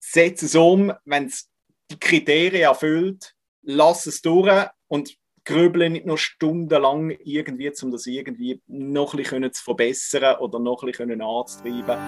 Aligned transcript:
setz 0.00 0.42
es 0.42 0.54
um, 0.54 0.92
wenn 1.04 1.26
es 1.26 1.48
die 1.90 1.98
Kriterien 1.98 2.62
erfüllt, 2.62 3.34
lass 3.62 4.06
es 4.06 4.22
durch 4.22 4.66
und 4.88 5.14
grübeln 5.44 5.92
nicht 5.92 6.06
nur 6.06 6.16
stundenlang 6.16 7.10
irgendwie, 7.24 7.70
um 7.82 7.90
das 7.90 8.06
irgendwie 8.06 8.62
noch 8.66 9.12
ein 9.12 9.18
bisschen 9.18 9.52
zu 9.52 9.62
verbessern 9.62 10.36
oder 10.38 10.58
noch 10.58 10.82
ein 10.82 10.90
bisschen 10.90 11.20
anzutreiben. 11.20 11.98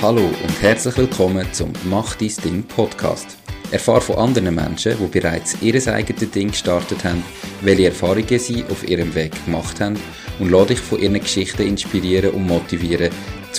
Hallo 0.00 0.24
und 0.24 0.62
herzlich 0.62 0.96
willkommen 0.96 1.46
zum 1.52 1.72
Mach 1.84 2.16
dein 2.16 2.34
Ding 2.42 2.62
Podcast. 2.64 3.36
Erfahre 3.70 4.00
von 4.00 4.16
anderen 4.16 4.54
Menschen, 4.54 4.96
die 4.98 5.06
bereits 5.06 5.60
ihr 5.62 5.74
eigenes 5.86 6.30
Ding 6.30 6.48
gestartet 6.48 7.04
haben, 7.04 7.22
welche 7.60 7.86
Erfahrungen 7.86 8.38
sie 8.38 8.64
auf 8.64 8.86
ihrem 8.88 9.14
Weg 9.14 9.32
gemacht 9.44 9.80
haben 9.80 9.98
und 10.38 10.50
lade 10.50 10.68
dich 10.68 10.80
von 10.80 10.98
ihren 11.00 11.20
Geschichten 11.20 11.62
inspirieren 11.62 12.32
und 12.32 12.46
motivieren, 12.46 13.10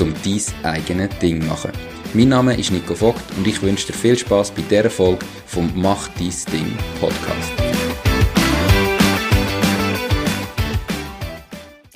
um 0.02 0.14
dein 0.24 0.42
eigenes 0.64 1.10
Ding 1.20 1.46
machen. 1.48 1.72
Mein 2.14 2.30
Name 2.30 2.58
ist 2.58 2.72
Nico 2.72 2.96
Vogt 2.96 3.24
und 3.38 3.48
ich 3.48 3.62
wünsche 3.62 3.88
dir 3.88 3.94
viel 3.94 4.18
Spaß 4.18 4.52
bei 4.52 4.62
dieser 4.70 4.90
Folge 4.90 5.26
vom 5.46 5.72
Mach 5.76 6.08
dein 6.10 6.34
Ding 6.52 6.78
Podcast. 7.00 7.52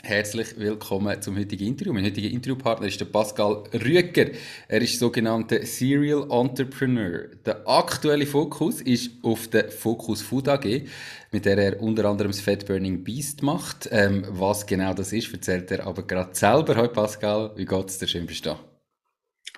Herzlich 0.08 0.58
willkommen 0.58 1.22
zum 1.22 1.38
heutigen 1.38 1.68
Interview. 1.68 1.92
Mein 1.92 2.06
heutiger 2.06 2.30
Interviewpartner 2.30 2.88
ist 2.88 3.00
der 3.00 3.06
Pascal 3.06 3.64
Rüeger. 3.74 4.28
Er 4.70 4.82
ist 4.82 4.98
sogenannter 5.00 5.66
Serial 5.66 6.32
Entrepreneur. 6.32 7.26
Der 7.46 7.68
aktuelle 7.68 8.26
Fokus 8.26 8.80
ist 8.80 9.12
auf 9.22 9.50
der 9.50 9.70
Focus 9.70 10.22
Food 10.22 10.48
AG, 10.48 10.84
mit 11.32 11.46
der 11.46 11.58
er 11.58 11.82
unter 11.82 12.06
anderem 12.06 12.32
das 12.32 12.42
Fat 12.42 12.66
Burning 12.66 13.04
Beast 13.04 13.44
macht. 13.44 13.90
Ähm, 13.92 14.26
was 14.30 14.66
genau 14.66 14.94
das 14.94 15.14
ist, 15.14 15.34
erzählt 15.34 15.72
er 15.72 15.86
aber 15.86 16.04
gerade 16.04 16.34
selber. 16.34 16.76
Hallo 16.76 16.90
Pascal, 16.90 17.52
wie 17.56 17.66
geht 17.66 17.90
es 17.90 17.98
dir? 17.98 18.08
Schön 18.08 18.26
bist 18.26 18.46
du 18.46 18.52
da. 18.52 18.60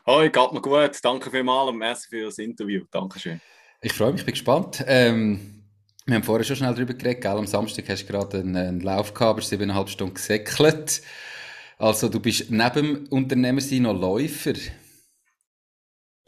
Hoi, 0.06 0.30
geht 0.30 0.54
mir 0.54 0.62
gut. 0.62 0.98
Danke 1.04 1.30
vielmals 1.30 1.70
und 1.70 1.78
merci 1.78 2.08
für 2.10 2.26
das 2.26 2.38
Interview. 2.40 2.84
Dankeschön. 2.92 3.40
Ich 3.82 3.94
freue 3.94 4.12
mich, 4.12 4.26
bin 4.26 4.34
gespannt. 4.34 4.84
Ähm, 4.88 5.64
wir 6.06 6.16
haben 6.16 6.24
vorher 6.24 6.44
schon 6.44 6.56
schnell 6.56 6.74
darüber 6.74 6.96
geredet, 6.96 7.22
gell? 7.22 7.32
Am 7.32 7.46
Samstag 7.46 7.88
hast 7.88 8.04
du 8.04 8.12
gerade 8.12 8.40
einen, 8.40 8.56
einen 8.56 8.80
Lauf 8.82 9.14
gehabt, 9.14 9.38
bist 9.38 9.50
siebeneinhalb 9.50 9.90
Stunden 9.90 10.16
gesäckelt. 10.16 11.02
Also 11.78 12.10
du 12.10 12.20
bist 12.20 12.50
neben 12.50 12.74
dem 12.74 13.08
Unternehmer 13.10 13.62
noch 13.62 13.94
Läufer. 13.94 14.54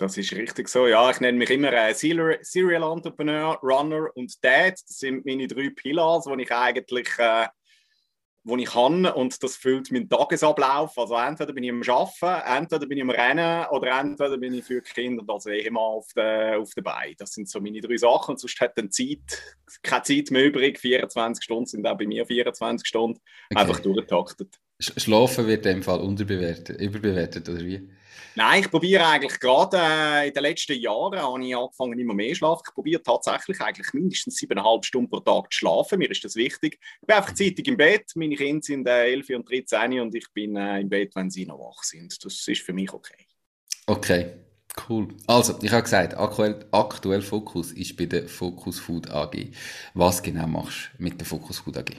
Das 0.01 0.17
ist 0.17 0.33
richtig 0.33 0.67
so. 0.67 0.87
Ja, 0.87 1.11
ich 1.11 1.19
nenne 1.19 1.37
mich 1.37 1.51
immer 1.51 1.71
äh, 1.71 1.93
Serial 1.93 2.81
Entrepreneur, 2.91 3.59
Runner 3.61 4.09
und 4.15 4.43
Dad. 4.43 4.73
Das 4.73 4.97
sind 4.97 5.23
meine 5.27 5.47
drei 5.47 5.69
Pillars, 5.69 6.25
die 6.25 6.41
ich 6.41 6.51
eigentlich 6.51 7.07
äh, 7.19 7.45
wo 8.43 8.57
ich 8.57 8.65
kann 8.65 9.05
und 9.05 9.43
das 9.43 9.57
füllt 9.57 9.91
meinen 9.91 10.09
Tagesablauf. 10.09 10.97
Also 10.97 11.15
entweder 11.15 11.53
bin 11.53 11.63
ich 11.63 11.69
am 11.69 11.83
Arbeiten, 11.83 12.63
entweder 12.63 12.87
bin 12.87 12.97
ich 12.97 13.03
am 13.03 13.11
Rennen 13.11 13.67
oder 13.69 13.99
entweder 13.99 14.39
bin 14.39 14.55
ich 14.55 14.65
für 14.65 14.81
die 14.81 14.89
Kinder 14.89 15.23
also 15.27 15.51
eh 15.51 15.59
immer 15.59 15.81
auf 15.81 16.07
der, 16.15 16.57
auf 16.57 16.71
der 16.71 16.81
Beine. 16.81 17.13
Das 17.19 17.33
sind 17.33 17.47
so 17.47 17.61
meine 17.61 17.79
drei 17.79 17.97
Sachen 17.97 18.31
und 18.31 18.39
sonst 18.39 18.59
hat 18.59 18.75
dann 18.79 18.89
Zeit, 18.89 19.19
keine 19.83 20.01
Zeit 20.01 20.31
mehr 20.31 20.45
übrig. 20.45 20.79
24 20.79 21.43
Stunden 21.43 21.67
sind 21.67 21.85
auch 21.85 21.95
bei 21.95 22.07
mir 22.07 22.25
24 22.25 22.87
Stunden 22.87 23.19
okay. 23.51 23.61
einfach 23.61 23.79
durchgetaktet. 23.79 24.55
Schlafen 24.79 25.45
wird 25.45 25.63
in 25.67 25.75
dem 25.75 25.83
Fall 25.83 25.99
unterbewertet, 25.99 26.81
überbewertet 26.81 27.47
oder 27.47 27.59
wie? 27.59 27.87
Nein, 28.35 28.61
ich 28.61 28.71
probiere 28.71 29.05
eigentlich 29.05 29.39
gerade 29.39 29.77
äh, 29.77 30.27
in 30.27 30.33
den 30.33 30.43
letzten 30.43 30.79
Jahren, 30.79 31.19
habe 31.19 31.45
ich 31.45 31.55
angefangen 31.55 31.99
immer 31.99 32.13
mehr 32.13 32.29
zu 32.29 32.35
schlafen. 32.35 32.63
Ich 32.67 32.73
probiere 32.73 33.03
tatsächlich 33.03 33.59
eigentlich 33.59 33.93
mindestens 33.93 34.35
siebeneinhalb 34.35 34.85
Stunden 34.85 35.09
pro 35.09 35.19
Tag 35.19 35.51
zu 35.51 35.59
schlafen. 35.59 35.99
Mir 35.99 36.09
ist 36.09 36.23
das 36.23 36.35
wichtig. 36.35 36.79
Ich 37.01 37.07
bin 37.07 37.15
einfach 37.15 37.33
zeitig 37.33 37.67
im 37.67 37.77
Bett. 37.77 38.11
Meine 38.15 38.35
Kinder 38.35 38.61
sind 38.63 38.87
äh, 38.87 39.11
11 39.11 39.29
und 39.31 39.49
13 39.49 39.99
und 39.99 40.15
ich 40.15 40.27
bin 40.33 40.55
äh, 40.55 40.79
im 40.79 40.89
Bett, 40.89 41.13
wenn 41.15 41.29
sie 41.29 41.45
noch 41.45 41.59
wach 41.59 41.83
sind. 41.83 42.23
Das 42.23 42.47
ist 42.47 42.61
für 42.61 42.73
mich 42.73 42.91
okay. 42.93 43.27
Okay, 43.87 44.31
cool. 44.87 45.09
Also, 45.27 45.59
ich 45.61 45.71
habe 45.71 45.83
gesagt, 45.83 46.17
aktuell, 46.17 46.65
aktuell 46.71 47.21
Fokus 47.21 47.71
ist 47.73 47.97
bei 47.97 48.05
der 48.05 48.29
Focus 48.29 48.79
Food 48.79 49.09
AG. 49.09 49.51
Was 49.93 50.23
genau 50.23 50.47
machst 50.47 50.91
du 50.97 51.03
mit 51.03 51.19
der 51.19 51.27
Focus 51.27 51.59
Food 51.59 51.77
AG? 51.77 51.97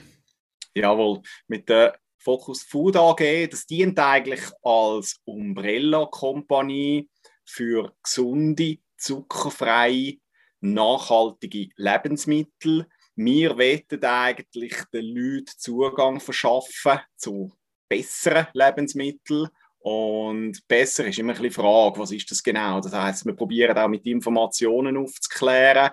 Jawohl, 0.75 1.21
mit 1.47 1.69
der 1.69 1.99
Focus 2.23 2.63
Food 2.63 2.95
AG, 2.95 3.47
das 3.49 3.65
dient 3.65 3.99
eigentlich 3.99 4.41
als 4.61 5.19
Umbrella-Kompanie 5.25 7.09
für 7.45 7.93
gesunde, 8.01 8.77
zuckerfreie, 8.97 10.19
nachhaltige 10.61 11.69
Lebensmittel. 11.75 12.87
Wir 13.15 13.57
wollen 13.57 14.03
eigentlich 14.03 14.73
den 14.93 15.05
Leuten 15.05 15.51
Zugang 15.57 16.19
verschaffen 16.21 16.99
zu 17.17 17.51
besseren 17.89 18.47
Lebensmitteln. 18.53 19.49
Und 19.79 20.65
besser 20.65 21.05
ist 21.05 21.19
immer 21.19 21.33
ein 21.33 21.41
bisschen 21.41 21.49
die 21.49 21.55
Frage, 21.55 21.99
was 21.99 22.11
ist 22.11 22.31
das 22.31 22.41
genau? 22.41 22.79
Das 22.79 22.93
heißt, 22.93 23.25
wir 23.25 23.33
probieren 23.33 23.77
auch 23.77 23.89
mit 23.89 24.05
Informationen 24.05 24.95
aufzuklären 24.95 25.91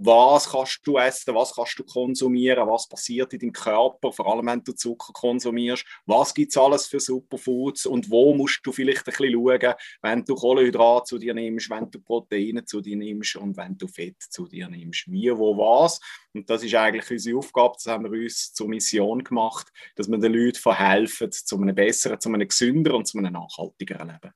was 0.00 0.50
kannst 0.50 0.80
du 0.84 0.96
essen, 0.98 1.34
was 1.34 1.54
kannst 1.54 1.78
du 1.78 1.84
konsumieren, 1.84 2.68
was 2.68 2.88
passiert 2.88 3.32
in 3.32 3.40
deinem 3.40 3.52
Körper, 3.52 4.12
vor 4.12 4.32
allem 4.32 4.46
wenn 4.46 4.62
du 4.62 4.72
Zucker 4.72 5.12
konsumierst, 5.12 5.84
was 6.06 6.32
gibt 6.34 6.52
es 6.52 6.56
alles 6.56 6.86
für 6.86 7.00
Superfoods 7.00 7.86
und 7.86 8.10
wo 8.10 8.34
musst 8.34 8.60
du 8.64 8.72
vielleicht 8.72 9.06
ein 9.06 9.12
bisschen 9.12 9.32
schauen, 9.32 9.74
wenn 10.02 10.24
du 10.24 10.34
Kohlenhydrate 10.34 11.04
zu 11.04 11.18
dir 11.18 11.34
nimmst, 11.34 11.70
wenn 11.70 11.90
du 11.90 12.00
Proteine 12.00 12.64
zu 12.64 12.80
dir 12.80 12.96
nimmst 12.96 13.36
und 13.36 13.56
wenn 13.56 13.76
du 13.76 13.88
Fett 13.88 14.20
zu 14.20 14.46
dir 14.46 14.68
nimmst. 14.68 15.10
Wie, 15.10 15.30
wo, 15.36 15.56
was. 15.56 16.00
Und 16.32 16.48
das 16.48 16.62
ist 16.62 16.74
eigentlich 16.74 17.10
unsere 17.10 17.38
Aufgabe, 17.38 17.74
das 17.74 17.86
haben 17.86 18.04
wir 18.04 18.22
uns 18.22 18.52
zur 18.52 18.68
Mission 18.68 19.24
gemacht, 19.24 19.68
dass 19.96 20.08
wir 20.08 20.18
den 20.18 20.32
Leuten 20.32 20.58
verhelfen, 20.58 21.32
zu 21.32 21.56
einem 21.60 21.74
besseren, 21.74 22.20
zu 22.20 22.28
einem 22.28 22.46
gesünderen 22.46 22.98
und 22.98 23.06
zu 23.06 23.18
einem 23.18 23.32
nachhaltigeren 23.32 24.08
Leben. 24.08 24.32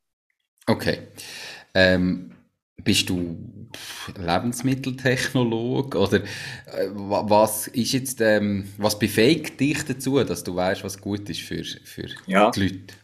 Okay. 0.67 1.09
Ähm 1.75 2.42
bist 2.85 3.09
du 3.09 3.37
Lebensmitteltechnolog 4.17 5.95
oder 5.95 6.23
äh, 6.23 6.89
was 6.93 7.69
ist 7.69 7.93
jetzt 7.93 8.21
ähm, 8.21 8.69
was 8.79 8.99
befähigt 8.99 9.59
dich 9.61 9.85
dazu, 9.85 10.23
dass 10.25 10.45
du 10.45 10.55
weißt, 10.55 10.85
was 10.85 11.01
gut 11.01 11.29
ist 11.31 11.41
für, 11.41 11.65
für 11.65 12.09
ja. 12.27 12.51
die 12.51 12.61
Leute? 12.61 12.95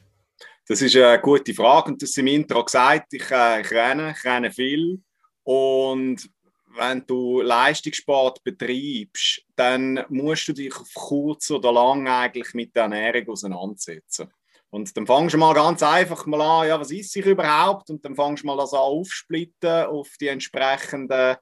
Das 0.67 0.83
ist 0.83 0.95
eine 0.97 1.21
gute 1.21 1.55
Frage 1.55 1.93
und 1.93 2.03
das 2.03 2.11
ist 2.11 2.19
im 2.19 2.27
Intro 2.27 2.65
gesagt. 2.65 3.15
Ich, 3.15 3.31
äh, 3.31 3.63
ich 3.63 3.71
renne, 3.71 4.15
ich 4.17 4.25
renne 4.25 4.51
viel 4.51 5.01
und 5.45 6.29
wenn 6.77 7.05
du 7.07 7.41
Leistungssport 7.41 8.45
betreibst, 8.45 9.43
dann 9.57 10.05
musst 10.09 10.49
du 10.49 10.53
dich 10.53 10.77
auf 10.77 10.93
kurz 10.95 11.51
oder 11.51 11.73
lang 11.73 12.07
eigentlich 12.07 12.55
mit 12.55 12.77
der 12.77 12.85
Ernährung 12.85 13.31
auseinandersetzen. 13.31 14.31
Und 14.71 14.95
dann 14.97 15.07
fangst 15.07 15.35
du 15.35 15.39
mal 15.39 15.55
ganz 15.55 15.83
einfach 15.83 16.27
mal 16.27 16.41
an, 16.43 16.69
ja, 16.69 16.79
was 16.79 16.91
ist 16.91 17.13
sich 17.13 17.25
überhaupt? 17.25 17.89
Und 17.91 18.05
dann 18.05 18.15
fangst 18.15 18.43
du 18.43 18.47
mal 18.47 18.57
das 18.57 18.75
an 18.75 18.81
aufsplitten 18.81 19.87
auf 19.87 20.09
die 20.21 20.29
entsprechenden 20.29 21.37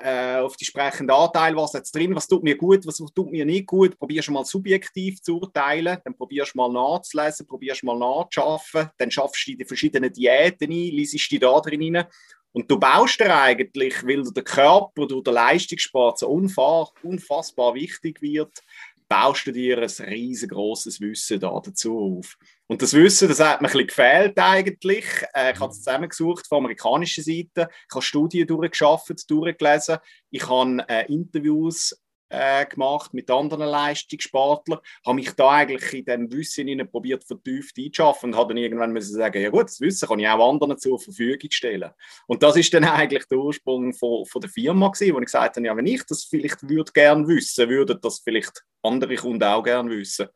äh, 0.00 0.36
auf 0.36 0.56
die 0.56 0.64
entsprechenden 0.64 1.14
Anteile, 1.14 1.56
was 1.56 1.72
jetzt 1.72 1.94
drin, 1.94 2.14
was 2.14 2.26
tut 2.26 2.42
mir 2.42 2.56
gut, 2.56 2.86
was 2.86 2.96
tut 2.96 3.30
mir 3.30 3.44
nicht 3.44 3.66
gut, 3.66 3.96
probierst 3.98 4.28
du 4.28 4.32
mal 4.32 4.44
subjektiv 4.44 5.22
zu 5.22 5.38
urteilen, 5.38 5.98
dann 6.04 6.16
probierst 6.16 6.54
du 6.54 6.58
mal 6.58 6.72
nachzulesen, 6.72 7.46
probierst 7.46 7.82
du 7.82 7.86
mal 7.86 7.98
nachzuschaffen, 7.98 8.90
dann 8.98 9.10
schaffst 9.10 9.46
du 9.46 9.54
die 9.54 9.64
verschiedenen 9.64 10.12
Diäten 10.12 10.70
ein, 10.70 10.90
liest 10.90 11.30
die 11.30 11.38
da 11.38 11.60
drin 11.60 11.96
rein. 11.96 12.06
Und 12.52 12.70
du 12.70 12.78
baust 12.78 13.18
dir 13.18 13.36
eigentlich, 13.36 14.04
weil 14.04 14.22
der 14.32 14.44
Körper 14.44 15.06
durch 15.06 15.24
den 15.24 15.34
Leistungssport 15.34 16.20
so 16.20 16.28
unfassbar 16.28 17.74
wichtig 17.74 18.22
wird, 18.22 18.62
baust 19.08 19.46
du 19.46 19.52
dir 19.52 19.78
ein 19.78 20.04
riesengroßes 20.08 21.00
Wissen 21.00 21.40
da 21.40 21.60
dazu 21.62 22.18
auf. 22.18 22.36
Und 22.66 22.80
das 22.80 22.94
Wissen, 22.94 23.28
das 23.28 23.40
hat 23.40 23.60
mir 23.60 23.68
ein 23.68 23.72
bisschen 23.72 23.86
gefehlt 23.86 24.38
eigentlich. 24.38 25.04
Äh, 25.34 25.52
ich 25.52 25.60
habe 25.60 25.70
es 25.70 25.78
zusammengesucht 25.78 26.46
von 26.46 26.58
amerikanischer 26.58 27.22
Seite. 27.22 27.68
Ich 27.88 27.94
habe 27.94 28.02
Studien 28.02 28.46
durchgeschafft, 28.46 29.30
durchgelesen. 29.30 29.98
Ich 30.30 30.48
habe 30.48 30.84
äh, 30.88 31.12
Interviews 31.12 31.94
äh, 32.34 32.66
gemacht 32.66 33.14
mit 33.14 33.30
anderen 33.30 33.68
Leistungssportlern, 33.68 34.80
habe 35.04 35.14
mich 35.14 35.30
da 35.32 35.50
eigentlich 35.50 35.92
in 35.92 36.04
diesem 36.04 36.32
Wissen 36.32 36.90
probiert 36.90 37.24
vertieft 37.24 37.78
einzuschaffen 37.78 38.30
und 38.32 38.38
habe 38.38 38.54
dann 38.54 38.62
irgendwann 38.62 38.92
müssen 38.92 39.14
sagen, 39.14 39.42
ja 39.42 39.50
gut, 39.50 39.64
das 39.64 39.80
Wissen 39.80 40.08
kann 40.08 40.18
ich 40.18 40.28
auch 40.28 40.50
anderen 40.50 40.78
zur 40.78 40.98
Verfügung 40.98 41.50
stellen. 41.50 41.90
Und 42.26 42.42
das 42.42 42.56
ist 42.56 42.72
dann 42.74 42.84
eigentlich 42.84 43.24
der 43.26 43.38
Ursprung 43.38 43.92
von, 43.94 44.26
von 44.26 44.40
der 44.40 44.50
Firma 44.50 44.88
gewesen, 44.88 45.14
wo 45.14 45.20
ich 45.20 45.26
gesagt 45.26 45.56
habe, 45.56 45.66
ja, 45.66 45.76
wenn 45.76 45.86
ich 45.86 46.04
das 46.04 46.24
vielleicht 46.24 46.68
würde 46.68 46.92
gern 46.92 47.26
wissen, 47.28 47.68
würden 47.68 47.98
das 48.02 48.18
vielleicht 48.18 48.64
andere 48.82 49.16
Kunden 49.16 49.44
auch 49.44 49.62
gern 49.62 49.90
wissen. 49.90 50.28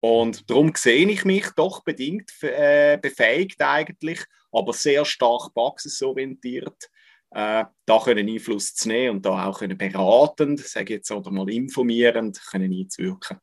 Und 0.00 0.48
darum 0.50 0.72
sehe 0.74 1.08
ich 1.08 1.24
mich 1.24 1.46
doch 1.56 1.82
bedingt 1.82 2.30
äh, 2.42 2.98
befähigt 3.00 3.60
eigentlich, 3.62 4.20
aber 4.52 4.72
sehr 4.72 5.04
stark 5.04 5.52
praxisorientiert, 5.54 6.90
äh, 7.30 7.64
da 7.84 7.98
können 8.02 8.28
Einfluss 8.28 8.74
zu 8.74 8.88
nehmen 8.88 9.16
und 9.16 9.26
da 9.26 9.46
auch 9.46 9.58
können 9.58 9.76
beratend, 9.76 10.60
sage 10.60 10.94
jetzt 10.94 11.10
oder 11.10 11.30
mal 11.30 11.48
informierend, 11.50 12.40
können 12.50 12.72
einzuwirken. 12.72 13.38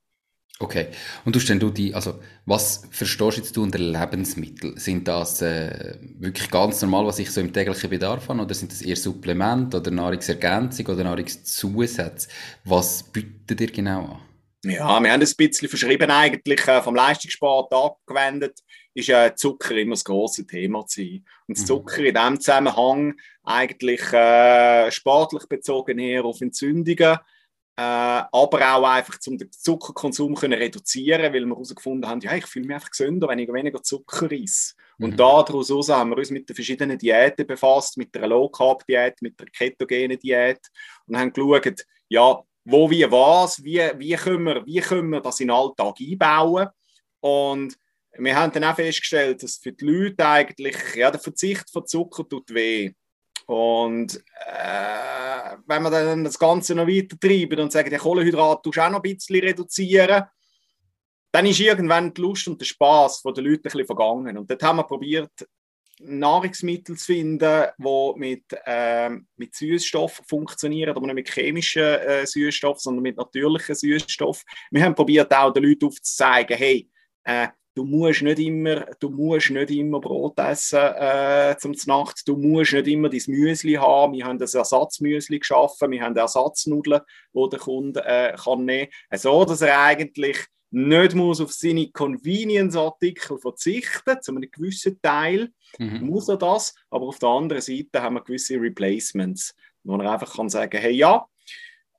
Okay. 0.59 0.87
Und 1.25 1.35
du 1.35 1.39
stellst 1.39 1.63
du 1.63 1.69
die, 1.69 1.93
also 1.93 2.19
was 2.45 2.87
verstehst 2.91 3.37
jetzt 3.37 3.57
du 3.57 3.63
unter 3.63 3.79
Lebensmittel? 3.79 4.77
Sind 4.79 5.07
das 5.07 5.41
äh, 5.41 5.97
wirklich 6.19 6.49
ganz 6.49 6.81
normal, 6.81 7.05
was 7.05 7.19
ich 7.19 7.31
so 7.31 7.41
im 7.41 7.51
täglichen 7.51 7.89
Bedarf 7.89 8.29
habe, 8.29 8.41
oder 8.41 8.53
sind 8.53 8.71
das 8.71 8.81
eher 8.81 8.95
Supplement 8.95 9.73
oder 9.75 9.91
Nahrungsergänzung 9.91 10.85
oder 10.87 11.03
Nahrungszusatz? 11.03 12.27
Was 12.63 13.03
bietet 13.03 13.59
ihr 13.59 13.71
genau 13.71 14.05
an? 14.05 14.32
Ja, 14.65 14.99
wir 15.01 15.11
haben 15.11 15.21
ein 15.21 15.35
bisschen 15.35 15.67
verschrieben 15.67 16.09
eigentlich 16.09 16.67
äh, 16.67 16.81
vom 16.81 16.95
Leistungssport 16.95 17.73
abgewendet 17.73 18.59
ist 18.93 19.09
äh, 19.09 19.33
Zucker 19.35 19.75
immer 19.75 19.93
das 19.93 20.03
große 20.03 20.45
Thema 20.45 20.83
gewesen. 20.83 21.25
Und 21.47 21.57
mhm. 21.57 21.65
Zucker 21.65 22.03
in 22.03 22.13
diesem 22.13 22.39
Zusammenhang 22.39 23.15
eigentlich 23.43 24.01
äh, 24.13 24.91
sportlich 24.91 25.47
bezogen 25.47 25.99
eher 25.99 26.25
auf 26.25 26.41
Entzündungen, 26.41 27.17
äh, 27.75 27.81
aber 27.81 28.75
auch 28.75 28.87
einfach, 28.87 29.17
um 29.27 29.37
den 29.37 29.51
Zuckerkonsum 29.51 30.35
zu 30.35 30.45
reduzieren, 30.45 31.33
weil 31.33 31.45
wir 31.45 31.55
herausgefunden 31.55 32.07
haben, 32.09 32.21
ja, 32.21 32.35
ich 32.35 32.45
fühle 32.45 32.67
mich 32.67 32.75
einfach 32.75 32.91
gesünder, 32.91 33.27
wenn 33.27 33.39
ich 33.39 33.51
weniger 33.51 33.81
Zucker 33.81 34.31
esse. 34.31 34.73
Und 34.99 35.11
mhm. 35.11 35.17
daraus 35.17 35.89
haben 35.89 36.11
wir 36.11 36.17
uns 36.17 36.29
mit 36.29 36.47
den 36.47 36.55
verschiedenen 36.55 36.99
Diäten 36.99 37.47
befasst, 37.47 37.97
mit 37.97 38.13
der 38.13 38.27
Low-Carb-Diät, 38.27 39.21
mit 39.21 39.39
der 39.39 39.47
ketogenen 39.47 40.19
Diät 40.19 40.59
und 41.07 41.17
haben 41.17 41.33
geschaut, 41.33 41.83
ja, 42.09 42.43
wo, 42.65 42.89
wie, 42.89 43.09
was, 43.09 43.63
wie, 43.63 43.81
wie, 43.97 44.15
können 44.15 44.45
wir, 44.45 44.65
wie 44.65 44.79
können 44.79 45.09
wir 45.09 45.21
das 45.21 45.39
in 45.39 45.47
den 45.47 45.55
Alltag 45.55 45.95
einbauen. 45.99 46.67
Und 47.19 47.77
wir 48.17 48.35
haben 48.35 48.51
dann 48.51 48.63
auch 48.63 48.75
festgestellt, 48.75 49.43
dass 49.43 49.57
für 49.57 49.71
die 49.71 49.85
Leute 49.85 50.27
eigentlich 50.27 50.77
ja, 50.95 51.11
der 51.11 51.19
Verzicht 51.19 51.69
von 51.69 51.85
Zucker 51.85 52.27
tut 52.27 52.53
weh. 52.53 52.91
Und 53.45 54.15
äh, 54.15 55.57
wenn 55.65 55.83
wir 55.83 55.89
dann 55.89 56.23
das 56.23 56.39
Ganze 56.39 56.75
noch 56.75 56.87
weiter 56.87 57.19
treiben 57.19 57.59
und 57.59 57.71
sagen, 57.71 57.89
der 57.89 57.99
Kohlenhydrat 57.99 58.63
tust 58.63 58.79
auch 58.79 58.89
noch 58.89 59.03
ein 59.03 59.15
bisschen 59.15 59.41
reduzieren, 59.41 60.23
dann 61.31 61.45
ist 61.47 61.59
irgendwann 61.59 62.13
die 62.13 62.21
Lust 62.21 62.47
und 62.47 62.61
der 62.61 62.65
Spaß 62.65 63.21
von 63.21 63.33
den 63.33 63.45
Leuten 63.45 63.57
ein 63.59 63.63
bisschen 63.63 63.85
vergangen. 63.85 64.37
Und 64.37 64.49
dort 64.49 64.63
haben 64.63 64.77
wir 64.77 64.83
probiert, 64.83 65.31
Nahrungsmittel 65.99 66.97
zu 66.97 67.05
finden, 67.05 67.65
die 67.77 68.13
mit, 68.15 68.43
äh, 68.65 69.09
mit 69.35 69.55
Süßstoffen 69.55 70.25
funktionieren, 70.25 70.95
aber 70.95 71.05
nicht 71.07 71.15
mit 71.15 71.29
chemischen 71.29 71.83
äh, 71.83 72.25
Süßstoffen, 72.25 72.79
sondern 72.79 73.03
mit 73.03 73.17
natürlichen 73.17 73.75
Süßstoffen. 73.75 74.43
Wir 74.71 74.83
haben 74.83 74.95
probiert, 74.95 75.33
auch 75.33 75.53
den 75.53 75.63
Leuten 75.63 75.85
aufzuzeigen, 75.85 76.57
hey, 76.57 76.89
äh, 77.23 77.47
du 77.75 77.85
musst 77.85 78.21
nicht 78.21 78.39
immer, 78.39 78.85
du 78.99 79.09
musst 79.09 79.49
nicht 79.49 79.71
immer 79.71 79.99
Brot 79.99 80.37
essen 80.39 80.79
äh, 80.79 81.55
zum 81.59 81.73
Nacht, 81.85 82.27
du 82.27 82.37
musst 82.37 82.73
nicht 82.73 82.87
immer 82.87 83.09
dein 83.09 83.21
Müsli 83.27 83.73
haben. 83.73 84.13
Wir 84.13 84.25
haben 84.25 84.37
das 84.37 84.53
Ersatzmüsli 84.53 85.39
geschaffen, 85.39 85.91
wir 85.91 86.01
haben 86.01 86.15
Ersatznudeln, 86.15 87.01
die 87.33 87.49
der 87.49 87.59
Kunde 87.59 88.05
äh, 88.05 88.35
kann 88.35 88.65
nehmen 88.65 88.89
so 89.11 89.45
dass 89.45 89.61
er 89.61 89.79
eigentlich 89.81 90.37
nicht 90.73 91.13
muss 91.13 91.39
auf 91.39 91.53
seine 91.53 91.91
Convenience-Artikel 91.91 93.37
verzichten, 93.37 94.21
zu 94.21 94.31
einem 94.31 94.49
gewissen 94.49 94.99
Teil 95.01 95.51
mhm. 95.77 96.07
muss 96.07 96.29
er 96.29 96.37
das, 96.37 96.73
aber 96.89 97.07
auf 97.07 97.19
der 97.19 97.29
anderen 97.29 97.61
Seite 97.61 98.01
haben 98.01 98.15
wir 98.15 98.23
gewisse 98.23 98.59
Replacements, 98.59 99.55
wo 99.83 99.95
er 99.97 100.11
einfach 100.11 100.35
kann 100.35 100.49
sagen, 100.49 100.79
hey 100.79 100.93
ja, 100.93 101.27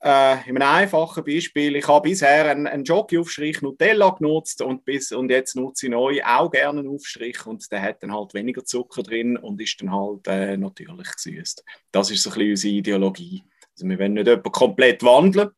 äh, 0.03 0.49
in 0.49 0.61
einem 0.61 0.63
einfachen 0.63 1.25
Beispiel, 1.25 1.77
ich 1.77 1.87
habe 1.87 2.09
bisher 2.09 2.51
einen, 2.51 2.67
einen 2.67 2.83
Jockey-Aufstrich 2.83 3.63
Nutella 3.63 4.11
genutzt 4.11 4.61
und, 4.61 4.85
bis, 4.85 5.13
und 5.13 5.31
jetzt 5.31 5.55
nutze 5.55 5.87
ich 5.87 5.93
neu 5.93 6.21
auch 6.25 6.51
gerne 6.51 6.81
einen 6.81 6.89
Aufstrich 6.89 7.47
und 7.47 7.71
der 7.71 7.81
hat 7.81 8.03
dann 8.03 8.13
halt 8.13 8.35
weniger 8.35 8.65
Zucker 8.65 9.05
drin 9.05 9.37
und 9.37 9.61
ist 9.63 9.81
dann 9.81 9.93
halt 9.93 10.27
äh, 10.27 10.57
natürlich 10.57 11.13
gesüßt. 11.13 11.65
Das 11.93 12.11
ist 12.11 12.25
so 12.25 12.31
ein 12.31 12.35
bisschen 12.35 12.51
unsere 12.51 12.75
Ideologie. 12.75 13.45
Also 13.73 13.89
wir 13.89 13.99
wollen 14.01 14.15
nicht 14.15 14.27
jemanden 14.27 14.53
komplett 14.53 15.03
wandeln, 15.05 15.51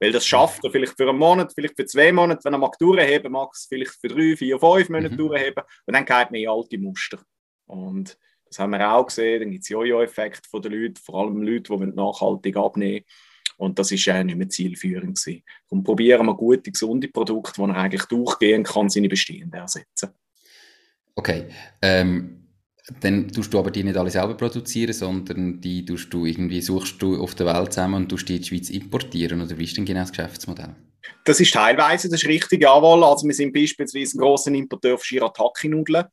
weil 0.00 0.12
das 0.12 0.26
schafft 0.26 0.64
er 0.64 0.70
vielleicht 0.70 0.96
für 0.96 1.08
einen 1.08 1.18
Monat, 1.18 1.52
vielleicht 1.54 1.76
für 1.76 1.86
zwei 1.86 2.12
Monate, 2.12 2.44
wenn 2.44 2.54
er 2.54 2.58
mag 2.58 2.78
durchheben 2.78 3.32
mag, 3.32 3.50
vielleicht 3.56 4.00
für 4.00 4.08
drei, 4.08 4.36
vier, 4.36 4.58
fünf 4.58 4.88
Monate 4.88 5.14
mhm. 5.14 5.18
durchheben 5.18 5.64
und 5.86 5.94
dann 5.94 6.04
geht 6.04 6.30
man 6.30 6.34
in 6.34 6.48
alte 6.48 6.78
Muster. 6.78 7.18
Und 7.66 8.18
das 8.46 8.58
haben 8.58 8.70
wir 8.70 8.92
auch 8.92 9.06
gesehen, 9.06 9.40
dann 9.40 9.50
gibt 9.50 9.62
es 9.62 9.68
Jojo-Effekt 9.68 10.46
von 10.46 10.62
den 10.62 10.72
Leuten, 10.72 10.96
vor 10.96 11.22
allem 11.22 11.42
Leute, 11.42 11.76
die 11.76 11.86
nachhaltig 11.86 12.56
abnehmen 12.56 13.04
und 13.56 13.78
das 13.78 13.92
ist 13.92 14.04
ja 14.04 14.22
nicht 14.22 14.36
mehr 14.36 14.48
zielführend 14.48 15.16
gewesen. 15.16 15.42
Und 15.68 15.84
probieren 15.84 16.26
wir 16.26 16.34
gute, 16.34 16.70
gesunde 16.70 17.08
Produkte, 17.08 17.54
die 17.56 17.60
man 17.60 17.72
eigentlich 17.72 18.04
durchgehen 18.04 18.64
kann, 18.64 18.88
seine 18.88 19.08
bestehenden 19.08 19.60
ersetzen. 19.60 20.10
Okay. 21.14 21.46
Ähm, 21.80 22.43
dann 23.00 23.28
tust 23.28 23.52
du 23.52 23.58
aber 23.58 23.70
die 23.70 23.82
nicht 23.82 23.96
alle 23.96 24.10
selber 24.10 24.34
produzieren, 24.34 24.92
sondern 24.92 25.60
die 25.60 25.84
tust 25.84 26.12
du 26.12 26.26
irgendwie, 26.26 26.60
suchst 26.60 27.00
du 27.00 27.20
auf 27.20 27.34
der 27.34 27.46
Welt 27.46 27.72
zusammen 27.72 27.94
und 27.94 28.08
tust 28.08 28.28
die 28.28 28.36
in 28.36 28.42
die 28.42 28.48
Schweiz 28.48 28.70
importieren, 28.70 29.40
oder 29.40 29.56
wie 29.56 29.64
ist 29.64 29.76
denn 29.76 29.84
genau 29.84 30.00
das 30.00 30.10
Geschäftsmodell? 30.10 30.74
Das 31.24 31.40
ist 31.40 31.52
teilweise, 31.52 32.08
das 32.08 32.22
ist 32.22 32.28
richtig, 32.28 32.62
jawohl. 32.62 33.04
Also 33.04 33.26
wir 33.26 33.34
sind 33.34 33.52
beispielsweise 33.52 34.16
ein 34.16 34.20
grosser 34.20 34.52
Importeur 34.52 34.98
von 34.98 35.04
Shirataki-Nudeln. 35.04 36.04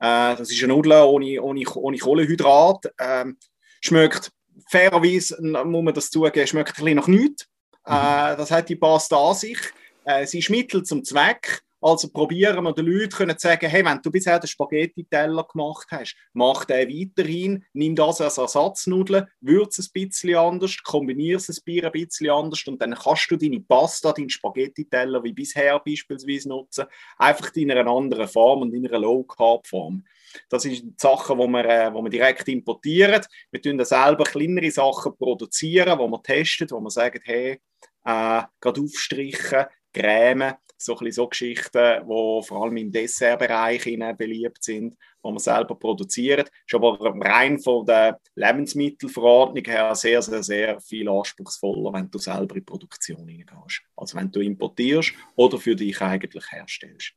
Äh, 0.00 0.36
das 0.36 0.50
ist 0.50 0.62
eine 0.62 0.72
Nudel 0.72 0.92
ohne, 0.92 1.40
ohne, 1.40 1.62
ohne 1.74 1.98
Kohlenhydrat. 1.98 2.92
Ähm, 2.98 3.38
schmeckt 3.80 4.30
fairerweise 4.68 5.36
muss 5.42 5.84
man 5.84 5.94
das 5.94 6.10
zugeben, 6.10 6.46
schmeckt 6.46 6.78
ein 6.78 6.84
bisschen 6.84 6.96
nach 6.96 7.08
nichts. 7.08 7.46
Mhm. 7.86 7.94
Äh, 7.94 8.36
das 8.36 8.50
hat 8.50 8.68
die 8.68 8.76
Pasta 8.76 9.16
an 9.16 9.34
sich. 9.34 9.58
Äh, 10.04 10.26
sie 10.26 10.38
ist 10.38 10.50
Mittel 10.50 10.82
zum 10.82 11.04
Zweck. 11.04 11.62
Also 11.86 12.08
probieren 12.08 12.64
wir 12.64 12.72
den 12.72 12.86
Leuten 12.86 13.10
können 13.10 13.38
sagen, 13.38 13.70
hey, 13.70 13.84
wenn 13.84 14.02
du 14.02 14.10
bisher 14.10 14.40
den 14.40 14.48
Spaghetti-Teller 14.48 15.44
gemacht 15.44 15.86
hast, 15.92 16.16
mach 16.32 16.64
den 16.64 16.88
weiterhin, 16.88 17.64
nimm 17.74 17.94
das 17.94 18.20
als 18.20 18.38
Ersatznudeln, 18.38 19.28
würze 19.40 19.82
es 19.82 19.92
ein 19.94 20.08
bisschen 20.08 20.34
anders, 20.34 20.82
kombiniere 20.82 21.36
es 21.36 21.48
ein 21.48 21.92
bisschen 21.92 22.30
anders 22.30 22.66
und 22.66 22.82
dann 22.82 22.96
kannst 22.96 23.30
du 23.30 23.36
deine 23.36 23.60
Pasta, 23.60 24.12
deinen 24.12 24.30
Spaghetti-Teller 24.30 25.22
wie 25.22 25.32
bisher 25.32 25.78
beispielsweise 25.78 26.48
nutzen, 26.48 26.86
einfach 27.18 27.54
in 27.54 27.70
einer 27.70 27.88
anderen 27.88 28.26
Form 28.26 28.62
und 28.62 28.74
in 28.74 28.88
einer 28.88 28.98
Low-Carb-Form. 28.98 30.04
Das 30.48 30.64
sind 30.64 31.00
Sachen, 31.00 31.38
die 31.38 31.46
wir, 31.46 31.64
äh, 31.66 31.94
wir 31.94 32.10
direkt 32.10 32.48
importieren. 32.48 33.22
Wir 33.52 33.62
tun 33.62 33.84
selber 33.84 34.24
kleinere 34.24 34.72
Sachen 34.72 35.16
produzieren, 35.16 35.96
die 35.96 36.04
wir 36.04 36.22
testen, 36.24 36.68
wo 36.72 36.80
wir 36.80 36.90
sagen, 36.90 37.20
hey, 37.22 37.60
äh, 38.04 38.42
gerade 38.60 38.80
aufstrichen, 38.80 39.66
Creme, 39.92 40.56
so, 40.78 40.96
ein 40.98 41.12
so 41.12 41.26
Geschichten, 41.28 42.00
die 42.02 42.46
vor 42.46 42.62
allem 42.62 42.76
im 42.76 42.92
Dessertbereich 42.92 43.84
beliebt 44.16 44.62
sind, 44.62 44.92
die 44.92 45.30
man 45.30 45.38
selber 45.38 45.74
produziert. 45.74 46.50
Ist 46.66 46.74
aber 46.74 46.98
rein 47.24 47.58
von 47.58 47.86
der 47.86 48.20
Lebensmittelverordnung 48.34 49.64
her 49.64 49.94
sehr, 49.94 50.22
sehr, 50.22 50.42
sehr 50.42 50.80
viel 50.80 51.08
anspruchsvoller, 51.08 51.92
wenn 51.92 52.10
du 52.10 52.18
selber 52.18 52.54
in 52.54 52.60
die 52.60 52.64
Produktion 52.64 53.26
hineingehst. 53.28 53.82
Also 53.96 54.16
wenn 54.16 54.30
du 54.30 54.40
importierst 54.40 55.12
oder 55.34 55.58
für 55.58 55.76
dich 55.76 56.00
eigentlich 56.00 56.44
herstellst. 56.50 57.12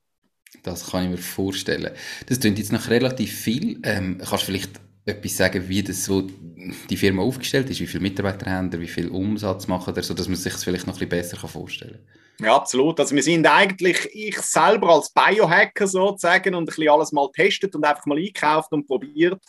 Das 0.63 0.89
kann 0.89 1.03
ich 1.03 1.09
mir 1.11 1.17
vorstellen. 1.17 1.93
Das 2.27 2.39
klingt 2.39 2.57
jetzt 2.57 2.71
noch 2.71 2.89
relativ 2.89 3.39
viel. 3.39 3.79
Ähm, 3.83 4.17
kannst 4.17 4.43
du 4.43 4.47
vielleicht 4.47 4.81
etwas 5.09 5.37
sagen, 5.37 5.67
wie 5.67 5.83
das 5.83 6.05
so 6.05 6.27
die 6.89 6.97
Firma 6.97 7.21
aufgestellt 7.21 7.69
ist, 7.69 7.79
wie 7.79 7.87
viele 7.87 8.01
Mitarbeiter 8.01 8.51
haben 8.51 8.71
wie 8.79 8.87
viel 8.87 9.09
Umsatz 9.09 9.67
machen 9.67 9.93
ihr, 9.95 10.03
sodass 10.03 10.27
man 10.27 10.37
sich 10.37 10.53
das 10.53 10.63
vielleicht 10.63 10.87
noch 10.87 10.93
ein 10.95 10.99
bisschen 10.99 11.09
besser 11.09 11.47
vorstellen 11.47 11.99
kann? 12.37 12.45
Ja, 12.45 12.55
absolut. 12.55 12.99
Also 12.99 13.15
wir 13.15 13.23
sind 13.23 13.45
eigentlich, 13.45 14.09
ich 14.13 14.37
selber 14.39 14.89
als 14.89 15.11
Biohacker 15.11 15.87
sozusagen 15.87 16.55
und 16.55 16.63
ein 16.63 16.65
bisschen 16.65 16.89
alles 16.89 17.11
mal 17.11 17.29
testet 17.33 17.75
und 17.75 17.85
einfach 17.85 18.05
mal 18.05 18.17
einkauft 18.17 18.71
und 18.71 18.87
probiert 18.87 19.41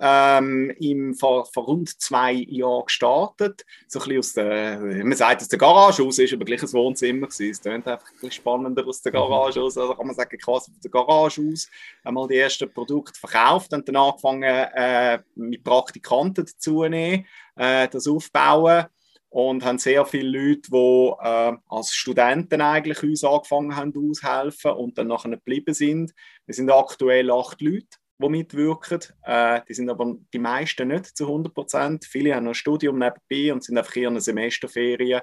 ähm, 0.00 0.70
im, 0.80 1.14
vor, 1.14 1.46
vor, 1.46 1.64
rund 1.64 2.00
zwei 2.00 2.32
Jahren 2.32 2.84
gestartet. 2.86 3.64
So 3.88 4.00
ein 4.00 4.08
bisschen 4.08 4.18
aus 4.18 4.32
der, 4.32 4.80
man 5.04 5.16
sagt 5.16 5.42
aus 5.42 5.48
der 5.48 5.58
Garage 5.58 6.02
aus, 6.02 6.18
ist 6.18 6.32
aber 6.32 6.44
gleich 6.44 6.62
ein 6.62 6.72
Wohnzimmer 6.72 7.26
gewesen. 7.26 7.50
Es 7.50 7.60
klingt 7.60 7.86
einfach 7.86 8.06
ein 8.06 8.14
bisschen 8.14 8.32
spannender 8.32 8.86
aus 8.86 9.02
der 9.02 9.12
Garage 9.12 9.60
aus. 9.60 9.76
Also 9.76 9.94
kann 9.94 10.06
man 10.06 10.16
sagen, 10.16 10.38
quasi 10.38 10.72
aus 10.72 10.80
der 10.80 10.90
Garage 10.90 11.42
aus. 11.52 11.68
Einmal 12.04 12.28
die 12.28 12.38
ersten 12.38 12.72
Produkte 12.72 13.18
verkauft 13.18 13.72
und 13.72 13.86
dann 13.86 13.96
angefangen, 13.96 14.42
äh, 14.42 15.18
mit 15.34 15.62
Praktikanten 15.62 16.44
dazu 16.44 16.56
zu 16.58 16.88
nehmen, 16.88 17.26
äh, 17.56 17.88
das 17.88 18.06
aufbauen 18.08 18.86
und 19.28 19.64
haben 19.64 19.78
sehr 19.78 20.04
viele 20.04 20.38
Leute, 20.38 20.70
die 20.70 21.12
äh, 21.22 21.56
als 21.68 21.94
Studenten 21.94 22.60
eigentlich 22.60 23.02
uns 23.02 23.24
angefangen 23.24 23.74
haben 23.74 23.92
auszuhelfen 23.96 24.72
und 24.72 24.98
dann 24.98 25.06
nachher 25.08 25.30
geblieben 25.30 25.72
sind. 25.72 26.12
Wir 26.44 26.54
sind 26.54 26.70
aktuell 26.70 27.30
acht 27.30 27.60
Leute 27.62 27.86
die 28.22 28.28
mitwirken. 28.28 29.00
Äh, 29.22 29.60
die 29.68 29.74
sind 29.74 29.90
aber 29.90 30.14
die 30.32 30.38
meisten 30.38 30.88
nicht 30.88 31.16
zu 31.16 31.26
100 31.26 31.52
Prozent. 31.52 32.04
Viele 32.04 32.34
haben 32.34 32.48
ein 32.48 32.54
Studium 32.54 32.98
nebenbei 32.98 33.52
und 33.52 33.62
sind 33.62 33.78
einfach 33.78 33.96
in 33.96 34.02
ihren 34.02 34.20
Semesterferien 34.20 35.22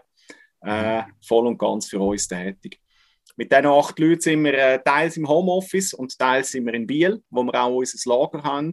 äh, 0.61 1.03
voll 1.25 1.47
und 1.47 1.57
ganz 1.57 1.87
für 1.87 1.99
uns 1.99 2.27
tätig. 2.27 2.79
Mit 3.35 3.51
diesen 3.51 3.67
acht 3.67 3.97
Leuten 3.99 4.21
sind 4.21 4.43
wir 4.43 4.53
äh, 4.53 4.83
teils 4.83 5.15
im 5.17 5.27
Homeoffice 5.27 5.93
und 5.93 6.17
teils 6.17 6.51
sind 6.51 6.65
wir 6.65 6.73
in 6.73 6.85
Biel, 6.85 7.23
wo 7.29 7.43
wir 7.43 7.55
auch 7.55 7.75
unser 7.75 8.09
Lager 8.09 8.43
haben. 8.43 8.71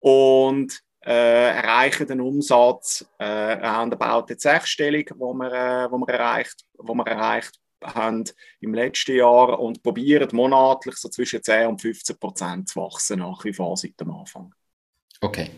Und 0.00 0.78
äh, 1.06 1.56
erreichen 1.56 2.06
den 2.06 2.20
Umsatz 2.20 3.08
äh, 3.18 3.24
roundabout 3.24 4.26
jetzt 4.28 4.42
sechsstellig, 4.42 5.12
wo 5.16 5.32
wir, 5.32 5.52
äh, 5.52 5.90
wo 5.90 5.98
wir 5.98 6.08
erreicht, 6.14 6.64
wo 6.76 6.94
wir 6.94 7.06
erreicht 7.06 7.58
haben 7.82 8.24
im 8.60 8.74
letzten 8.74 9.16
Jahr 9.16 9.58
und 9.58 9.82
probieren 9.82 10.28
monatlich 10.32 10.96
so 10.96 11.08
zwischen 11.08 11.42
10 11.42 11.68
und 11.68 11.80
15 11.80 12.18
Prozent 12.18 12.68
zu 12.68 12.80
wachsen, 12.80 13.20
nach 13.20 13.44
wie 13.44 13.52
vor 13.52 13.76
seit 13.76 13.98
dem 14.00 14.10
Anfang. 14.10 14.54
Okay. 15.20 15.50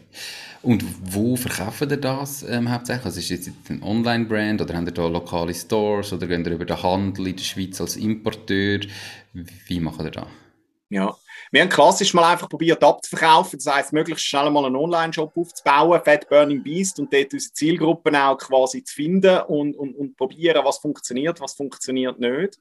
Und 0.62 0.84
wo 1.14 1.36
verkaufen 1.36 1.90
ihr 1.90 1.96
das 1.96 2.42
ähm, 2.42 2.70
hauptsächlich? 2.70 3.04
Also 3.04 3.20
ist 3.20 3.30
jetzt 3.30 3.50
ein 3.68 3.82
Online-Brand 3.82 4.60
oder 4.62 4.74
habt 4.74 4.88
ihr 4.88 4.92
da 4.92 5.06
lokale 5.06 5.54
Stores 5.54 6.12
oder 6.12 6.26
gehen 6.26 6.44
ihr 6.44 6.52
über 6.52 6.64
den 6.64 6.82
Handel 6.82 7.28
in 7.28 7.36
der 7.36 7.42
Schweiz 7.42 7.80
als 7.80 7.96
Importeur? 7.96 8.80
Wie 9.32 9.80
macht 9.80 10.00
ihr 10.00 10.10
das? 10.10 10.26
Ja, 10.88 11.14
wir 11.50 11.62
haben 11.62 11.68
klassisch 11.68 12.14
mal 12.14 12.32
einfach 12.32 12.48
probiert 12.48 12.82
abzuverkaufen, 12.82 13.58
das 13.58 13.72
heißt 13.72 13.92
möglichst 13.92 14.24
schnell 14.24 14.50
mal 14.50 14.64
einen 14.64 14.76
Online-Shop 14.76 15.36
aufzubauen, 15.36 16.00
Fat 16.04 16.28
Burning 16.28 16.62
Beast 16.62 16.98
und 17.00 17.12
dort 17.12 17.32
unsere 17.32 17.52
Zielgruppen 17.52 18.16
auch 18.16 18.38
quasi 18.38 18.84
zu 18.84 18.94
finden 18.94 19.40
und, 19.42 19.74
und, 19.74 19.94
und 19.94 20.16
probieren, 20.16 20.64
was 20.64 20.78
funktioniert, 20.78 21.40
was 21.40 21.54
funktioniert 21.54 22.18
nicht. 22.18 22.58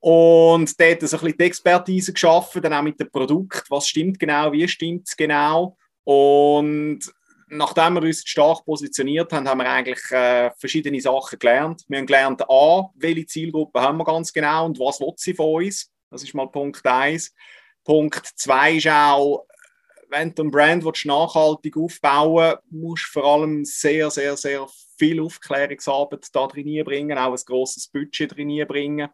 Und 0.00 0.80
dort 0.80 1.00
so 1.00 1.16
ein 1.16 1.20
bisschen 1.22 1.38
die 1.38 1.44
Expertise 1.44 2.12
geschaffen, 2.12 2.62
dann 2.62 2.74
auch 2.74 2.82
mit 2.82 3.00
dem 3.00 3.10
Produkt, 3.10 3.64
was 3.70 3.88
stimmt 3.88 4.18
genau, 4.18 4.52
wie 4.52 4.68
stimmt 4.68 5.08
es 5.08 5.16
genau. 5.16 5.76
Und 6.04 7.00
nachdem 7.48 7.94
wir 7.94 8.02
uns 8.02 8.22
stark 8.24 8.64
positioniert 8.64 9.32
haben, 9.32 9.48
haben 9.48 9.58
wir 9.58 9.70
eigentlich 9.70 10.10
äh, 10.10 10.50
verschiedene 10.58 11.00
Sachen 11.00 11.38
gelernt. 11.38 11.84
Wir 11.88 11.98
haben 11.98 12.06
gelernt, 12.06 12.42
A, 12.48 12.90
welche 12.94 13.26
Zielgruppe 13.26 13.80
haben 13.80 13.98
wir 13.98 14.04
ganz 14.04 14.32
genau 14.32 14.66
und 14.66 14.78
was 14.78 15.00
will 15.00 15.12
sie 15.16 15.34
von 15.34 15.64
uns. 15.64 15.90
Das 16.16 16.24
ist 16.24 16.34
mal 16.34 16.46
Punkt 16.46 16.84
1. 16.84 17.34
Punkt 17.84 18.26
2 18.34 18.76
ist 18.76 18.88
auch, 18.88 19.46
wenn 20.08 20.34
du 20.34 20.44
ein 20.44 20.50
Brand 20.50 20.82
willst, 20.82 21.04
nachhaltig 21.04 21.76
aufbauen 21.76 22.56
musst 22.70 23.08
du 23.08 23.20
vor 23.20 23.24
allem 23.34 23.66
sehr, 23.66 24.10
sehr, 24.10 24.34
sehr 24.36 24.66
viel 24.98 25.20
Aufklärungsarbeit 25.20 26.28
da 26.32 26.46
drin 26.46 26.82
bringen, 26.84 27.18
auch 27.18 27.32
ein 27.32 27.44
grosses 27.44 27.88
Budget 27.88 28.34
drin 28.34 28.66
bringen. 28.66 29.08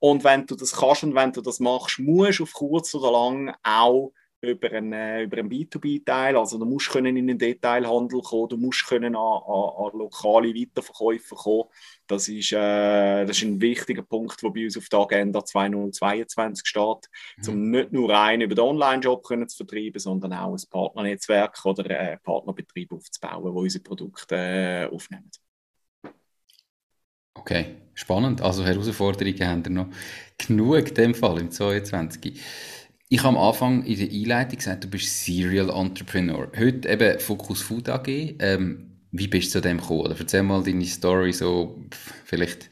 Und 0.00 0.24
wenn 0.24 0.44
du 0.46 0.56
das 0.56 0.72
kannst 0.72 1.04
und 1.04 1.14
wenn 1.14 1.32
du 1.32 1.42
das 1.42 1.60
machst, 1.60 2.00
musst 2.00 2.40
du 2.40 2.42
auf 2.42 2.52
kurz 2.52 2.92
oder 2.96 3.12
lang 3.12 3.54
auch 3.62 4.12
über 4.42 4.72
einen, 4.72 4.92
äh, 4.92 5.22
über 5.22 5.38
einen 5.38 5.48
B2B-Teil. 5.48 6.36
Also 6.36 6.58
du 6.58 6.64
musst 6.64 6.90
können 6.90 7.16
in 7.16 7.28
den 7.28 7.38
Detailhandel 7.38 8.20
kommen, 8.22 8.48
du 8.48 8.56
musst 8.56 8.86
können 8.86 9.14
an, 9.14 9.42
an, 9.46 9.92
an 9.92 9.98
lokale 9.98 10.52
Weiterverkäufer 10.54 11.36
kommen. 11.36 11.68
Das 12.08 12.28
ist, 12.28 12.52
äh, 12.52 13.24
das 13.24 13.36
ist 13.36 13.44
ein 13.44 13.60
wichtiger 13.60 14.02
Punkt, 14.02 14.42
der 14.42 14.50
bei 14.50 14.64
uns 14.64 14.76
auf 14.76 14.88
der 14.88 14.98
Agenda 14.98 15.44
2022 15.44 16.66
steht, 16.66 17.08
mhm. 17.38 17.48
um 17.48 17.70
nicht 17.70 17.92
nur 17.92 18.10
rein 18.10 18.40
über 18.40 18.54
den 18.54 18.64
Online-Job 18.64 19.24
zu 19.24 19.56
vertreiben, 19.56 20.00
sondern 20.00 20.32
auch 20.32 20.52
ein 20.52 20.62
Partnernetzwerk 20.68 21.64
oder 21.64 21.88
einen 21.88 22.18
Partnerbetrieb 22.22 22.92
aufzubauen, 22.92 23.54
wo 23.54 23.60
unsere 23.60 23.84
Produkte 23.84 24.34
äh, 24.36 24.86
aufnehmen. 24.86 25.30
Okay, 27.34 27.76
spannend. 27.94 28.42
Also 28.42 28.64
Herausforderungen 28.64 29.48
haben 29.48 29.64
wir 29.64 29.72
noch 29.72 29.88
genug 30.36 30.88
in 30.88 30.94
dem 30.94 31.14
Fall 31.14 31.40
im 31.40 31.50
2022. 31.50 32.40
Ich 33.12 33.22
habe 33.22 33.36
am 33.36 33.44
Anfang 33.44 33.84
in 33.84 33.98
der 33.98 34.08
Einleitung 34.08 34.56
gesagt, 34.56 34.84
du 34.84 34.88
bist 34.88 35.26
Serial 35.26 35.68
Entrepreneur. 35.68 36.50
Heute 36.58 36.88
eben 36.88 37.20
Focus 37.20 37.60
Food 37.60 37.90
AG. 37.90 38.08
Ähm, 38.08 38.90
wie 39.10 39.28
bist 39.28 39.48
du 39.48 39.58
zu 39.58 39.60
dem 39.60 39.76
gekommen? 39.76 40.00
Oder 40.00 40.16
erzähl 40.18 40.42
mal 40.42 40.62
deine 40.62 40.86
Story 40.86 41.30
so, 41.30 41.78
vielleicht 42.24 42.70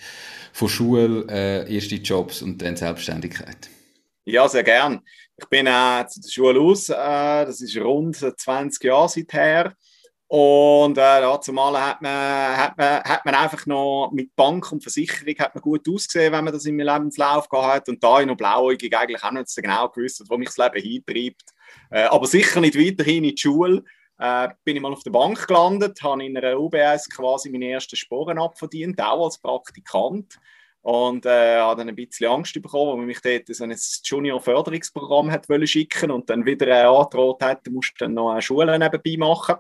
von 0.54 0.70
Schule, 0.70 1.26
äh, 1.28 1.74
erste 1.74 1.96
Jobs 1.96 2.40
und 2.40 2.62
dann 2.62 2.74
Selbstständigkeit. 2.74 3.68
Ja, 4.24 4.48
sehr 4.48 4.62
gern. 4.62 5.02
Ich 5.36 5.46
bin 5.50 5.66
äh, 5.66 6.06
zu 6.08 6.22
der 6.22 6.30
Schule 6.30 6.58
aus, 6.58 6.88
äh, 6.88 6.94
das 6.94 7.60
ist 7.60 7.76
rund 7.76 8.16
20 8.16 8.82
Jahre 8.82 9.10
seither. 9.10 9.74
Und 10.32 10.96
äh, 10.96 11.22
ja, 11.22 11.40
zumal 11.40 11.76
hat 11.88 12.00
man, 12.00 12.56
hat, 12.56 12.78
man, 12.78 13.02
hat 13.02 13.24
man 13.24 13.34
einfach 13.34 13.66
noch 13.66 14.12
mit 14.14 14.36
Bank 14.36 14.70
und 14.70 14.80
Versicherung 14.80 15.34
hat 15.40 15.56
man 15.56 15.62
gut 15.62 15.88
ausgesehen, 15.88 16.32
wenn 16.32 16.44
man 16.44 16.54
das 16.54 16.64
in 16.66 16.76
meinem 16.76 16.86
Lebenslauf 16.86 17.48
gehabt 17.48 17.74
hat. 17.74 17.88
Und 17.88 18.04
da 18.04 18.20
ich 18.20 18.28
noch 18.28 18.36
blauäugig 18.36 18.96
eigentlich 18.96 19.24
auch 19.24 19.32
nicht 19.32 19.48
so 19.48 19.60
genau 19.60 19.88
gewusst, 19.88 20.22
wo 20.28 20.38
mich 20.38 20.50
das 20.54 20.58
Leben 20.58 20.88
hintreibt. 20.88 21.50
Äh, 21.90 22.04
aber 22.04 22.28
sicher 22.28 22.60
nicht 22.60 22.78
weiterhin 22.78 23.24
in 23.24 23.34
die 23.34 23.42
Schule. 23.42 23.82
Äh, 24.20 24.50
bin 24.62 24.76
ich 24.76 24.82
mal 24.82 24.92
auf 24.92 25.02
der 25.02 25.10
Bank 25.10 25.48
gelandet, 25.48 26.00
habe 26.00 26.24
in 26.24 26.36
einer 26.36 26.60
UBS 26.60 27.10
quasi 27.10 27.50
meine 27.50 27.68
ersten 27.68 27.96
Sporen 27.96 28.38
abverdient, 28.38 29.02
auch 29.02 29.24
als 29.24 29.38
Praktikant. 29.38 30.38
Und 30.82 31.26
äh, 31.26 31.58
habe 31.58 31.80
dann 31.80 31.88
ein 31.88 31.96
bisschen 31.96 32.30
Angst 32.30 32.54
bekommen, 32.54 32.90
weil 32.92 32.96
man 32.98 33.06
mich 33.06 33.20
dort 33.20 33.48
so 33.48 33.64
ein 33.64 33.76
Junior-Förderungsprogramm 34.04 35.32
hat 35.32 35.48
schicken 35.64 36.12
und 36.12 36.30
dann 36.30 36.46
wieder 36.46 36.68
äh, 36.68 36.84
angedroht 36.84 37.42
hat, 37.42 37.66
du 37.66 37.72
musst 37.72 37.94
dann 37.98 38.14
noch 38.14 38.30
eine 38.30 38.40
Schule 38.40 38.78
nebenbei 38.78 39.16
machen 39.18 39.56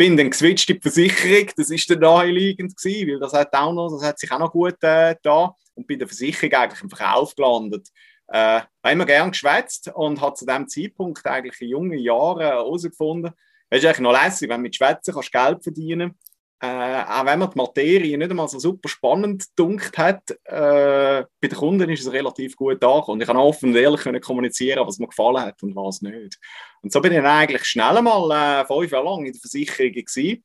bin 0.00 0.16
dann 0.16 0.30
geswitcht 0.30 0.70
in 0.70 0.76
die 0.76 0.80
Versicherung, 0.80 1.50
das 1.58 1.68
ist 1.68 1.90
dann 1.90 1.98
naheliegend 1.98 2.74
gewesen, 2.74 3.06
weil 3.06 3.18
das 3.18 3.34
hat 3.34 3.52
auch 3.52 3.70
noch, 3.70 3.90
das 3.90 4.02
hat 4.02 4.18
sich 4.18 4.32
auch 4.32 4.38
noch 4.38 4.50
gut 4.50 4.82
äh, 4.82 5.14
da. 5.22 5.54
Und 5.74 5.86
bei 5.86 5.96
der 5.96 6.08
Versicherung 6.08 6.54
eigentlich 6.54 6.82
im 6.82 6.88
Verkauf 6.88 7.34
gelandet. 7.34 7.86
Äh, 8.28 8.62
habe 8.82 8.92
immer 8.92 9.04
gern 9.04 9.30
geschwätzt 9.30 9.90
und 9.94 10.22
hat 10.22 10.38
zu 10.38 10.46
dem 10.46 10.66
Zeitpunkt 10.68 11.26
eigentlich 11.26 11.60
in 11.60 11.68
jungen 11.68 11.98
Jahren 11.98 12.40
herausgefunden, 12.40 13.32
es 13.68 13.80
ist 13.80 13.84
eigentlich 13.84 14.00
noch 14.00 14.12
lässig, 14.12 14.48
wenn 14.48 14.56
du 14.56 14.62
mit 14.62 14.76
Schwätzen 14.76 15.12
kannst 15.12 15.32
Geld 15.32 15.62
verdienen 15.62 16.18
äh, 16.62 17.02
auch 17.08 17.24
wenn 17.24 17.38
man 17.38 17.50
die 17.50 17.56
Materie 17.56 18.18
nicht 18.18 18.30
einmal 18.30 18.48
so 18.48 18.58
super 18.58 18.88
spannend 18.88 19.46
dunkt 19.56 19.96
hat, 19.96 20.30
äh, 20.44 21.24
bei 21.40 21.48
den 21.48 21.56
Kunden 21.56 21.88
ist 21.88 22.06
es 22.06 22.12
relativ 22.12 22.54
gut 22.54 22.84
angekommen. 22.84 23.20
Ich 23.20 23.26
kann 23.26 23.38
offen 23.38 23.70
und 23.70 23.76
ehrlich 23.76 24.02
können 24.02 24.20
kommunizieren, 24.20 24.86
was 24.86 24.98
mir 24.98 25.08
gefallen 25.08 25.40
hat 25.40 25.62
und 25.62 25.74
was 25.74 26.02
nicht. 26.02 26.38
Und 26.82 26.92
so 26.92 27.00
bin 27.00 27.12
ich 27.12 27.18
dann 27.18 27.26
eigentlich 27.26 27.64
schnell 27.64 28.02
mal 28.02 28.62
äh, 28.62 28.66
fünf 28.66 28.90
Jahre 28.90 29.04
lang 29.06 29.24
in 29.24 29.32
der 29.32 29.40
Versicherung 29.40 29.92
gewesen. 29.92 30.44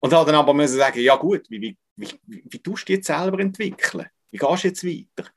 Und 0.00 0.12
habe 0.14 0.26
dann 0.30 0.40
aber 0.40 0.54
müssen 0.54 0.78
sagen, 0.78 1.00
ja 1.00 1.16
gut, 1.16 1.50
wie, 1.50 1.60
wie, 1.60 1.76
wie, 1.96 2.44
wie 2.48 2.58
tust 2.62 2.88
du 2.88 2.94
jetzt 2.94 3.08
selber 3.08 3.38
entwickeln? 3.40 4.06
Wie 4.30 4.38
gehst 4.38 4.64
du 4.64 4.68
jetzt 4.68 4.84
weiter? 4.84 5.28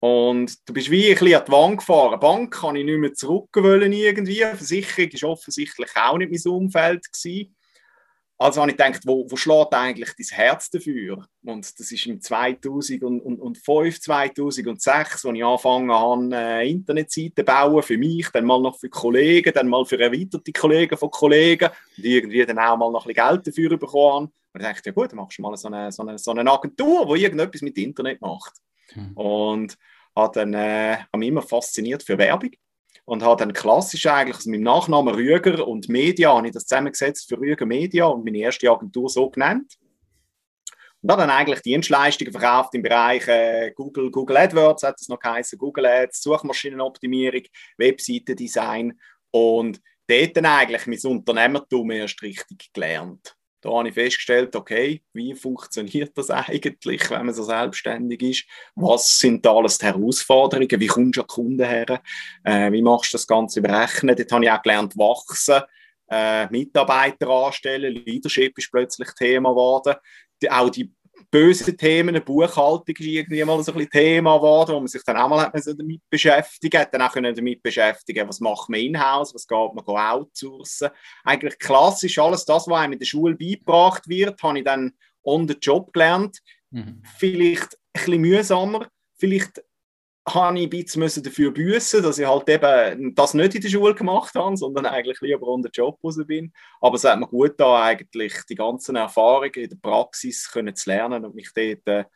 Und 0.00 0.68
du 0.68 0.72
bist 0.74 0.90
wie 0.90 1.10
ein 1.10 1.18
bisschen 1.18 1.36
an 1.36 1.44
die 1.46 1.52
Wand 1.52 1.78
gefahren. 1.78 2.20
Bank 2.20 2.52
kann 2.52 2.76
ich 2.76 2.84
nicht 2.84 2.98
mehr 2.98 3.14
zurück 3.14 3.48
irgendwie. 3.54 4.40
Versicherung 4.40 5.10
ist 5.10 5.24
offensichtlich 5.24 5.90
auch 5.94 6.18
nicht 6.18 6.32
mein 6.32 6.52
Umfeld 6.52 7.06
gewesen. 7.10 7.54
Also 8.42 8.60
habe 8.60 8.72
ich 8.72 8.76
gedacht, 8.76 9.02
wo, 9.06 9.24
wo 9.30 9.36
schlägt 9.36 9.72
eigentlich 9.72 10.10
dein 10.18 10.36
Herz 10.36 10.68
dafür? 10.68 11.24
Und 11.44 11.78
das 11.78 11.92
ist 11.92 12.06
im 12.06 12.20
2005, 12.20 14.00
2006, 14.00 15.24
als 15.24 15.36
ich 15.36 15.44
angefangen 15.44 15.92
habe, 15.92 16.28
äh, 16.32 16.68
Internetseiten 16.68 17.36
zu 17.36 17.44
bauen, 17.44 17.82
für 17.84 17.96
mich, 17.96 18.28
dann 18.30 18.44
mal 18.44 18.60
noch 18.60 18.80
für 18.80 18.88
Kollegen, 18.88 19.52
dann 19.54 19.68
mal 19.68 19.84
für 19.84 20.00
erweiterte 20.00 20.52
Kollegen 20.52 20.96
von 20.96 21.10
Kollegen 21.10 21.68
und 21.96 22.04
irgendwie 22.04 22.44
dann 22.44 22.58
auch 22.58 22.76
mal 22.76 22.90
noch 22.90 23.06
ein 23.06 23.14
bisschen 23.14 23.28
Geld 23.28 23.46
dafür 23.46 23.78
bekommen. 23.78 24.32
Und 24.52 24.60
ich 24.60 24.66
dachte, 24.66 24.82
ja 24.86 24.92
gut, 24.92 25.12
dann 25.12 25.18
machst 25.18 25.38
du 25.38 25.42
mal 25.42 25.56
so 25.56 25.68
eine, 25.68 25.92
so 25.92 26.02
eine, 26.02 26.18
so 26.18 26.32
eine 26.32 26.50
Agentur, 26.50 27.14
die 27.14 27.22
irgendetwas 27.22 27.62
mit 27.62 27.78
Internet 27.78 28.20
macht. 28.20 28.54
Mhm. 28.96 29.12
Und 29.12 29.78
habe 30.16 30.40
dann, 30.40 30.54
äh, 30.54 30.96
habe 30.96 31.18
mich 31.18 31.28
immer 31.28 31.42
fasziniert 31.42 32.02
für 32.02 32.18
Werbung 32.18 32.50
und 33.04 33.22
habe 33.22 33.40
dann 33.40 33.52
klassisch 33.52 34.06
eigentlich 34.06 34.36
aus 34.36 34.46
meinem 34.46 34.62
Nachnamen 34.62 35.14
Rüger 35.14 35.66
und 35.66 35.88
Media, 35.88 36.34
habe 36.34 36.46
ich 36.46 36.52
das 36.52 36.66
zusammengesetzt 36.66 37.28
für 37.28 37.38
Rüger 37.38 37.66
Media 37.66 38.06
und 38.06 38.24
meine 38.24 38.38
erste 38.38 38.70
Agentur 38.70 39.08
so 39.08 39.28
genannt. 39.30 39.74
Und 41.00 41.10
habe 41.10 41.22
dann 41.22 41.30
eigentlich 41.30 41.62
Dienstleistungen 41.62 42.32
verkauft 42.32 42.74
im 42.74 42.82
Bereich 42.82 43.26
äh, 43.26 43.72
Google, 43.74 44.10
Google 44.12 44.36
AdWords, 44.36 44.84
hat 44.84 45.00
es 45.00 45.08
noch 45.08 45.18
geheißen, 45.18 45.58
Google 45.58 45.86
Ads, 45.86 46.22
Suchmaschinenoptimierung, 46.22 47.42
Webseitendesign 47.76 48.98
und 49.32 49.80
dort 50.06 50.36
dann 50.36 50.46
eigentlich 50.46 50.86
mein 50.86 51.12
Unternehmertum 51.12 51.90
erst 51.90 52.22
richtig 52.22 52.72
gelernt. 52.72 53.36
Da 53.62 53.70
habe 53.70 53.88
ich 53.88 53.94
festgestellt, 53.94 54.56
okay, 54.56 55.02
wie 55.12 55.34
funktioniert 55.34 56.18
das 56.18 56.30
eigentlich, 56.30 57.08
wenn 57.10 57.26
man 57.26 57.34
so 57.34 57.44
selbstständig 57.44 58.22
ist? 58.22 58.44
Was 58.74 59.18
sind 59.18 59.46
da 59.46 59.54
alles 59.54 59.78
die 59.78 59.86
Herausforderungen? 59.86 60.68
Wie 60.68 60.86
kommst 60.88 61.16
du 61.16 61.22
an 61.22 61.26
Kunden 61.28 61.64
her? 61.64 62.02
Äh, 62.42 62.72
wie 62.72 62.82
machst 62.82 63.12
du 63.12 63.16
das 63.16 63.26
Ganze 63.26 63.62
berechnen? 63.62 64.16
Dort 64.16 64.32
habe 64.32 64.44
ich 64.44 64.50
auch 64.50 64.62
gelernt, 64.62 64.98
wachsen, 64.98 65.62
äh, 66.10 66.46
Mitarbeiter 66.48 67.28
anstellen. 67.28 67.94
Leadership 68.04 68.58
ist 68.58 68.72
plötzlich 68.72 69.08
Thema 69.14 69.50
geworden. 69.50 69.94
Die, 70.42 70.50
auch 70.50 70.68
die 70.68 70.92
böse 71.30 71.76
Themen, 71.76 72.10
eine 72.10 72.20
Buchhaltung 72.20 72.94
ist 72.96 73.00
irgendwie 73.00 73.44
mal 73.44 73.62
so 73.62 73.72
ein 73.72 73.88
Thema 73.88 74.36
geworden, 74.36 74.74
wo 74.74 74.80
man 74.80 74.88
sich 74.88 75.02
dann 75.04 75.16
auch 75.16 75.28
mal 75.28 75.50
damit 75.52 76.00
beschäftigt 76.10 76.76
hat, 76.76 76.92
dann 76.92 77.02
auch 77.02 77.12
können 77.12 77.34
damit 77.34 77.62
beschäftigen, 77.62 78.28
was 78.28 78.40
macht 78.40 78.68
man 78.68 78.80
in-house, 78.80 79.34
was 79.34 79.46
geht 79.46 79.74
man 79.74 79.84
outsourcen. 79.86 80.90
Eigentlich 81.24 81.58
klassisch 81.58 82.18
alles 82.18 82.44
das, 82.44 82.66
was 82.66 82.78
einem 82.78 82.94
in 82.94 82.98
der 82.98 83.06
Schule 83.06 83.34
beigebracht 83.34 84.08
wird, 84.08 84.42
habe 84.42 84.58
ich 84.58 84.64
dann 84.64 84.92
on 85.22 85.48
the 85.48 85.56
job 85.60 85.92
gelernt. 85.92 86.38
Mhm. 86.70 87.02
Vielleicht 87.18 87.74
ein 87.74 88.04
bisschen 88.04 88.20
mühsamer, 88.20 88.88
vielleicht 89.18 89.62
habe 90.28 90.58
ich 90.58 90.64
ein 90.64 90.70
bisschen 90.70 91.22
dafür 91.22 91.50
büßen, 91.50 92.02
dass 92.02 92.18
ich 92.18 92.26
halt 92.26 92.48
eben 92.48 93.14
das 93.14 93.34
nicht 93.34 93.54
in 93.56 93.60
der 93.60 93.68
Schule 93.68 93.94
gemacht 93.94 94.34
habe, 94.34 94.56
sondern 94.56 94.86
eigentlich 94.86 95.20
lieber 95.20 95.48
unter 95.48 95.68
Job 95.70 95.98
raus 96.02 96.18
bin. 96.26 96.52
Aber 96.80 96.94
es 96.94 97.04
hat 97.04 97.18
mir 97.18 97.26
gut 97.26 97.54
da 97.58 97.82
eigentlich 97.82 98.34
die 98.48 98.54
ganzen 98.54 98.96
Erfahrungen 98.96 99.52
in 99.54 99.68
der 99.68 99.76
Praxis 99.76 100.48
können 100.50 100.76
zu 100.76 100.90
lernen 100.90 101.24
und 101.24 101.34
mich 101.34 101.50
dort 101.54 102.06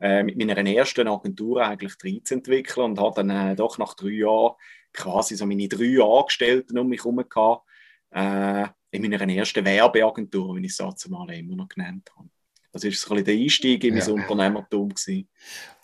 äh, 0.00 0.22
mit 0.22 0.36
meiner 0.36 0.56
ersten 0.56 1.08
Agentur 1.08 1.64
eigentlich 1.64 1.94
entwickeln 2.30 2.90
und 2.90 3.00
habe 3.00 3.24
dann 3.24 3.30
äh, 3.30 3.56
doch 3.56 3.78
nach 3.78 3.94
drei 3.94 4.10
Jahren 4.10 4.54
quasi 4.92 5.34
so 5.34 5.44
meine 5.44 5.68
drei 5.68 6.00
Angestellten 6.00 6.78
um 6.78 6.88
mich 6.88 7.04
herum 7.04 7.24
gehabt, 7.28 7.66
äh, 8.10 8.66
in 8.90 9.02
meiner 9.02 9.28
ersten 9.28 9.64
Werbeagentur, 9.64 10.56
wie 10.56 10.64
ich 10.64 10.70
es 10.70 10.76
dazu 10.76 11.10
mal 11.10 11.28
immer 11.30 11.56
noch 11.56 11.68
genannt 11.68 12.10
habe. 12.16 12.28
Das 12.72 12.84
war 12.84 12.90
so 12.92 13.10
ein 13.10 13.16
bisschen 13.16 13.24
der 13.24 13.34
Einstieg 13.34 13.84
in 13.84 13.94
mein 13.94 14.06
ja. 14.06 14.12
Unternehmertum. 14.12 14.90
Gewesen. 14.90 15.28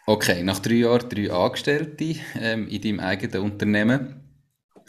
Okay, 0.06 0.42
nach 0.42 0.58
drei 0.58 0.74
Jahren 0.74 1.08
drei 1.08 1.30
Angestellte 1.30 2.16
ähm, 2.38 2.68
in 2.68 2.82
deinem 2.82 3.00
eigenen 3.00 3.42
Unternehmen. 3.42 4.20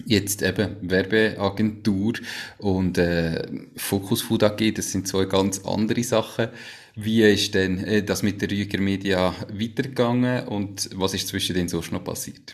Jetzt 0.06 0.42
eben 0.42 0.78
Werbeagentur 0.82 2.14
und 2.58 2.98
äh, 2.98 3.42
Focus 3.78 4.22
Food 4.22 4.44
AG, 4.44 4.74
das 4.76 4.92
sind 4.92 5.08
zwei 5.08 5.24
ganz 5.24 5.64
andere 5.66 6.04
Sachen. 6.04 6.50
Wie 6.96 7.24
ist 7.24 7.56
denn 7.56 7.82
äh, 7.86 8.04
das 8.04 8.24
mit 8.24 8.42
der 8.42 8.52
Rüger 8.52 8.80
Media 8.82 9.34
weitergegangen 9.48 10.48
und 10.50 10.90
was 10.96 11.14
ist 11.14 11.30
zwischen 11.30 11.56
denen 11.56 11.70
sonst 11.70 11.94
noch 11.94 12.04
passiert? 12.04 12.54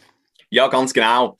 Ja, 0.52 0.68
ganz 0.68 0.94
genau. 0.94 1.38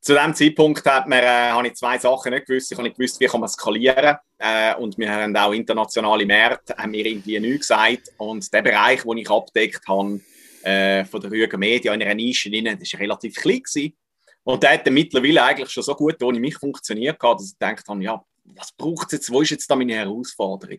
Zu 0.00 0.14
dem 0.14 0.34
Zeitpunkt 0.34 0.86
hat 0.86 1.08
man, 1.08 1.18
äh, 1.18 1.50
habe 1.50 1.66
ich 1.66 1.74
zwei 1.74 1.98
Sachen 1.98 2.32
nicht 2.32 2.46
gewusst. 2.46 2.70
Ich 2.70 2.78
habe 2.78 2.86
nicht 2.86 2.96
gewusst, 2.96 3.18
wie 3.18 3.26
kann 3.26 3.40
man 3.40 3.48
skalieren 3.48 4.16
äh, 4.38 4.74
und 4.76 4.96
wir 4.98 5.12
haben 5.12 5.36
auch 5.36 5.52
internationale 5.52 6.24
Märkte, 6.24 6.76
haben 6.76 6.92
mir 6.92 7.04
irgendwie 7.04 7.40
nichts 7.40 7.68
gesagt 7.68 8.12
und 8.18 8.52
der 8.52 8.62
Bereich, 8.62 9.02
den 9.02 9.18
ich 9.18 9.28
abdeckt 9.28 9.86
habe, 9.88 10.20
äh, 10.64 11.04
von 11.04 11.20
der 11.20 11.30
Rüger 11.30 11.58
Media 11.58 11.92
in 11.94 12.02
einer 12.02 12.14
Nische 12.14 12.50
drin, 12.50 12.76
das 12.78 12.92
war 12.92 13.00
relativ 13.00 13.34
klein. 13.34 13.62
Gewesen. 13.62 13.96
Und 14.42 14.62
der 14.62 14.72
hat 14.72 14.90
mittlerweile 14.90 15.42
eigentlich 15.42 15.70
schon 15.70 15.82
so 15.82 15.94
gut 15.94 16.22
ohne 16.22 16.40
mich 16.40 16.56
funktioniert, 16.56 17.22
dass 17.22 17.52
ich 17.52 17.58
gedacht 17.58 17.86
habe, 17.88 18.02
ja, 18.02 18.22
was 18.44 18.72
braucht 18.72 19.06
es 19.06 19.12
jetzt, 19.12 19.30
wo 19.30 19.42
ist 19.42 19.50
jetzt 19.50 19.70
da 19.70 19.76
meine 19.76 19.94
Herausforderung? 19.94 20.78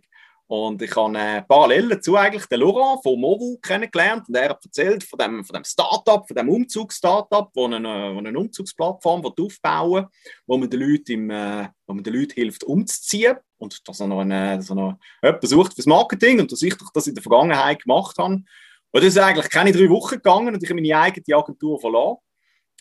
Und 0.51 0.81
ich 0.81 0.93
habe 0.97 1.17
äh, 1.17 1.41
parallel 1.43 1.87
dazu 1.87 2.17
eigentlich 2.17 2.45
den 2.47 2.59
Laurent 2.59 3.01
von 3.01 3.17
Movu 3.17 3.57
kennengelernt 3.61 4.27
und 4.27 4.35
er 4.35 4.49
hat 4.49 4.65
erzählt 4.65 5.01
von 5.01 5.17
dem, 5.17 5.45
von 5.45 5.53
dem 5.53 5.63
Startup, 5.63 6.27
von 6.27 6.35
dem 6.35 6.49
Umzugsstartup, 6.49 7.51
wo 7.53 7.67
eine, 7.67 8.13
wo 8.13 8.17
eine 8.17 8.37
Umzugsplattform 8.37 9.25
aufbauen 9.25 10.07
wo 10.45 10.57
man 10.57 10.69
den 10.69 10.81
Leuten, 10.81 11.11
im, 11.13 11.29
äh, 11.29 11.69
wo 11.87 11.93
man 11.93 12.03
den 12.03 12.13
Leuten 12.13 12.33
hilft, 12.33 12.65
umzuziehen. 12.65 13.37
Und 13.59 13.87
dass 13.87 14.01
er 14.01 14.07
noch, 14.07 14.19
eine, 14.19 14.57
dass 14.57 14.69
er 14.69 14.75
noch 14.75 14.99
jemanden 15.23 15.47
sucht 15.47 15.73
fürs 15.73 15.85
Marketing 15.85 16.41
und 16.41 16.51
dass 16.51 16.61
ich 16.61 16.75
das 16.93 17.07
in 17.07 17.15
der 17.15 17.23
Vergangenheit 17.23 17.83
gemacht 17.83 18.17
habe. 18.17 18.43
Und 18.91 19.03
das 19.03 19.15
ist 19.15 19.17
eigentlich 19.17 19.49
keine 19.49 19.71
drei 19.71 19.89
Wochen 19.89 20.15
gegangen 20.15 20.53
und 20.53 20.63
ich 20.63 20.69
habe 20.69 20.81
meine 20.81 20.97
eigene 20.97 21.37
Agentur 21.37 21.79
verloren. 21.79 22.17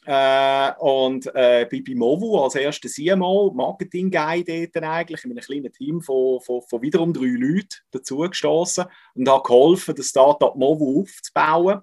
Äh, 0.06 0.72
und 0.78 1.26
äh, 1.34 1.68
bei, 1.70 1.82
bei 1.86 1.94
Movu 1.94 2.38
als 2.38 2.54
erster 2.54 2.88
CMO, 2.88 3.52
Marketing 3.54 4.10
Guy 4.10 4.42
dort 4.44 4.84
eigentlich, 4.84 5.24
in 5.24 5.30
einem 5.30 5.40
kleinen 5.40 5.72
Team 5.72 6.00
von, 6.00 6.40
von, 6.40 6.62
von 6.62 6.82
wiederum 6.82 7.12
drei 7.12 7.26
Leuten 7.26 7.76
dazugestoßen 7.90 8.86
und 9.14 9.28
habe 9.28 9.42
geholfen, 9.42 9.94
das 9.94 10.06
Startup 10.06 10.56
Movu 10.56 11.02
aufzubauen, 11.02 11.82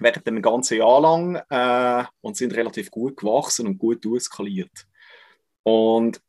während 0.00 0.26
einem 0.26 0.42
ganzen 0.42 0.78
Jahr 0.78 1.00
lang 1.00 1.36
äh, 1.48 2.04
und 2.20 2.36
sind 2.36 2.54
relativ 2.54 2.90
gut 2.90 3.16
gewachsen 3.16 3.68
und 3.68 3.78
gut 3.78 4.04
durchskaliert. 4.04 4.86
Und 5.62 6.20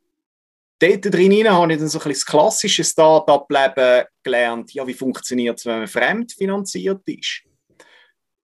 dort 0.81 1.13
drin 1.13 1.47
habe 1.49 1.73
ich 1.73 1.79
dann 1.79 1.87
so 1.87 1.99
ein 1.99 2.03
bisschen 2.03 2.11
das 2.11 2.25
klassische 2.25 2.83
Startup-Leben 2.83 4.05
gelernt, 4.23 4.73
ja, 4.73 4.85
wie 4.87 4.93
funktioniert 4.93 5.59
es, 5.59 5.65
wenn 5.65 5.79
man 5.79 5.87
fremdfinanziert 5.87 7.01
ist 7.07 7.43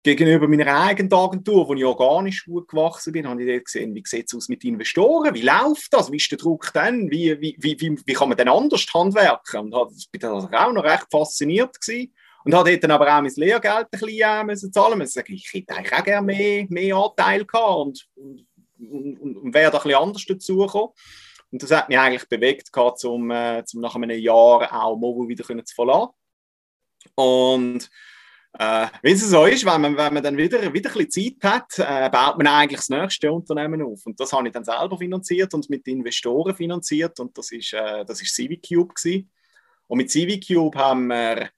gegenüber 0.04 0.50
meiner 0.50 0.68
eigenen 0.68 1.12
Agentur, 1.14 1.68
wo 1.68 1.74
ich 1.74 1.86
organisch 1.86 2.46
gut 2.46 2.68
gewachsen 2.68 3.14
bin, 3.14 3.28
habe 3.28 3.42
ich 3.42 3.50
dort 3.50 3.66
gesehen, 3.66 3.96
wie 3.96 4.04
sieht 4.06 4.28
es 4.28 4.36
aus 4.36 4.50
mit 4.50 4.64
Investoren, 4.66 5.34
wie 5.34 5.42
läuft 5.42 5.94
das, 5.94 6.12
wie 6.12 6.18
ist 6.18 6.30
der 6.30 6.38
Druck 6.38 6.72
dann, 6.74 7.10
wie, 7.10 7.40
wie, 7.40 7.56
wie, 7.58 7.98
wie, 8.06 8.14
kann 8.14 8.28
man 8.28 8.38
denn 8.38 8.50
anders 8.50 8.86
handwerken? 8.94 9.74
Und 9.74 9.98
ich 9.98 10.12
bin 10.12 10.20
da 10.20 10.34
auch 10.34 10.74
noch 10.74 10.84
recht 10.84 11.08
fasziniert 11.10 11.80
gewesen. 11.80 12.14
Und 12.46 12.54
habe 12.54 12.78
dann 12.78 12.92
aber 12.92 13.06
auch 13.06 13.22
mein 13.22 13.32
Lehrgeld 13.38 13.88
ein 13.90 13.90
bisschen 13.90 14.20
äh, 14.22 14.44
müssen 14.44 14.74
zahlen 14.74 14.98
müssen. 14.98 15.24
Ich 15.28 15.50
hätte 15.54 15.74
eigentlich 15.74 15.94
auch 15.94 16.04
gerne 16.04 16.26
mehr, 16.26 16.66
mehr 16.68 16.98
Anteil 16.98 17.46
gehabt 17.46 17.78
und, 17.78 18.06
und, 18.18 19.18
und, 19.18 19.38
und 19.38 19.54
wäre 19.54 19.72
da 19.72 19.78
ein 19.78 19.84
bisschen 19.84 20.02
anders 20.02 20.26
dazugekommen. 20.26 20.90
Und 21.54 21.62
das 21.62 21.72
hat 21.72 21.88
mich 21.88 22.00
eigentlich 22.00 22.28
bewegt, 22.28 22.70
um, 23.06 23.30
äh, 23.30 23.64
nach 23.76 23.96
einem 23.96 24.10
Jahr 24.10 24.74
auch 24.74 24.98
Movo 24.98 25.28
wieder 25.30 25.44
zu 25.46 25.76
verlassen. 25.76 26.14
Und 27.14 27.90
äh, 28.58 28.88
Wie 29.04 29.12
es 29.12 29.22
so 29.30 29.46
ist, 29.46 29.64
wenn 29.64 29.82
man, 29.82 29.96
wenn 29.96 30.14
man 30.16 30.24
dann 30.24 30.36
wieder, 30.36 30.74
wieder 30.74 30.90
ein 30.90 31.08
bisschen 31.08 31.38
Zeit 31.42 31.52
hat, 31.52 31.80
äh, 31.80 32.10
baut 32.10 32.38
man 32.38 32.48
eigentlich 32.48 32.80
das 32.80 32.90
nächste 32.90 33.32
Unternehmen 33.32 33.84
auf. 33.84 34.04
Und 34.06 34.20
das 34.20 34.34
habe 34.34 34.48
ich 34.48 34.54
dann 34.54 34.64
selber 34.64 34.98
finanziert 34.98 35.54
und 35.54 35.70
mit 35.70 35.88
Investoren 35.88 36.56
finanziert. 36.56 37.20
Und 37.20 37.38
das 37.38 37.52
ist, 37.52 37.74
äh, 37.74 38.04
ist 38.08 38.36
CiviCube. 38.36 38.94
Und 39.86 39.98
mit 39.98 40.10
CiviCube 40.10 40.76
haben 40.76 41.08
wir 41.08 41.52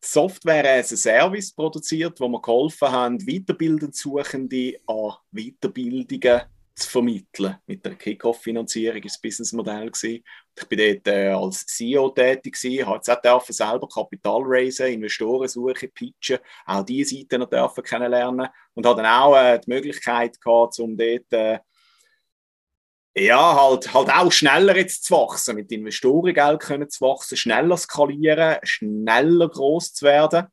Software 0.00 0.78
as 0.78 0.92
a 0.92 0.96
Service 0.96 1.54
produziert, 1.54 2.20
wo 2.20 2.28
wir 2.28 2.42
geholfen 2.42 2.88
haben, 2.88 3.18
Weiterbildend 3.18 3.96
Suchende 3.96 4.78
an 4.86 5.14
Weiterbildungen 5.32 6.42
zu 6.78 6.88
vermitteln. 6.88 7.56
Mit 7.66 7.84
der 7.84 7.94
Kickoff-Finanzierung 7.94 9.02
ist 9.02 9.16
das 9.16 9.20
Businessmodell. 9.20 9.90
Ich 10.02 10.22
bin 10.68 10.78
dort 10.78 11.08
äh, 11.08 11.28
als 11.28 11.66
CEO 11.66 12.10
tätig, 12.10 12.56
auch 12.84 13.02
selber 13.02 13.88
Kapital 13.88 14.42
raisen, 14.44 14.86
Investoren 14.86 15.48
suchen, 15.48 15.90
pitchen, 15.92 16.38
auch 16.66 16.84
diese 16.84 17.16
Seite 17.16 17.38
noch 17.38 17.50
dürfen 17.50 17.84
kennenlernen 17.84 18.48
und 18.74 18.86
habe 18.86 19.02
dann 19.02 19.12
auch 19.22 19.36
äh, 19.36 19.58
die 19.58 19.70
Möglichkeit 19.70 20.40
gehabt, 20.40 20.78
um 20.78 20.96
dort 20.96 21.32
äh, 21.32 21.58
ja, 23.16 23.60
halt, 23.60 23.92
halt 23.92 24.10
auch 24.10 24.30
schneller 24.30 24.76
jetzt 24.76 25.04
zu 25.04 25.14
wachsen, 25.14 25.56
mit 25.56 25.72
Investorengeld 25.72 26.60
können 26.60 26.88
zu 26.88 27.04
wachsen, 27.04 27.36
schneller 27.36 27.76
skalieren, 27.76 28.58
schneller 28.62 29.48
groß 29.48 29.94
zu 29.94 30.06
werden 30.06 30.46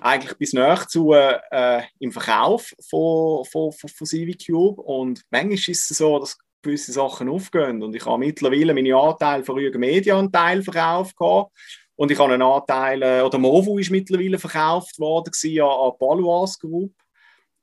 eigentlich 0.00 0.36
bis 0.36 0.52
nach 0.52 0.86
zu 0.86 1.12
äh, 1.12 1.82
im 1.98 2.12
Verkauf 2.12 2.74
von, 2.88 3.44
von, 3.46 3.72
von, 3.72 3.88
von 3.88 4.06
CiviCube 4.06 4.80
und 4.82 5.22
manchmal 5.30 5.54
ist 5.54 5.68
es 5.68 5.98
so, 5.98 6.18
dass 6.18 6.38
gewisse 6.62 6.92
Sachen 6.92 7.28
aufgehen 7.28 7.82
und 7.82 7.94
ich 7.94 8.04
habe 8.04 8.18
mittlerweile 8.18 8.74
meine 8.74 8.96
Anteile 8.96 9.44
von 9.44 9.56
Rügen 9.56 9.80
Media 9.80 10.18
einen 10.18 10.32
Teil 10.32 10.62
verkauft 10.62 11.16
gehabt. 11.16 11.52
und 11.96 12.10
ich 12.10 12.18
habe 12.18 12.34
einen 12.34 12.42
Anteil, 12.42 13.02
äh, 13.02 13.22
oder 13.22 13.38
Movu 13.38 13.78
ist 13.78 13.90
mittlerweile 13.90 14.38
verkauft 14.38 14.98
worden 14.98 15.32
an, 15.62 15.68
an 15.68 15.98
Palois 15.98 16.58
Group 16.60 16.92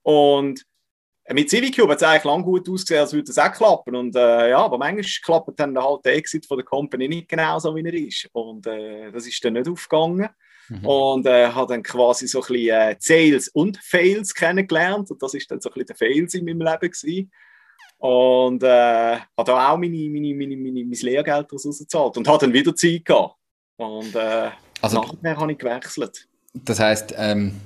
und 0.02 0.66
mit 1.34 1.50
CiviCube 1.50 1.92
hat 1.92 1.98
es 1.98 2.04
eigentlich 2.04 2.24
lang 2.24 2.44
gut 2.44 2.70
ausgesehen, 2.70 3.02
als 3.02 3.14
würde 3.14 3.32
es 3.32 3.38
auch 3.40 3.52
klappen. 3.52 3.96
Und, 3.96 4.16
äh, 4.16 4.52
ja, 4.52 4.60
aber 4.60 4.78
manchmal 4.78 5.04
klappt 5.24 5.60
dann 5.60 5.78
halt 5.78 6.06
der 6.06 6.16
Exit 6.16 6.46
von 6.46 6.58
der 6.58 6.66
Company 6.66 7.08
nicht 7.08 7.30
genau 7.30 7.58
so, 7.58 7.76
wie 7.76 7.84
er 7.84 7.94
ist. 7.94 8.30
Und 8.32 8.68
äh, 8.68 9.12
das 9.12 9.26
ist 9.26 9.44
dann 9.44 9.54
nicht 9.54 9.68
aufgegangen. 9.68 10.30
Mhm. 10.70 10.86
Und 10.86 11.26
äh, 11.26 11.48
habe 11.48 11.74
dann 11.74 11.84
quasi 11.84 12.28
so 12.28 12.42
ein 12.42 12.48
bisschen 12.48 12.70
äh, 12.70 12.96
Sales 13.00 13.50
und 13.50 13.78
Fails 13.78 14.34
kennengelernt. 14.34 15.12
Und 15.12 15.22
das 15.22 15.34
ist 15.34 15.50
dann 15.50 15.62
so 15.62 15.70
ein 15.70 15.74
bisschen 15.74 15.88
der 15.88 15.96
Fails 15.96 16.34
in 16.34 16.46
meinem 16.46 16.62
Leben 16.62 16.92
gewesen. 16.92 17.32
Und 17.98 18.64
äh, 18.64 19.18
habe 19.18 19.44
da 19.46 19.72
auch 19.72 19.78
meine, 19.78 20.10
meine, 20.10 20.36
meine, 20.36 20.58
meine, 20.58 20.86
mein 20.86 21.00
Lehrgeld 21.00 21.48
daraus 21.52 21.66
ausgezahlt 21.66 22.18
und 22.18 22.28
habe 22.28 22.40
dann 22.40 22.54
wieder 22.54 22.76
Zeit 22.76 23.06
gehabt. 23.06 23.36
Und 23.78 24.16
äh, 24.16 24.50
also, 24.82 25.02
nachher 25.22 25.38
habe 25.38 25.52
ich 25.52 25.58
gewechselt. 25.58 26.28
Das 26.54 26.80
heisst, 26.80 27.14
ähm, 27.18 27.60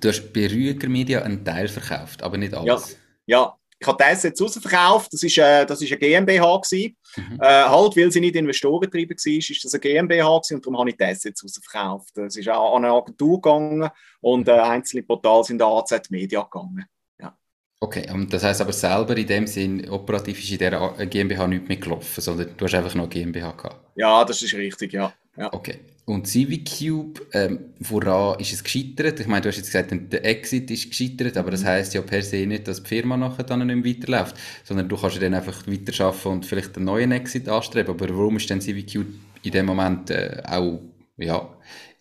du 0.00 0.08
hast 0.08 0.32
bei 0.32 0.46
Rüger 0.46 0.88
Media 0.88 1.22
einen 1.22 1.44
Teil 1.44 1.68
verkauft, 1.68 2.22
aber 2.22 2.38
nicht 2.38 2.54
alles. 2.54 2.98
Ja, 3.26 3.38
ja 3.38 3.59
ich 3.80 3.86
habe 3.86 3.96
das 3.98 4.22
jetzt 4.22 4.42
rausverkauft, 4.42 5.12
das 5.12 5.22
ist, 5.22 5.38
äh, 5.38 5.64
das 5.64 5.80
ist 5.80 5.90
eine 5.90 5.98
GmbH 5.98 6.58
gewesen. 6.58 6.96
Mhm. 7.16 7.38
Äh, 7.40 7.46
halt, 7.46 7.96
weil 7.96 8.12
sie 8.12 8.20
nicht 8.20 8.36
investorengetrieben 8.36 9.16
war, 9.16 9.32
ist 9.32 9.64
das 9.64 9.72
eine 9.72 9.80
GmbH 9.80 10.36
gewesen 10.36 10.54
und 10.56 10.66
darum 10.66 10.78
habe 10.78 10.90
ich 10.90 10.96
das 10.98 11.24
jetzt 11.24 11.42
rausverkauft. 11.42 12.18
Es 12.18 12.36
ist 12.36 12.48
auch 12.50 12.76
an 12.76 12.84
eine 12.84 12.92
Agentur 12.92 13.40
gegangen 13.40 13.88
und 14.20 14.48
äh, 14.48 14.52
einzelne 14.52 15.02
Portale 15.02 15.44
sind 15.44 15.62
an 15.62 15.72
AZ 15.72 16.10
Media 16.10 16.42
gegangen. 16.42 16.84
Ja. 17.18 17.34
Okay, 17.80 18.06
und 18.12 18.30
das 18.30 18.44
heißt 18.44 18.60
aber 18.60 18.74
selber 18.74 19.16
in 19.16 19.26
dem 19.26 19.46
Sinn, 19.46 19.88
operativ 19.88 20.40
ist 20.40 20.50
in 20.50 20.58
der 20.58 21.06
GmbH 21.06 21.46
nicht 21.46 21.66
mehr 21.66 21.78
gelaufen, 21.78 22.20
sondern 22.20 22.54
du 22.54 22.64
hast 22.66 22.74
einfach 22.74 22.94
noch 22.94 23.08
GmbH 23.08 23.52
gehabt? 23.52 23.80
Ja, 23.96 24.26
das 24.26 24.42
ist 24.42 24.52
richtig, 24.52 24.92
ja. 24.92 25.14
Ja. 25.36 25.52
Okay. 25.52 25.78
Und 26.06 26.26
CiviCube, 26.26 27.20
ähm, 27.32 27.72
woran 27.78 28.40
ist 28.40 28.52
es 28.52 28.64
gescheitert? 28.64 29.20
Ich 29.20 29.28
meine, 29.28 29.42
du 29.42 29.48
hast 29.48 29.58
jetzt 29.58 29.66
gesagt, 29.66 29.92
der 29.92 30.24
Exit 30.24 30.68
ist 30.70 30.90
gescheitert, 30.90 31.36
aber 31.36 31.52
das 31.52 31.64
heißt 31.64 31.94
ja 31.94 32.02
per 32.02 32.20
se 32.22 32.46
nicht, 32.46 32.66
dass 32.66 32.82
die 32.82 32.88
Firma 32.88 33.16
nachher 33.16 33.44
dann 33.44 33.64
nicht 33.64 33.76
mehr 33.76 33.94
weiterläuft, 33.94 34.36
sondern 34.64 34.88
du 34.88 34.96
kannst 34.96 35.16
ja 35.16 35.22
dann 35.22 35.34
einfach 35.34 35.68
weiterarbeiten 35.68 36.32
und 36.32 36.46
vielleicht 36.46 36.74
einen 36.76 36.86
neuen 36.86 37.12
Exit 37.12 37.48
anstreben. 37.48 37.94
Aber 37.94 38.08
warum 38.08 38.38
ist 38.38 38.50
denn 38.50 38.60
CiviCube 38.60 39.06
in 39.42 39.52
dem 39.52 39.66
Moment 39.66 40.10
äh, 40.10 40.42
auch 40.44 40.80
ja, 41.16 41.48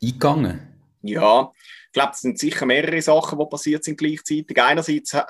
eingegangen? 0.01 0.59
Ja, 1.03 1.51
ich 1.87 1.93
glaube, 1.93 2.11
es 2.13 2.21
sind 2.21 2.39
sicher 2.39 2.65
mehrere 2.65 3.01
Sachen, 3.01 3.37
die 3.37 3.45
passiert 3.45 3.83
sind 3.83 3.97
gleichzeitig. 3.97 4.59
Einerseits 4.59 5.13
äh, 5.13 5.21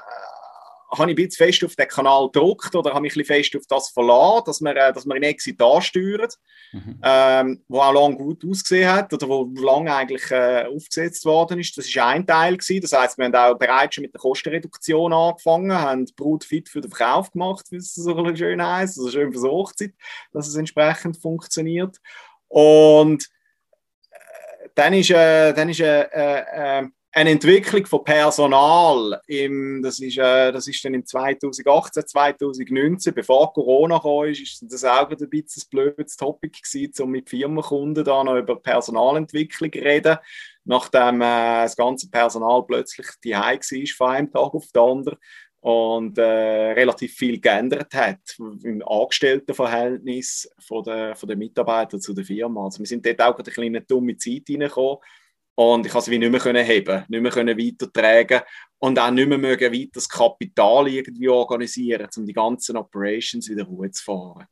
habe 0.92 1.12
ich 1.12 1.18
ein 1.18 1.28
bisschen 1.28 1.46
fest 1.46 1.64
auf 1.64 1.76
den 1.76 1.88
Kanal 1.88 2.26
gedruckt 2.32 2.76
oder 2.76 2.92
habe 2.92 3.02
mich 3.02 3.14
ein 3.14 3.20
bisschen 3.20 3.36
fest 3.36 3.56
auf 3.56 3.64
das 3.68 3.90
verlassen, 3.90 4.44
dass 4.46 4.62
wir, 4.62 4.76
äh, 4.76 4.94
dass 4.94 5.06
wir 5.06 5.16
in 5.16 5.24
Exit 5.24 5.62
ansteuern, 5.62 6.30
mhm. 6.72 7.00
ähm, 7.04 7.64
wo 7.68 7.80
auch 7.80 7.94
lange 7.94 8.18
gut 8.18 8.44
ausgesehen 8.46 8.92
hat 8.92 9.14
oder 9.14 9.28
wo 9.28 9.52
lange 9.56 9.94
eigentlich 9.94 10.32
äh, 10.32 10.66
aufgesetzt 10.66 11.26
worden 11.26 11.60
ist. 11.60 11.78
Das 11.78 11.86
ist 11.86 11.98
ein 11.98 12.26
Teil 12.26 12.58
gewesen. 12.58 12.82
Das 12.82 12.94
heißt, 12.94 13.18
wir 13.18 13.26
haben 13.26 13.36
auch 13.36 13.58
bereits 13.58 13.96
schon 13.96 14.02
mit 14.04 14.14
der 14.14 14.22
Kostenreduktion 14.22 15.14
angefangen, 15.14 15.72
haben 15.72 16.06
Brut 16.16 16.44
fit 16.44 16.70
für 16.70 16.82
den 16.82 16.92
Verkauf 16.92 17.32
gemacht, 17.32 17.66
wie 17.70 17.78
es 17.78 17.94
so 17.94 18.36
schön 18.36 18.66
heißt, 18.66 18.98
also 18.98 19.12
schön 19.12 19.32
für 19.32 19.40
die 19.40 19.48
Hochzeit, 19.48 19.94
dass 20.32 20.48
es 20.48 20.56
entsprechend 20.56 21.18
funktioniert. 21.18 21.98
Und 22.48 23.30
äh, 24.10 24.70
dann 24.74 24.94
ist, 24.94 25.12
äh, 25.12 25.54
dann 25.54 25.70
ist 25.70 25.82
äh, 25.82 26.02
äh, 26.02 26.88
eine 27.12 27.32
Entwicklung 27.32 27.86
von 27.88 28.04
Personal, 28.04 29.20
im, 29.28 29.82
das, 29.82 30.00
ist, 30.00 30.18
äh, 30.18 30.52
das 30.52 30.68
ist 30.68 30.84
dann 30.86 30.94
im 30.94 31.06
2018, 31.06 32.06
2019, 32.06 33.14
bevor 33.14 33.52
Corona 33.52 34.00
kam, 34.00 34.26
ist, 34.26 34.64
das 34.70 34.86
auch 34.86 35.10
ein 35.10 35.30
bisschen 35.30 35.64
ein 35.64 35.70
blödes 35.72 36.16
Topic 36.16 36.60
gewesen, 36.62 37.04
um 37.04 37.12
mit 37.12 37.30
Firmenkunden 37.30 38.04
da 38.04 38.24
noch 38.24 38.38
über 38.38 38.60
Personalentwicklung 38.62 39.72
zu 39.72 39.80
reden, 39.80 40.18
nachdem 40.66 41.22
äh, 41.22 41.64
das 41.64 41.76
ganze 41.76 42.10
Personal 42.10 42.64
plötzlich 42.68 43.08
die 43.24 43.34
war 43.34 43.60
von 43.98 44.10
einem 44.10 44.32
Tag 44.32 44.54
auf 44.54 44.68
den 44.72 44.82
anderen 44.82 45.18
und 45.62 46.18
äh, 46.18 46.22
relativ 46.72 47.16
viel 47.16 47.40
geändert 47.40 47.94
hat 47.94 48.20
im 48.64 48.82
Angestelltenverhältnis 48.88 50.50
von 50.60 50.84
der, 50.84 51.16
von 51.16 51.28
der 51.28 51.38
Mitarbeiter 51.38 52.00
zu 52.00 52.14
der 52.14 52.24
Firma. 52.24 52.66
Also 52.66 52.80
wir 52.80 52.86
sind 52.86 53.06
dort 53.06 53.22
auch 53.22 53.40
in 53.40 53.64
eine 53.64 53.82
dumme 53.82 54.16
Zeit 54.16 54.44
reingekommen, 54.50 55.00
und 55.60 55.86
ich 55.86 55.92
konnte 55.92 56.06
es 56.06 56.10
wie 56.10 56.18
nicht 56.18 56.32
mehr 56.32 56.40
können 56.40 56.66
heben, 56.66 57.04
nicht 57.10 57.22
mehr 57.22 57.32
können 57.34 57.58
weitertragen 57.58 58.44
und 58.78 58.98
auch 58.98 59.12
nicht 59.12 59.28
mehr 59.28 59.38
mögen 59.38 59.74
weiter 59.74 59.90
das 59.96 60.08
Kapital 60.08 60.88
irgendwie 60.88 61.28
organisieren, 61.28 62.08
um 62.16 62.26
die 62.26 62.32
ganzen 62.32 62.78
Operations 62.78 63.50
wieder 63.50 63.68
hochzufahren. 63.68 64.48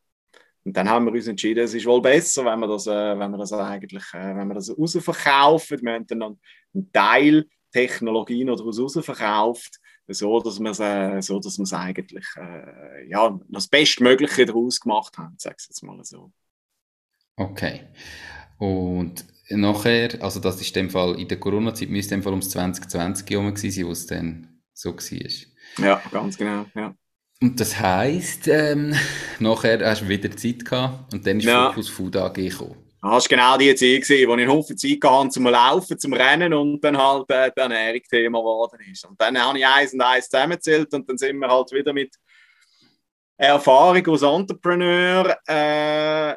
Und 0.65 0.75
dann 0.75 0.89
haben 0.89 1.05
wir 1.05 1.13
uns 1.13 1.27
entschieden, 1.27 1.63
es 1.63 1.73
ist 1.73 1.85
wohl 1.85 2.01
besser, 2.01 2.43
wenn 2.43 2.59
wir 2.59 2.67
das, 2.67 2.87
äh, 2.87 3.17
wenn 3.17 3.31
wir 3.31 3.37
das 3.37 3.53
eigentlich, 3.53 4.03
äh, 4.13 4.35
wenn 4.35 4.49
wir 4.49 4.55
das 4.55 4.77
rausverkaufen. 4.77 5.81
Wir 5.81 5.93
haben 5.93 6.07
dann 6.07 6.23
einen 6.73 6.91
Teil 6.91 7.45
Technologien 7.71 8.47
daraus 8.47 8.99
verkauft, 9.05 9.79
so 10.09 10.41
dass 10.41 10.59
wir 10.59 10.71
es, 10.71 11.25
so, 11.25 11.39
dass 11.39 11.57
wir 11.57 11.79
eigentlich 11.79 12.25
äh, 12.35 13.07
ja, 13.07 13.39
das 13.47 13.69
Bestmögliche 13.69 14.45
daraus 14.45 14.81
gemacht 14.81 15.17
haben, 15.17 15.35
sag 15.37 15.55
ich 15.57 15.67
jetzt 15.69 15.83
mal 15.83 16.03
so. 16.03 16.33
Okay. 17.37 17.87
Und 18.57 19.25
nachher, 19.49 20.21
also 20.21 20.39
das 20.39 20.59
ist 20.61 20.75
in 20.75 20.85
dem 20.85 20.89
Fall, 20.89 21.19
in 21.19 21.27
der 21.27 21.39
Corona-Zeit 21.39 21.89
müsste 21.89 22.15
in 22.15 22.21
dem 22.21 22.23
Fall 22.23 22.33
ums 22.33 22.49
2020 22.49 23.29
herum 23.29 23.53
gewesen 23.53 23.71
sein, 23.71 23.87
wo 23.87 23.91
es 23.91 24.05
dann 24.05 24.61
so 24.73 24.95
war. 24.95 25.85
Ja, 25.85 26.01
ganz 26.11 26.37
genau, 26.37 26.65
ja. 26.75 26.93
Und 27.41 27.59
das 27.59 27.79
heisst, 27.79 28.47
ähm, 28.47 28.95
nachher 29.39 29.79
hast 29.85 30.01
du 30.01 30.09
wieder 30.09 30.35
Zeit 30.35 30.65
gehabt 30.65 31.13
und 31.13 31.25
dann 31.25 31.39
ist 31.39 31.45
ja. 31.45 31.69
Focus 31.69 31.89
Food 31.89 32.15
AG 32.15 32.33
gekommen. 32.33 32.75
Das 32.99 33.11
war 33.11 33.21
genau 33.29 33.57
die 33.57 33.75
Zeit, 33.75 34.01
gewesen, 34.01 34.27
wo 34.27 34.33
ich 34.33 34.41
einen 34.41 34.51
Haufen 34.51 34.77
Zeit 34.77 34.99
hatte 35.03 35.29
zum 35.29 35.43
Laufen, 35.45 35.99
zum 35.99 36.13
Rennen 36.13 36.53
und 36.53 36.83
dann 36.83 36.97
halt 36.97 37.29
äh, 37.29 37.51
die 37.55 37.61
Ernährung 37.61 38.01
Thema 38.09 38.39
geworden 38.39 38.79
ist. 38.91 39.05
Und 39.05 39.21
dann 39.21 39.37
habe 39.39 39.57
ich 39.59 39.65
eins 39.65 39.93
und 39.93 40.01
eins 40.01 40.27
zusammengezählt 40.27 40.91
und 40.93 41.07
dann 41.07 41.17
sind 41.17 41.37
wir 41.37 41.47
halt 41.47 41.71
wieder 41.71 41.93
mit 41.93 42.15
Erfahrung 43.37 44.07
als 44.07 44.21
Entrepreneur 44.23 45.37
äh, 45.47 46.35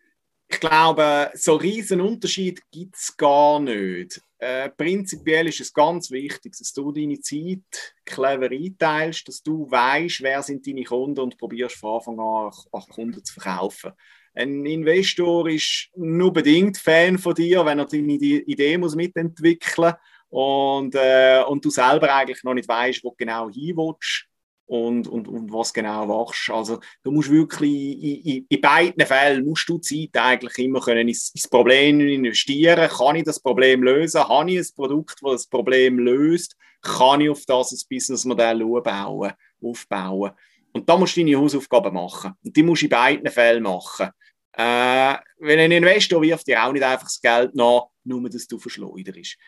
ich 0.51 0.61
glaube, 0.61 1.31
so 1.35 1.57
riesen 1.57 2.01
Unterschied 2.01 2.63
gibt 2.71 2.97
es 2.97 3.17
gar 3.17 3.61
nicht. 3.61 4.21
Äh, 4.39 4.71
prinzipiell 4.71 5.49
ist 5.49 5.61
es 5.61 5.73
ganz 5.73 6.11
wichtig, 6.11 6.57
dass 6.57 6.73
du 6.73 6.91
deine 6.91 7.21
Zeit 7.21 7.95
clever 8.05 8.51
einteilst, 8.51 9.29
dass 9.29 9.43
du 9.43 9.71
weißt, 9.71 10.23
wer 10.23 10.43
sind 10.43 10.67
deine 10.67 10.85
Kunden 10.85 11.21
und 11.21 11.37
probierst 11.37 11.77
von 11.77 11.97
Anfang 11.97 12.21
an 12.21 12.53
an 12.73 12.83
Kunden 12.89 13.23
zu 13.23 13.35
verkaufen. 13.35 13.93
Ein 14.35 14.65
Investor 14.65 15.49
ist 15.49 15.91
nur 15.97 16.33
bedingt 16.33 16.79
Fan 16.79 17.19
von 17.19 17.35
dir, 17.35 17.67
wenn 17.67 17.81
er 17.81 17.87
deine 17.87 18.13
Idee 18.13 18.79
muss 18.79 18.95
mitentwickeln 18.95 19.93
muss 20.31 20.81
und, 20.81 20.95
äh, 20.95 21.43
und 21.47 21.65
du 21.65 21.71
selber 21.71 22.15
eigentlich 22.15 22.43
noch 22.45 22.55
nicht 22.55 22.69
weißt, 22.69 23.03
wo 23.03 23.13
genau 23.13 23.51
hin 23.51 23.77
willst 23.77 24.28
und, 24.69 25.09
und, 25.09 25.27
und 25.29 25.51
was 25.51 25.73
genau 25.73 26.07
machst. 26.07 26.51
Also 26.51 26.79
du 27.03 27.11
musst 27.11 27.31
wirklich 27.31 27.73
in, 27.73 28.21
in, 28.21 28.47
in 28.49 28.61
beiden 28.61 29.05
Fällen 29.07 29.45
musst 29.45 29.69
du 29.69 29.79
Zeit 29.79 30.11
eigentlich 30.15 30.59
immer 30.59 30.81
können 30.81 31.09
ins, 31.09 31.31
ins 31.35 31.49
Problem 31.49 32.01
investieren. 32.01 32.89
Kann 32.89 33.17
ich 33.17 33.25
das 33.25 33.41
Problem 33.41 33.83
lösen? 33.83 34.29
Habe 34.29 34.51
ich 34.53 34.59
ein 34.59 34.75
Produkt, 34.77 35.19
das 35.23 35.33
das 35.33 35.47
Problem 35.47 35.99
löst? 35.99 36.55
Kann 36.83 37.23
ich 37.23 37.31
auf 37.31 37.45
das 37.47 37.73
ein 37.73 37.81
Businessmodell 37.89 38.63
aufbauen? 38.63 39.33
aufbauen? 39.61 40.33
Und 40.73 40.89
da 40.89 40.97
musst 40.99 41.17
du 41.17 41.21
deine 41.25 41.39
Hausaufgaben 41.39 41.95
machen. 41.95 42.35
Und 42.45 42.55
die 42.55 42.63
musst 42.63 42.83
du 42.83 42.87
in 42.87 42.91
beiden 42.91 43.31
Fällen 43.31 43.63
machen. 43.63 44.11
Äh, 44.53 45.15
wenn 45.39 45.61
ein 45.61 45.73
Investor 45.73 46.21
wirft 46.21 46.47
dir 46.47 46.63
auch 46.63 46.73
nicht 46.73 46.85
einfach 46.85 47.07
das 47.07 47.21
Geld 47.21 47.55
nach, 47.55 47.87
nur 48.05 48.29
dass 48.29 48.47
du 48.47 48.59
verschleuderst 48.59 49.39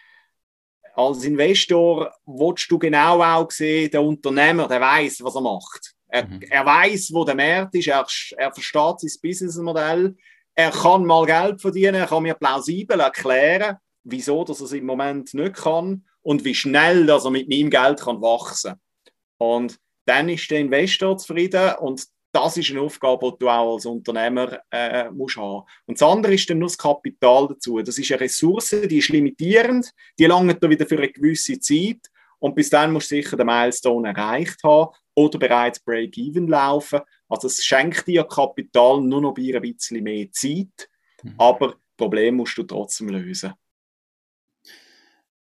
als 1.00 1.24
Investor 1.24 2.12
willst 2.26 2.70
du 2.70 2.78
genau 2.78 3.22
auch 3.22 3.50
sehen, 3.50 3.90
der 3.90 4.02
Unternehmer, 4.02 4.68
der 4.68 4.80
weiß, 4.80 5.22
was 5.22 5.34
er 5.34 5.40
macht. 5.40 5.94
Er, 6.08 6.26
mhm. 6.26 6.42
er 6.42 6.66
weiß, 6.66 7.10
wo 7.12 7.24
der 7.24 7.34
Markt 7.34 7.74
ist, 7.74 7.88
er, 7.88 8.06
er 8.36 8.52
versteht 8.52 9.00
sein 9.00 9.20
Businessmodell, 9.22 10.16
er 10.54 10.70
kann 10.70 11.06
mal 11.06 11.24
Geld 11.24 11.60
verdienen, 11.60 11.94
er 11.94 12.06
kann 12.06 12.24
mir 12.24 12.34
plausibel 12.34 13.00
erklären, 13.00 13.76
wieso 14.04 14.44
dass 14.44 14.60
er 14.60 14.66
es 14.66 14.72
im 14.72 14.86
Moment 14.86 15.32
nicht 15.32 15.54
kann 15.54 16.04
und 16.22 16.44
wie 16.44 16.54
schnell 16.54 17.06
dass 17.06 17.24
er 17.24 17.30
mit 17.30 17.48
meinem 17.48 17.70
Geld 17.70 18.00
kann 18.00 18.20
wachsen 18.20 18.74
Und 19.38 19.78
dann 20.06 20.28
ist 20.28 20.50
der 20.50 20.60
Investor 20.60 21.16
zufrieden 21.16 21.76
und 21.78 22.04
das 22.32 22.56
ist 22.56 22.70
eine 22.70 22.80
Aufgabe, 22.80 23.32
die 23.32 23.38
du 23.40 23.48
auch 23.48 23.74
als 23.74 23.86
Unternehmer 23.86 24.60
äh, 24.70 25.10
musst 25.10 25.36
haben. 25.36 25.64
Und 25.86 26.00
das 26.00 26.08
andere 26.08 26.34
ist 26.34 26.48
dann 26.48 26.58
nur 26.58 26.68
das 26.68 26.78
Kapital 26.78 27.48
dazu. 27.48 27.80
Das 27.82 27.98
ist 27.98 28.10
eine 28.10 28.20
Ressource, 28.20 28.70
die 28.70 28.98
ist 28.98 29.08
limitierend, 29.08 29.90
die 30.18 30.26
langt 30.26 30.62
wieder 30.62 30.86
für 30.86 30.96
eine 30.96 31.08
gewisse 31.08 31.58
Zeit 31.58 32.08
und 32.38 32.54
bis 32.54 32.70
dann 32.70 32.92
musst 32.92 33.10
du 33.10 33.16
sicher 33.16 33.36
den 33.36 33.46
Milestone 33.46 34.08
erreicht 34.08 34.62
haben 34.64 34.94
oder 35.14 35.38
bereits 35.38 35.80
Break-Even 35.80 36.48
laufen. 36.48 37.00
Also 37.28 37.46
es 37.46 37.64
schenkt 37.64 38.06
dir 38.06 38.24
Kapital 38.24 39.00
nur 39.00 39.20
noch 39.20 39.36
ein 39.36 39.60
bisschen 39.60 40.02
mehr 40.02 40.30
Zeit, 40.32 40.88
mhm. 41.22 41.34
aber 41.36 41.68
das 41.68 41.76
Problem 41.96 42.36
musst 42.36 42.56
du 42.56 42.62
trotzdem 42.62 43.08
lösen. 43.08 43.52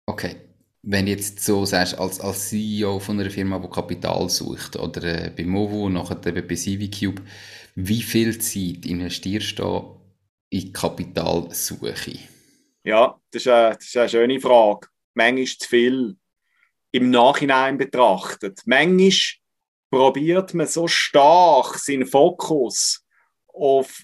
Okay, 0.06 0.47
wenn 0.90 1.06
du 1.06 1.12
jetzt 1.12 1.44
so 1.44 1.66
sagst, 1.66 2.00
als, 2.00 2.22
als 2.22 2.50
CEO 2.50 3.00
von 3.00 3.20
einer 3.20 3.30
Firma, 3.30 3.60
die 3.60 3.68
Kapital 3.68 4.30
sucht, 4.30 4.78
oder 4.78 5.04
äh, 5.04 5.32
bei 5.36 5.44
Movo 5.44 5.90
nachher 5.90 6.26
eben 6.26 6.48
bei 6.48 6.56
CiviCube, 6.56 7.22
wie 7.76 8.02
viel 8.02 8.40
Zeit 8.40 8.86
investierst 8.86 9.60
du 9.60 10.00
in 10.50 10.72
Kapitalsuche? 10.72 12.20
Ja, 12.86 13.20
das 13.32 13.42
ist, 13.42 13.48
eine, 13.50 13.76
das 13.76 13.86
ist 13.86 13.98
eine 13.98 14.10
schöne 14.10 14.40
Frage. 14.40 14.88
Manchmal 15.14 15.46
zu 15.46 15.68
viel 15.68 16.16
im 16.92 17.10
Nachhinein 17.10 17.78
betrachtet. 17.78 18.62
Manchmal 18.66 19.12
probiert 19.92 20.54
man 20.54 20.68
so 20.68 20.88
stark 20.88 21.80
seinen 21.80 22.06
Fokus 22.06 23.06
auf 23.48 24.04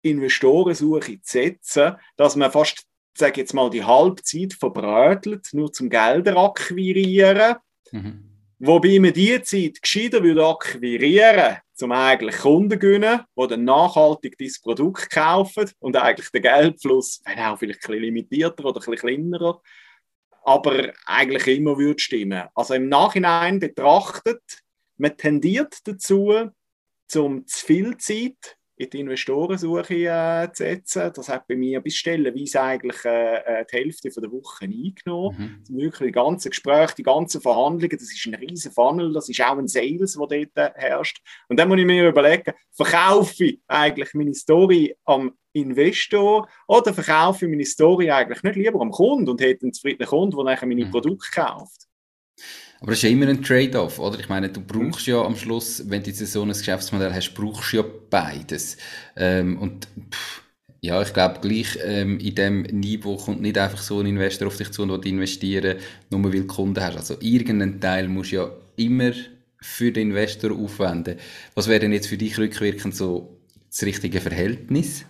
Investorensuche 0.00 1.20
zu 1.20 1.32
setzen, 1.32 1.96
dass 2.16 2.36
man 2.36 2.50
fast 2.50 2.86
sage 3.18 3.40
jetzt 3.40 3.54
mal, 3.54 3.70
die 3.70 3.84
Halbzeit 3.84 4.54
verbrötelt, 4.54 5.48
nur 5.52 5.72
zum 5.72 5.90
Gelder 5.90 6.36
akquirieren. 6.36 7.56
Mhm. 7.90 8.28
Wobei 8.58 9.00
man 9.00 9.12
diese 9.12 9.42
Zeit 9.42 9.82
gescheiter 9.82 10.22
würde 10.22 10.46
akquirieren, 10.46 11.56
zum 11.74 11.90
eigentlich 11.90 12.38
Kunden 12.38 12.78
gewinnen, 12.78 13.22
die 13.36 13.46
dann 13.48 13.64
nachhaltig 13.64 14.38
dieses 14.38 14.60
Produkt 14.60 15.10
kaufen 15.10 15.68
und 15.80 15.96
eigentlich 15.96 16.30
der 16.30 16.42
Geldfluss, 16.42 17.20
wenn 17.24 17.40
auch 17.40 17.58
vielleicht 17.58 17.80
ein 17.80 17.88
bisschen 17.88 18.02
limitierter 18.02 18.64
oder 18.64 18.80
ein 18.80 18.90
bisschen 18.90 19.30
kleiner, 19.30 19.60
aber 20.44 20.92
eigentlich 21.06 21.58
immer 21.58 21.76
würde 21.76 21.98
stimmen. 21.98 22.44
Also 22.54 22.74
im 22.74 22.88
Nachhinein 22.88 23.58
betrachtet, 23.58 24.42
man 24.96 25.16
tendiert 25.16 25.78
dazu, 25.84 26.50
zum 27.08 27.46
zu 27.46 27.66
viel 27.66 27.96
Zeit 27.98 28.56
in 28.76 28.90
die 28.90 29.00
Investorensuche 29.00 29.94
äh, 29.94 30.52
zu 30.52 30.62
setzen. 30.64 31.12
Das 31.14 31.28
hat 31.28 31.46
bei 31.46 31.56
mir 31.56 31.80
bis 31.80 31.96
stellenweise 31.96 32.60
eigentlich 32.60 33.04
äh, 33.04 33.60
äh 33.60 33.64
die 33.70 33.76
Hälfte 33.76 34.10
von 34.10 34.22
der 34.22 34.32
Woche 34.32 34.64
eingenommen. 34.64 35.62
Mhm. 35.68 35.76
Wirklich 35.76 36.08
die 36.08 36.12
ganzen 36.12 36.50
Gespräche, 36.50 36.94
die 36.96 37.02
ganzen 37.02 37.40
Verhandlungen, 37.40 37.98
das 37.98 38.12
ist 38.12 38.26
ein 38.26 38.34
riesen 38.34 38.72
Funnel, 38.72 39.12
das 39.12 39.28
ist 39.28 39.40
auch 39.40 39.58
ein 39.58 39.68
Sales, 39.68 40.18
der 40.18 40.46
dort 40.46 40.74
herrscht. 40.76 41.22
Und 41.48 41.58
dann 41.58 41.68
muss 41.68 41.78
ich 41.78 41.86
mir 41.86 42.08
überlegen, 42.08 42.52
verkaufe 42.72 43.44
ich 43.44 43.60
eigentlich 43.66 44.14
meine 44.14 44.34
Story 44.34 44.96
am 45.04 45.32
Investor 45.52 46.48
oder 46.66 46.94
verkaufe 46.94 47.44
ich 47.44 47.50
meine 47.50 47.66
Story 47.66 48.10
eigentlich 48.10 48.42
nicht 48.42 48.56
lieber 48.56 48.80
am 48.80 48.90
Kunden 48.90 49.28
und 49.28 49.40
hätte 49.40 49.64
einen 49.64 49.74
zufriedenen 49.74 50.08
Kunden, 50.08 50.36
der 50.36 50.44
nachher 50.44 50.66
meine 50.66 50.86
mhm. 50.86 50.90
Produkte 50.90 51.28
kauft? 51.32 51.88
Aber 52.82 52.90
das 52.90 52.98
ist 52.98 53.04
ja 53.04 53.10
immer 53.10 53.28
ein 53.28 53.40
Trade-off, 53.40 54.00
oder? 54.00 54.18
Ich 54.18 54.28
meine, 54.28 54.48
du 54.48 54.60
brauchst 54.60 55.06
ja 55.06 55.22
am 55.22 55.36
Schluss, 55.36 55.88
wenn 55.88 56.02
du 56.02 56.10
jetzt 56.10 56.18
so 56.32 56.42
ein 56.42 56.48
Geschäftsmodell 56.48 57.12
hast, 57.14 57.32
brauchst 57.32 57.72
du 57.72 57.76
ja 57.76 57.84
beides. 58.10 58.76
Ähm, 59.14 59.56
und 59.58 59.86
pff, 60.10 60.42
ja, 60.80 61.00
ich 61.00 61.12
glaube, 61.12 61.38
gleich 61.40 61.78
ähm, 61.84 62.18
in 62.18 62.34
dem 62.34 62.62
Niveau 62.62 63.16
kommt 63.16 63.40
nicht 63.40 63.56
einfach 63.56 63.80
so 63.80 64.00
ein 64.00 64.06
Investor 64.06 64.48
auf 64.48 64.56
dich 64.56 64.72
zu 64.72 64.82
und 64.82 64.90
will 64.90 65.06
investieren, 65.06 65.78
nur 66.10 66.24
weil 66.24 66.32
du 66.32 66.46
Kunden 66.48 66.82
hast. 66.82 66.96
Also 66.96 67.16
irgendeinen 67.20 67.80
Teil 67.80 68.08
musst 68.08 68.32
du 68.32 68.36
ja 68.36 68.50
immer 68.74 69.12
für 69.60 69.92
den 69.92 70.10
Investor 70.10 70.50
aufwenden. 70.50 71.20
Was 71.54 71.68
wäre 71.68 71.78
denn 71.78 71.92
jetzt 71.92 72.08
für 72.08 72.18
dich 72.18 72.36
rückwirkend 72.36 72.96
so 72.96 73.38
das 73.70 73.84
richtige 73.84 74.20
Verhältnis? 74.20 75.04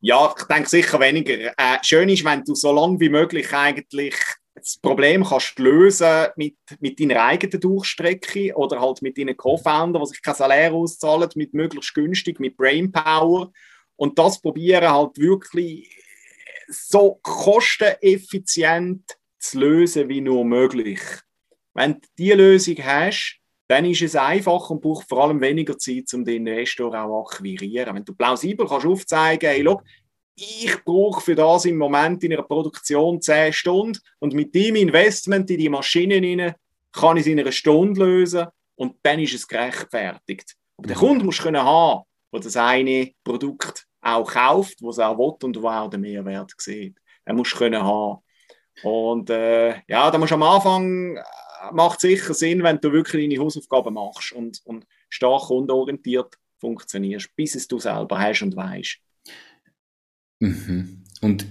Ja, 0.00 0.34
ich 0.36 0.44
denke 0.46 0.68
sicher 0.68 0.98
weniger. 0.98 1.52
Äh, 1.56 1.78
schön 1.82 2.08
ist, 2.08 2.24
wenn 2.24 2.42
du 2.42 2.56
so 2.56 2.72
lange 2.72 2.98
wie 2.98 3.08
möglich 3.08 3.52
eigentlich 3.52 4.16
das 4.54 4.78
Problem 4.78 5.24
kannst 5.24 5.58
lösen 5.58 6.28
mit, 6.36 6.56
mit 6.80 7.00
deiner 7.00 7.22
eigenen 7.22 7.60
Durchstrecke 7.60 8.54
oder 8.56 8.80
halt 8.80 9.00
mit 9.02 9.16
deinen 9.16 9.36
Co-Founder, 9.36 10.00
die 10.00 10.06
sich 10.06 10.22
kein 10.22 10.34
Salär 10.34 10.72
auszahlen, 10.72 11.30
mit 11.34 11.54
möglichst 11.54 11.94
günstig, 11.94 12.40
mit 12.40 12.56
Brainpower 12.56 13.52
und 13.96 14.18
das 14.18 14.40
probieren 14.40 14.90
halt 14.90 15.18
wirklich 15.18 15.88
so 16.68 17.18
kosteneffizient 17.22 19.16
zu 19.38 19.58
lösen 19.58 20.08
wie 20.08 20.20
nur 20.20 20.44
möglich. 20.44 21.00
Wenn 21.74 21.94
du 21.94 22.00
diese 22.16 22.34
Lösung 22.34 22.76
hast, 22.82 23.40
dann 23.68 23.84
ist 23.84 24.02
es 24.02 24.16
einfach 24.16 24.68
und 24.70 24.80
braucht 24.80 25.08
vor 25.08 25.24
allem 25.24 25.40
weniger 25.40 25.78
Zeit, 25.78 26.12
um 26.12 26.24
den 26.24 26.46
Investor 26.46 26.92
auch 26.94 27.30
akquirieren. 27.30 27.94
Wenn 27.94 28.04
du 28.04 28.14
plausibel 28.14 28.66
kannst 28.66 28.86
aufzeigen, 28.86 29.48
hey, 29.48 29.62
look, 29.62 29.82
ich 30.40 30.82
brauche 30.84 31.20
für 31.20 31.34
das 31.34 31.66
im 31.66 31.76
Moment 31.76 32.24
in 32.24 32.32
einer 32.32 32.42
Produktion 32.42 33.20
10 33.20 33.52
Stunden 33.52 33.98
und 34.18 34.32
mit 34.32 34.54
dem 34.54 34.76
Investment 34.76 35.50
in 35.50 35.58
die 35.58 35.68
Maschinen 35.68 36.24
rein 36.24 36.54
kann 36.92 37.16
ich 37.18 37.22
es 37.22 37.26
in 37.26 37.38
einer 37.38 37.52
Stunde 37.52 38.04
lösen 38.04 38.46
und 38.74 38.96
dann 39.02 39.20
ist 39.20 39.34
es 39.34 39.46
gerechtfertigt. 39.46 40.56
Aber 40.78 40.88
der 40.88 40.96
Kunde 40.96 41.24
muss 41.24 41.38
können 41.38 41.62
haben, 41.62 42.04
der 42.32 42.40
das 42.40 42.56
eine 42.56 43.12
Produkt 43.22 43.86
auch 44.00 44.32
kauft, 44.32 44.78
was 44.80 44.98
er 44.98 45.10
auch 45.10 45.18
will 45.18 45.46
und 45.46 45.62
wo 45.62 45.68
auch 45.68 45.90
den 45.90 46.00
Mehrwert 46.00 46.52
sieht. 46.56 46.96
Er 47.26 47.34
muss 47.34 47.52
können 47.52 47.82
haben. 47.82 48.22
Und 48.82 49.28
äh, 49.28 49.82
ja, 49.86 50.10
da 50.10 50.16
musst 50.16 50.30
du 50.30 50.36
am 50.36 50.42
Anfang 50.42 51.16
äh, 51.16 51.22
macht 51.72 52.00
sicher 52.00 52.32
Sinn, 52.32 52.62
wenn 52.62 52.80
du 52.80 52.90
wirklich 52.92 53.28
deine 53.28 53.44
Hausaufgaben 53.44 53.92
machst 53.92 54.32
und, 54.32 54.60
und 54.64 54.86
stark 55.10 55.42
kundenorientiert 55.42 56.34
funktionierst, 56.58 57.34
bis 57.36 57.54
es 57.56 57.68
du 57.68 57.78
selber 57.78 58.18
hast 58.18 58.42
und 58.42 58.56
weißt. 58.56 59.00
Mhm. 60.40 61.04
Und 61.20 61.46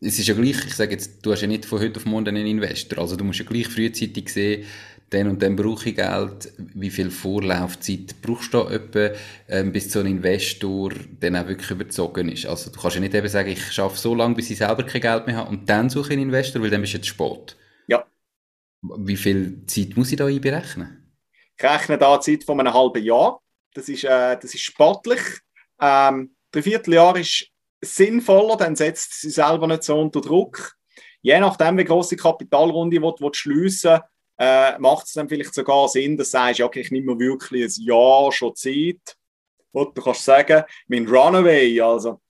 es 0.00 0.18
ist 0.18 0.28
ja 0.28 0.34
gleich, 0.34 0.64
ich 0.64 0.74
sage 0.74 0.92
jetzt, 0.92 1.26
du 1.26 1.32
hast 1.32 1.42
ja 1.42 1.48
nicht 1.48 1.66
von 1.66 1.80
heute 1.80 1.98
auf 1.98 2.06
morgen 2.06 2.28
einen 2.28 2.46
Investor, 2.46 2.98
also 2.98 3.16
du 3.16 3.24
musst 3.24 3.40
ja 3.40 3.44
gleich 3.44 3.68
frühzeitig 3.68 4.32
sehen, 4.32 4.64
dann 5.10 5.28
und 5.28 5.42
dann 5.42 5.56
brauche 5.56 5.88
ich 5.88 5.96
Geld, 5.96 6.52
wie 6.74 6.90
viel 6.90 7.10
Vorlaufzeit 7.10 8.14
brauchst 8.22 8.52
du 8.52 8.58
da 8.58 8.70
etwa, 8.70 9.10
ähm, 9.48 9.72
bis 9.72 9.90
so 9.90 10.00
ein 10.00 10.06
Investor 10.06 10.92
dann 11.18 11.34
auch 11.34 11.48
wirklich 11.48 11.70
überzogen 11.70 12.28
ist. 12.28 12.46
Also 12.46 12.70
du 12.70 12.78
kannst 12.78 12.96
ja 12.96 13.00
nicht 13.00 13.14
eben 13.14 13.28
sagen, 13.28 13.50
ich 13.50 13.72
schaffe 13.72 13.96
so 13.96 14.14
lange, 14.14 14.34
bis 14.34 14.50
ich 14.50 14.58
selber 14.58 14.84
kein 14.84 15.00
Geld 15.00 15.26
mehr 15.26 15.36
habe 15.36 15.50
und 15.50 15.68
dann 15.68 15.88
suche 15.88 16.08
ich 16.08 16.12
einen 16.12 16.28
Investor, 16.28 16.62
weil 16.62 16.70
dann 16.70 16.82
bist 16.82 16.92
du 16.92 16.98
jetzt 16.98 17.08
spät. 17.08 17.56
Ja. 17.86 18.06
Wie 18.82 19.16
viel 19.16 19.64
Zeit 19.66 19.96
muss 19.96 20.12
ich 20.12 20.18
da 20.18 20.26
einberechnen? 20.26 21.10
Ich 21.56 21.64
rechne 21.64 21.98
da 21.98 22.12
eine 22.12 22.20
Zeit 22.20 22.44
von 22.44 22.60
einem 22.60 22.72
halben 22.72 23.02
Jahr. 23.02 23.40
Das 23.74 23.88
ist, 23.88 24.04
äh, 24.04 24.38
das 24.38 24.54
ist 24.54 24.60
sportlich. 24.60 25.20
Ähm, 25.80 26.36
drei 26.52 26.62
Vierteljahr 26.62 27.16
ist 27.16 27.50
sinnvoller, 27.82 28.56
dann 28.56 28.76
setzt 28.76 29.20
sie 29.20 29.30
selber 29.30 29.66
nicht 29.66 29.84
so 29.84 30.00
unter 30.00 30.20
Druck. 30.20 30.74
Je 31.22 31.38
nachdem, 31.40 31.78
wie 31.78 31.84
große 31.84 32.16
Kapitalrunde 32.16 33.00
du, 33.00 33.12
du 33.12 33.30
schliessen 33.32 34.00
äh, 34.38 34.78
macht 34.78 35.06
es 35.06 35.14
dann 35.14 35.28
vielleicht 35.28 35.52
sogar 35.52 35.88
Sinn, 35.88 36.16
dass 36.16 36.28
du 36.28 36.38
sagst, 36.38 36.60
okay, 36.60 36.80
ich 36.80 36.90
nehme 36.90 37.18
wirklich 37.18 37.64
ein 37.64 37.82
Jahr 37.82 38.30
schon 38.30 38.54
Zeit. 38.54 39.16
Und 39.72 39.96
du 39.98 40.02
kannst 40.02 40.24
sagen, 40.24 40.62
mein 40.86 41.08
Runaway, 41.08 41.80
also 41.80 42.20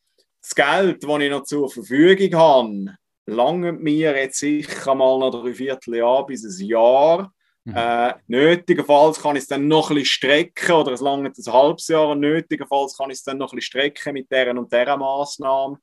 das 0.41 0.55
Geld, 0.55 1.05
das 1.05 1.21
ich 1.21 1.31
noch 1.31 1.43
zur 1.45 1.71
Verfügung 1.71 2.39
habe, 2.39 2.97
lange 3.27 3.73
mir 3.73 4.17
jetzt 4.17 4.39
sicher 4.39 4.95
mal 4.95 5.19
noch 5.19 5.31
drei 5.31 5.53
Vierteljahr 5.53 6.25
bis 6.27 6.45
ein 6.45 6.67
Jahr. 6.67 7.33
Mhm. 7.69 7.77
Äh, 7.77 8.15
nötigenfalls 8.29 9.21
kann 9.21 9.37
ich 9.37 9.43
es 9.43 9.49
dann 9.49 9.69
noch 9.69 9.91
ein 9.91 9.97
bisschen 9.97 10.07
strecken 10.07 10.73
oder 10.73 10.93
es 10.93 11.03
lange 11.03 11.29
ein 11.29 11.53
halbes 11.53 11.89
Jahr 11.89 12.15
nötigenfalls 12.15 12.97
kann 12.97 13.11
ich 13.11 13.19
es 13.19 13.25
dann 13.25 13.37
noch 13.37 13.53
ein 13.53 13.57
bisschen 13.57 13.83
strecken 13.83 14.15
mit 14.15 14.33
deren 14.33 14.57
und 14.57 14.73
dieser 14.73 14.97
Maßnahme, 14.97 15.79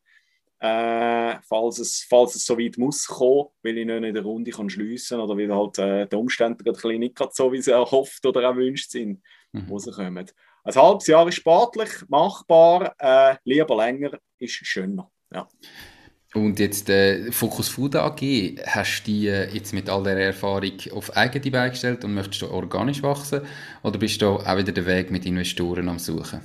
äh, 0.61 1.35
falls, 1.47 1.77
es, 1.77 2.03
falls 2.09 2.33
es 2.33 2.43
so 2.43 2.57
weit 2.57 2.79
muss 2.79 3.05
kommen, 3.05 3.49
weil 3.61 3.77
ich 3.77 3.85
nicht 3.85 4.03
in 4.03 4.13
der 4.15 4.23
Runde 4.23 4.49
kann 4.49 4.67
schliessen 4.67 5.19
oder 5.19 5.37
weil 5.37 5.53
halt 5.53 5.77
äh, 5.77 6.07
die 6.07 6.15
Umstände 6.15 6.63
gerade 6.63 6.97
nicht 6.97 7.19
so, 7.33 7.51
wie 7.51 7.61
sie 7.61 7.71
erhofft 7.71 8.25
oder 8.25 8.41
erwünscht 8.41 8.89
sind, 8.89 9.21
mhm. 9.51 9.69
rauskommen. 9.69 10.25
Ein 10.63 10.75
halbes 10.75 11.05
Jahr 11.05 11.27
ist 11.27 11.35
sportlich, 11.35 11.91
machbar, 12.07 12.95
äh, 12.97 13.35
lieber 13.43 13.75
länger 13.75 14.17
ist 14.39 14.53
schöner. 14.53 15.11
Ja. 15.31 15.47
Und 16.35 16.59
jetzt 16.59 16.89
äh, 16.89 17.31
Focus 17.31 17.69
Food 17.69 17.95
AG, 17.95 18.19
hast 18.67 19.03
du 19.03 19.11
die 19.11 19.27
äh, 19.27 19.49
jetzt 19.53 19.73
mit 19.73 19.89
all 19.89 20.03
der 20.03 20.17
Erfahrung 20.17 20.73
auf 20.91 21.15
eigene 21.15 21.49
Beine 21.49 21.69
gestellt 21.69 22.03
und 22.03 22.13
möchtest 22.13 22.41
du 22.41 22.51
organisch 22.51 23.01
wachsen? 23.01 23.41
Oder 23.83 23.97
bist 23.97 24.21
du 24.21 24.27
auch 24.27 24.57
wieder 24.57 24.73
den 24.73 24.85
Weg 24.85 25.11
mit 25.11 25.25
Investoren 25.25 25.87
am 25.87 25.97
Suchen? 25.97 26.41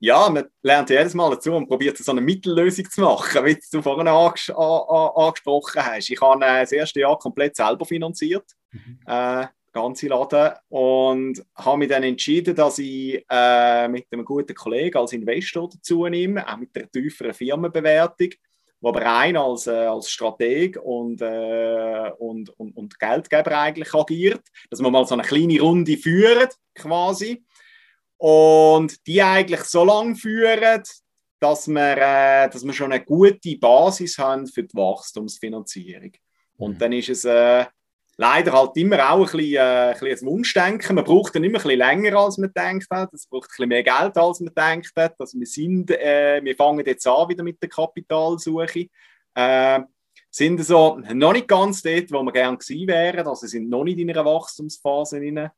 Ja, 0.00 0.30
man 0.30 0.44
lernt 0.62 0.88
jedes 0.88 1.12
Mal 1.12 1.30
dazu 1.30 1.52
und 1.52 1.68
probiert 1.68 1.98
so 1.98 2.12
eine 2.12 2.22
Mittellösung 2.22 2.88
zu 2.88 3.02
machen, 3.02 3.44
wie 3.44 3.58
du 3.70 3.82
vorhin 3.82 4.08
anges 4.08 4.50
angesprochen 4.50 5.84
hast. 5.84 6.08
Ich 6.08 6.20
habe 6.22 6.42
äh, 6.42 6.60
das 6.60 6.72
erste 6.72 7.00
Jahr 7.00 7.18
komplett 7.18 7.56
selber 7.56 7.84
finanziert, 7.84 8.46
mhm. 8.72 9.00
äh, 9.06 9.46
ganze 9.70 10.08
Laden, 10.08 10.54
und 10.68 11.44
habe 11.56 11.76
mich 11.76 11.88
dann 11.90 12.04
entschieden, 12.04 12.54
dass 12.54 12.78
ich 12.78 13.22
äh, 13.28 13.86
mit 13.88 14.06
einem 14.10 14.24
guten 14.24 14.54
Kollegen 14.54 14.96
als 14.96 15.12
Investor 15.12 15.68
dazu 15.68 16.06
nehme, 16.06 16.46
auch 16.48 16.56
mit 16.56 16.74
einer 16.74 16.90
tieferen 16.90 17.34
Firmenbewertung 17.34 18.30
wo 18.84 18.90
aber 18.90 19.00
rein 19.00 19.34
als, 19.34 19.66
äh, 19.66 19.86
als 19.86 20.10
Strateg 20.10 20.76
und, 20.76 21.22
äh, 21.22 22.10
und, 22.18 22.50
und, 22.50 22.76
und 22.76 22.98
Geldgeber 23.00 23.58
eigentlich 23.58 23.94
agiert, 23.94 24.42
dass 24.68 24.80
man 24.80 24.92
mal 24.92 25.06
so 25.06 25.14
eine 25.14 25.22
kleine 25.22 25.58
Runde 25.60 25.96
führt, 25.96 26.54
quasi, 26.74 27.42
und 28.18 29.06
die 29.06 29.22
eigentlich 29.22 29.62
so 29.62 29.84
lange 29.84 30.16
führen, 30.16 30.82
dass 31.40 31.66
wir, 31.66 31.96
äh, 31.96 32.50
dass 32.50 32.62
wir 32.62 32.74
schon 32.74 32.92
eine 32.92 33.02
gute 33.02 33.56
Basis 33.56 34.18
haben 34.18 34.46
für 34.46 34.64
die 34.64 34.76
Wachstumsfinanzierung. 34.76 36.12
Und 36.58 36.74
mhm. 36.74 36.78
dann 36.78 36.92
ist 36.92 37.08
es 37.08 37.24
äh, 37.24 37.64
leider 38.16 38.52
halt 38.52 38.76
immer 38.76 39.10
auch 39.10 39.18
ein 39.18 39.22
bisschen, 39.24 39.54
äh, 39.54 39.92
ein, 39.92 39.98
bisschen 39.98 40.28
Wunschdenken. 40.28 40.94
Man 40.94 41.04
braucht 41.04 41.34
dann 41.34 41.44
immer 41.44 41.58
ein 41.58 41.62
bisschen 41.62 41.78
länger, 41.78 42.18
als 42.18 42.38
man 42.38 42.52
denkt 42.52 42.86
hat. 42.90 43.12
Es 43.12 43.26
braucht 43.26 43.46
ein 43.46 43.48
bisschen 43.48 43.68
mehr 43.68 43.82
Geld, 43.82 44.16
als 44.16 44.40
man 44.40 44.54
denkt 44.54 44.92
hat. 44.96 45.14
Also 45.18 45.38
wir, 45.38 45.46
sind, 45.46 45.90
äh, 45.90 46.40
wir 46.42 46.56
fangen 46.56 46.84
jetzt 46.86 47.06
an 47.06 47.28
wieder 47.28 47.42
mit 47.42 47.60
der 47.62 47.68
Kapitalsuche. 47.68 48.88
Äh, 49.34 49.80
sind 50.30 50.64
so 50.64 51.00
noch 51.12 51.32
nicht 51.32 51.48
ganz 51.48 51.82
dort, 51.82 52.10
wo 52.10 52.22
wir 52.22 52.32
gerne 52.32 52.58
gewesen 52.58 52.88
wären. 52.88 53.26
Also 53.26 53.46
sind 53.46 53.68
noch 53.68 53.84
nicht 53.84 53.98
in 53.98 54.10
einer 54.10 54.24
Wachstumsphase 54.24 55.18
drin. 55.18 55.48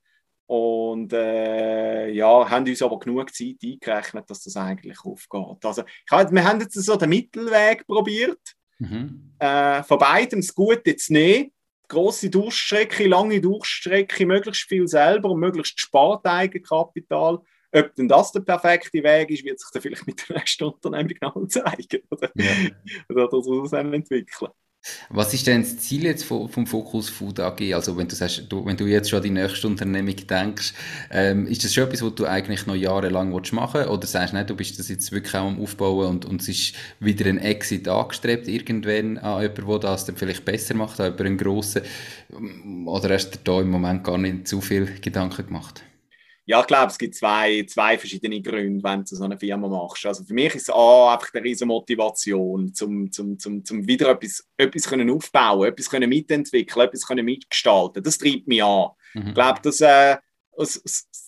Und 0.49 1.13
äh, 1.13 2.09
ja, 2.11 2.49
haben 2.49 2.69
uns 2.69 2.83
aber 2.83 2.99
genug 3.01 3.35
Zeit 3.35 3.57
eingerechnet, 3.65 4.31
dass 4.31 4.45
das 4.45 4.57
eigentlich 4.57 4.99
aufgeht. 5.05 5.65
Also, 5.65 5.83
ich, 5.83 6.11
wir 6.13 6.45
haben 6.45 6.61
jetzt 6.61 6.75
so 6.75 6.95
den 6.95 7.09
Mittelweg 7.09 7.85
probiert. 7.85 8.55
Mhm. 8.79 9.33
Äh, 9.39 9.83
von 9.83 9.99
beidem 9.99 10.41
das 10.41 10.55
Gute 10.55 10.95
zu 10.97 11.13
nehmen 11.13 11.51
große 11.89 12.31
Durchstrecke, 12.31 13.07
lange 13.07 13.41
Durchstrecke, 13.41 14.27
möglichst 14.27 14.69
viel 14.69 14.87
selber 14.89 15.31
und 15.31 15.41
möglichst 15.41 15.81
spart 15.81 16.27
Eigenkapital. 16.27 17.41
Ob 17.73 17.95
denn 17.95 18.09
das 18.09 18.33
der 18.33 18.41
perfekte 18.41 19.03
Weg 19.03 19.31
ist, 19.31 19.45
wird 19.45 19.61
sich 19.61 19.71
dann 19.73 19.83
vielleicht 19.83 20.07
mit 20.07 20.29
der 20.29 20.37
nächsten 20.37 20.65
Unternehmung 20.65 21.17
noch 21.21 21.49
zeigen. 21.49 22.03
Oder, 22.11 22.31
ja. 22.35 22.71
oder 23.09 23.29
das 23.29 23.73
entwickeln. 23.73 24.51
Was 25.09 25.35
ist 25.35 25.47
denn 25.47 25.63
das 25.63 25.79
Ziel 25.79 26.05
jetzt 26.05 26.25
vom, 26.25 26.67
Focus 26.67 27.09
Food 27.09 27.41
AG? 27.41 27.75
Also 27.75 27.97
wenn 27.97 28.09
du 28.09 28.15
sagst, 28.15 28.45
du, 28.49 28.65
wenn 28.65 28.77
du 28.77 28.87
jetzt 28.87 29.11
schon 29.11 29.19
an 29.19 29.23
die 29.23 29.31
nächste 29.31 29.67
Unternehmung 29.67 30.17
denkst, 30.17 30.75
ähm, 31.11 31.47
ist 31.47 31.65
das 31.65 31.75
schon 31.75 31.85
etwas, 31.85 32.03
was 32.03 32.15
du 32.15 32.27
eigentlich 32.27 32.67
noch 32.67 32.75
jahrelang 32.75 33.31
machen 33.31 33.81
willst? 33.81 33.91
Oder 33.91 34.07
sagst 34.07 34.33
du, 34.33 34.37
nein, 34.37 34.47
du 34.47 34.57
bist 34.57 34.79
das 34.79 34.89
jetzt 34.89 35.13
wirklich 35.13 35.35
auch 35.35 35.47
am 35.47 35.61
Aufbauen 35.61 36.09
und, 36.09 36.25
und 36.25 36.41
es 36.41 36.49
ist 36.49 36.75
wieder 37.01 37.27
ein 37.27 37.39
Exit 37.39 37.89
angestrebt 37.89 38.49
irgendwann 38.49 39.19
an 39.19 39.43
jemanden, 39.43 39.67
der 39.69 39.79
das 39.79 40.05
dann 40.05 40.17
vielleicht 40.17 40.45
besser 40.45 40.75
macht, 40.75 41.01
an 41.01 41.13
jemanden 41.17 41.39
grossen? 41.39 41.83
Oder 42.87 43.15
hast 43.15 43.31
du 43.31 43.39
da 43.45 43.61
im 43.61 43.71
Moment 43.71 44.05
gar 44.05 44.19
nicht 44.19 44.49
zu 44.49 44.61
viel 44.61 44.87
Gedanken 45.01 45.47
gemacht? 45.47 45.83
Ja, 46.49 46.61
ich 46.61 46.67
glaube, 46.69 46.93
es 46.93 46.99
gibt 46.99 47.17
zwei, 47.17 47.65
zwei 47.65 47.99
verschiedene 47.99 48.41
Gründe, 48.41 48.83
wenn 48.85 49.01
du 49.01 49.17
so 49.17 49.25
eine 49.25 49.37
Firma 49.37 49.67
machst. 49.67 50.07
Also 50.07 50.23
für 50.23 50.33
mich 50.33 50.55
ist 50.55 50.69
es 50.69 50.71
A, 50.75 51.13
einfach 51.13 51.35
eine 51.35 51.43
riesige 51.43 51.67
Motivation, 51.67 52.73
zum, 52.73 53.11
zum, 53.11 53.37
zum, 53.37 53.65
zum 53.65 53.87
wieder 53.87 54.11
etwas, 54.11 54.49
etwas 54.57 54.89
können 54.89 55.11
aufbauen, 55.11 55.69
etwas 55.69 55.91
können 55.91 56.09
mitentwickeln, 56.09 56.87
etwas 56.87 57.05
können 57.05 57.25
mitgestalten. 57.25 58.01
Das 58.01 58.17
treibt 58.17 58.47
mich 58.47 58.63
an. 58.63 58.91
Mhm. 59.15 59.29
Ich 59.29 59.35
glaube, 59.35 59.61
dass, 59.61 59.81
äh, 59.81 60.19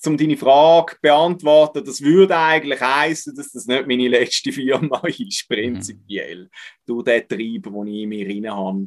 um 0.06 0.16
deine 0.16 0.36
Frage 0.36 0.94
zu 0.94 1.00
beantworten, 1.02 1.84
das 1.84 2.00
würde 2.00 2.38
eigentlich 2.38 2.80
heißen, 2.80 3.34
dass 3.34 3.50
das 3.50 3.66
nicht 3.66 3.88
meine 3.88 4.08
letzte 4.08 4.52
Firma 4.52 5.02
ist, 5.04 5.48
prinzipiell. 5.48 6.44
Mhm. 6.44 6.48
Durch 6.86 7.04
den 7.04 7.28
Trieb, 7.28 7.64
den 7.64 7.86
ich 7.88 8.02
in 8.02 8.08
mir 8.08 8.26
rein 8.26 8.56
habe. 8.56 8.86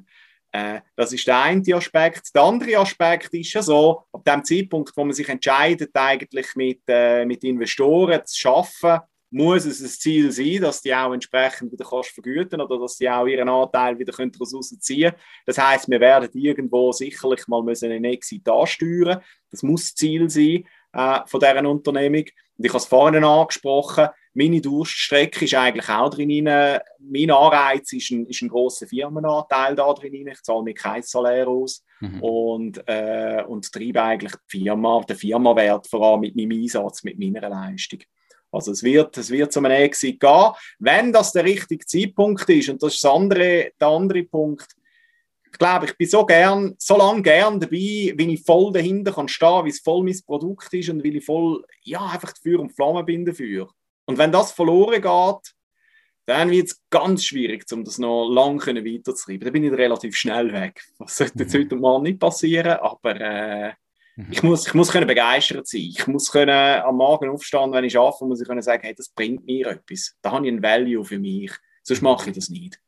Äh, 0.51 0.81
das 0.95 1.13
ist 1.13 1.25
der 1.27 1.41
eine 1.41 1.75
Aspekt. 1.75 2.35
Der 2.35 2.43
andere 2.43 2.77
Aspekt 2.77 3.33
ist 3.33 3.53
ja 3.53 3.61
so, 3.61 4.03
ab 4.11 4.25
dem 4.25 4.43
Zeitpunkt, 4.43 4.91
wo 4.95 5.03
man 5.03 5.13
sich 5.13 5.29
entscheidet, 5.29 5.91
eigentlich 5.93 6.55
mit, 6.55 6.81
äh, 6.87 7.25
mit 7.25 7.43
Investoren 7.43 8.21
zu 8.25 8.49
arbeiten, 8.49 9.05
muss 9.33 9.65
es 9.65 9.79
ein 9.79 9.87
Ziel 9.87 10.31
sein, 10.31 10.61
dass 10.61 10.81
die 10.81 10.93
auch 10.93 11.13
entsprechend 11.13 11.71
wieder 11.71 11.85
kannst 11.89 12.09
vergüten 12.09 12.59
oder 12.59 12.77
dass 12.77 12.97
sie 12.97 13.09
auch 13.09 13.25
ihren 13.25 13.47
Anteil 13.47 13.97
wieder 13.97 14.11
daraus 14.11 14.69
ziehen 14.79 15.11
können. 15.11 15.15
Das 15.45 15.57
heißt, 15.57 15.89
wir 15.89 16.01
werden 16.01 16.29
irgendwo 16.33 16.91
sicherlich 16.91 17.47
mal 17.47 17.63
müssen 17.63 17.91
einen 17.91 18.03
Exit 18.03 18.47
ansteuern. 18.49 19.21
Das 19.49 19.63
muss 19.63 19.95
Ziel 19.95 20.29
sein 20.29 20.65
äh, 20.91 21.19
von 21.27 21.39
deren 21.39 21.65
Unternehmung. 21.65 22.25
Und 22.57 22.65
ich 22.65 22.69
habe 22.69 22.79
es 22.79 22.85
vorhin 22.85 23.23
angesprochen, 23.23 24.09
meine 24.33 24.61
Durststrecke 24.61 25.45
ist 25.45 25.55
eigentlich 25.55 25.89
auch 25.89 26.09
drin. 26.09 26.43
Mein 26.43 27.31
Anreiz 27.31 27.91
ist 27.91 28.11
ein, 28.11 28.25
ist 28.27 28.41
ein 28.41 28.49
grosser 28.49 28.87
Firmenanteil 28.87 29.75
da 29.75 29.93
drin. 29.93 30.27
Ich 30.27 30.41
zahle 30.41 30.63
mir 30.63 30.73
kein 30.73 31.03
Salär 31.03 31.47
aus 31.47 31.83
mhm. 31.99 32.23
und, 32.23 32.83
äh, 32.87 33.43
und 33.45 33.71
treibe 33.71 34.01
eigentlich 34.01 34.33
die 34.51 34.59
Firma, 34.59 35.01
den 35.01 35.17
Firmenwert 35.17 35.87
vor 35.87 36.01
allem 36.01 36.21
mit 36.21 36.35
meinem 36.35 36.61
Einsatz, 36.61 37.03
mit 37.03 37.19
meiner 37.19 37.49
Leistung. 37.49 37.99
Also 38.51 38.71
es 38.71 38.83
wird, 38.83 39.17
es 39.17 39.29
wird 39.29 39.51
zu 39.51 39.59
einem 39.59 39.71
Exit 39.71 40.19
gehen, 40.19 40.51
wenn 40.79 41.11
das 41.13 41.31
der 41.31 41.45
richtige 41.45 41.85
Zeitpunkt 41.85 42.49
ist. 42.49 42.69
Und 42.69 42.83
das 42.83 42.95
ist 42.95 43.03
das 43.03 43.11
andere, 43.11 43.71
der 43.79 43.87
andere 43.87 44.23
Punkt. 44.23 44.67
Ich 45.51 45.57
glaube, 45.57 45.85
ich 45.85 45.97
bin 45.97 46.07
so 46.07 46.25
gern, 46.25 46.75
so 46.77 46.97
lange 46.97 47.21
gern 47.21 47.59
dabei, 47.59 48.13
wenn 48.15 48.29
ich 48.29 48.41
voll 48.41 48.71
dahinter 48.71 49.11
kann 49.11 49.27
stehen, 49.27 49.65
wie 49.65 49.69
es 49.69 49.79
voll 49.79 50.03
mein 50.03 50.17
Produkt 50.25 50.73
ist 50.73 50.89
und 50.89 51.03
weil 51.03 51.17
ich 51.17 51.25
voll, 51.25 51.63
ja, 51.83 52.05
einfach 52.05 52.33
Feuer 52.41 52.59
und 52.59 52.73
Flamme 52.73 53.03
bin 53.03 53.25
dafür. 53.25 53.69
Und 54.11 54.17
wenn 54.17 54.31
das 54.33 54.51
verloren 54.51 55.01
geht, 55.01 55.53
dann 56.25 56.51
wird 56.51 56.67
es 56.67 56.81
ganz 56.89 57.23
schwierig, 57.23 57.65
um 57.71 57.85
das 57.85 57.97
noch 57.97 58.29
lange 58.29 58.59
weiterzutreiben. 58.59 59.45
Da 59.45 59.51
bin 59.51 59.63
ich 59.63 59.71
relativ 59.71 60.17
schnell 60.17 60.51
weg. 60.51 60.83
Das 60.99 61.15
sollte 61.15 61.39
jetzt 61.39 61.53
mhm. 61.53 61.59
heute 61.59 61.75
mal 61.77 62.01
nicht 62.01 62.19
passieren, 62.19 62.73
aber 62.73 63.21
äh, 63.21 63.73
mhm. 64.17 64.27
ich 64.29 64.43
muss, 64.43 64.67
ich 64.67 64.73
muss 64.73 64.91
können 64.91 65.07
begeistert 65.07 65.65
sein. 65.65 65.93
Ich 65.95 66.05
muss 66.07 66.29
können 66.29 66.49
am 66.49 66.97
Morgen 66.97 67.29
aufstehen, 67.29 67.71
wenn 67.71 67.85
ich 67.85 67.97
arbeite, 67.97 68.25
muss 68.25 68.41
ich 68.41 68.47
können 68.47 68.61
sagen, 68.61 68.83
hey, 68.83 68.93
das 68.93 69.07
bringt 69.07 69.45
mir 69.45 69.67
etwas. 69.67 70.13
Da 70.21 70.31
habe 70.31 70.45
ich 70.45 70.51
ein 70.51 70.61
Value 70.61 71.05
für 71.05 71.19
mich. 71.19 71.53
Sonst 71.83 72.01
mache 72.01 72.29
ich 72.29 72.35
das 72.35 72.49
nicht. 72.49 72.81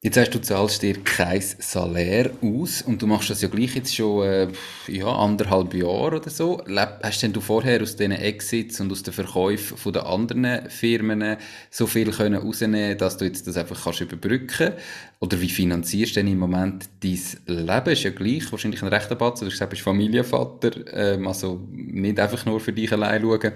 Jetzt 0.00 0.16
hast 0.16 0.30
du 0.32 0.38
zahlst 0.38 0.82
dir 0.82 1.02
kein 1.02 1.42
Salär 1.42 2.30
aus 2.40 2.82
und 2.82 3.02
du 3.02 3.08
machst 3.08 3.30
das 3.30 3.42
ja 3.42 3.48
gleich 3.48 3.74
jetzt 3.74 3.96
schon 3.96 4.24
äh, 4.24 4.48
ja, 4.86 5.08
anderthalb 5.08 5.74
Jahre 5.74 6.18
oder 6.18 6.30
so. 6.30 6.62
Hast 6.68 7.20
denn 7.24 7.32
du 7.32 7.40
vorher 7.40 7.82
aus 7.82 7.96
diesen 7.96 8.12
Exits 8.12 8.80
und 8.80 8.92
aus 8.92 9.02
den 9.02 9.12
Verkäufen 9.12 9.92
der 9.92 10.06
anderen 10.06 10.70
Firmen 10.70 11.36
so 11.72 11.88
viel 11.88 12.12
können 12.12 12.40
rausnehmen 12.40 12.96
dass 12.96 13.16
du 13.16 13.24
jetzt 13.24 13.48
das 13.48 13.56
einfach 13.56 13.82
kannst 13.82 14.00
überbrücken 14.00 14.74
Oder 15.18 15.40
wie 15.40 15.48
finanzierst 15.48 16.14
du 16.14 16.20
denn 16.20 16.32
im 16.32 16.38
Moment 16.38 16.88
dein 17.02 17.18
Leben? 17.66 17.90
Ist 17.90 18.04
ja 18.04 18.10
gleich 18.10 18.52
wahrscheinlich 18.52 18.82
ein 18.82 18.88
rechter 18.88 19.16
Batz. 19.16 19.40
Du 19.40 19.46
hast 19.46 19.54
gesagt, 19.54 19.70
bist 19.70 19.82
Familienvater, 19.82 20.94
ähm, 20.94 21.26
also 21.26 21.66
nicht 21.72 22.20
einfach 22.20 22.46
nur 22.46 22.60
für 22.60 22.72
dich 22.72 22.92
allein 22.92 23.22
schauen. 23.22 23.52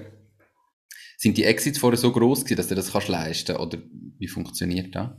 Sind 1.19 1.37
die 1.37 1.45
Exits 1.45 1.79
vorher 1.79 1.99
so 1.99 2.11
groß 2.11 2.41
gewesen, 2.41 2.57
dass 2.57 2.67
du 2.67 2.75
das 2.75 2.91
kannst 2.91 3.07
leisten 3.07 3.55
Oder 3.55 3.79
wie 4.19 4.27
funktioniert 4.27 4.93
das? 4.97 5.11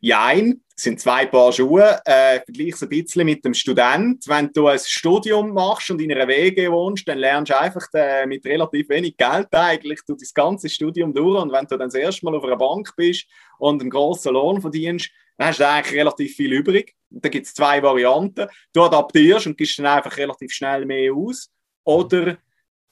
Jein, 0.00 0.62
sind 0.76 1.00
zwei 1.00 1.26
Paar 1.26 1.52
Schuhe. 1.52 2.00
Äh, 2.04 2.40
vergleich 2.44 2.74
es 2.74 2.82
ein 2.82 2.88
bisschen 2.88 3.24
mit 3.24 3.44
dem 3.44 3.52
Student. 3.52 4.24
Wenn 4.28 4.52
du 4.52 4.68
ein 4.68 4.78
Studium 4.78 5.52
machst 5.52 5.90
und 5.90 6.00
in 6.00 6.12
einer 6.12 6.28
WG 6.28 6.70
wohnst, 6.70 7.08
dann 7.08 7.18
lernst 7.18 7.50
du 7.50 7.58
einfach 7.58 7.84
äh, 7.94 8.24
mit 8.26 8.44
relativ 8.46 8.88
wenig 8.88 9.16
Geld 9.16 9.48
eigentlich 9.50 10.00
du 10.06 10.14
das 10.14 10.32
ganze 10.32 10.68
Studium 10.68 11.12
durch. 11.12 11.42
Und 11.42 11.52
wenn 11.52 11.66
du 11.66 11.76
dann 11.76 11.88
das 11.88 11.94
erste 11.94 12.24
Mal 12.24 12.36
auf 12.36 12.44
einer 12.44 12.56
Bank 12.56 12.94
bist 12.96 13.26
und 13.58 13.80
einen 13.80 13.90
grossen 13.90 14.34
Lohn 14.34 14.60
verdienst, 14.60 15.10
dann 15.36 15.48
hast 15.48 15.58
du 15.58 15.68
eigentlich 15.68 15.98
relativ 15.98 16.36
viel 16.36 16.52
übrig. 16.52 16.94
Da 17.10 17.28
gibt 17.28 17.46
es 17.46 17.54
zwei 17.54 17.82
Varianten. 17.82 18.48
Du 18.72 18.82
adaptierst 18.82 19.48
und 19.48 19.58
gibst 19.58 19.80
dann 19.80 19.86
einfach 19.86 20.16
relativ 20.16 20.52
schnell 20.52 20.86
mehr 20.86 21.12
aus. 21.12 21.50
Oder 21.82 22.38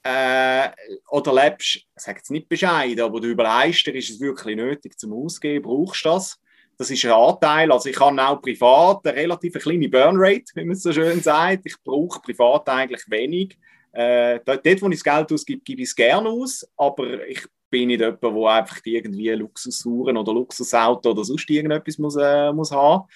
äh, 0.03 0.69
oder 1.09 1.33
lebst, 1.33 1.75
ich 1.75 1.87
sage 1.95 2.19
jetzt 2.19 2.31
nicht 2.31 2.47
bescheiden, 2.49 3.01
aber 3.01 3.19
du 3.19 3.27
überlegst 3.27 3.87
ist 3.87 4.09
es 4.09 4.19
wirklich 4.19 4.55
nötig 4.55 4.97
zum 4.97 5.13
Ausgeben, 5.13 5.63
brauchst 5.63 6.05
du 6.05 6.09
das? 6.09 6.39
Das 6.77 6.91
ist 6.91 7.03
ein 7.05 7.11
Anteil. 7.11 7.71
Also 7.71 7.89
ich 7.89 7.99
habe 7.99 8.21
auch 8.21 8.41
privat 8.41 9.05
eine 9.07 9.17
relativ 9.17 9.53
kleine 9.53 9.89
Burnrate, 9.89 10.45
wie 10.53 10.63
man 10.63 10.75
so 10.75 10.93
schön 10.93 11.21
sagt. 11.21 11.65
Ich 11.65 11.75
brauche 11.83 12.21
privat 12.21 12.69
eigentlich 12.69 13.03
wenig. 13.09 13.57
Äh, 13.91 14.39
dort, 14.45 14.81
wo 14.81 14.89
ich 14.89 15.01
das 15.01 15.03
Geld 15.03 15.31
ausgebe, 15.31 15.61
gebe 15.63 15.81
ich 15.81 15.89
es 15.89 15.95
gerne 15.95 16.29
aus, 16.29 16.67
aber 16.77 17.27
ich 17.27 17.47
bin 17.69 17.87
nicht 17.87 17.99
jemand, 17.99 18.21
der 18.21 18.31
einfach 18.31 18.79
irgendwie 18.83 19.29
Luxusuhren 19.31 20.17
oder 20.17 20.33
Luxusauto 20.33 21.11
oder 21.11 21.23
sonst 21.23 21.49
irgendetwas 21.49 21.97
muss, 21.97 22.15
äh, 22.15 22.53
muss 22.53 22.71
haben. 22.71 23.07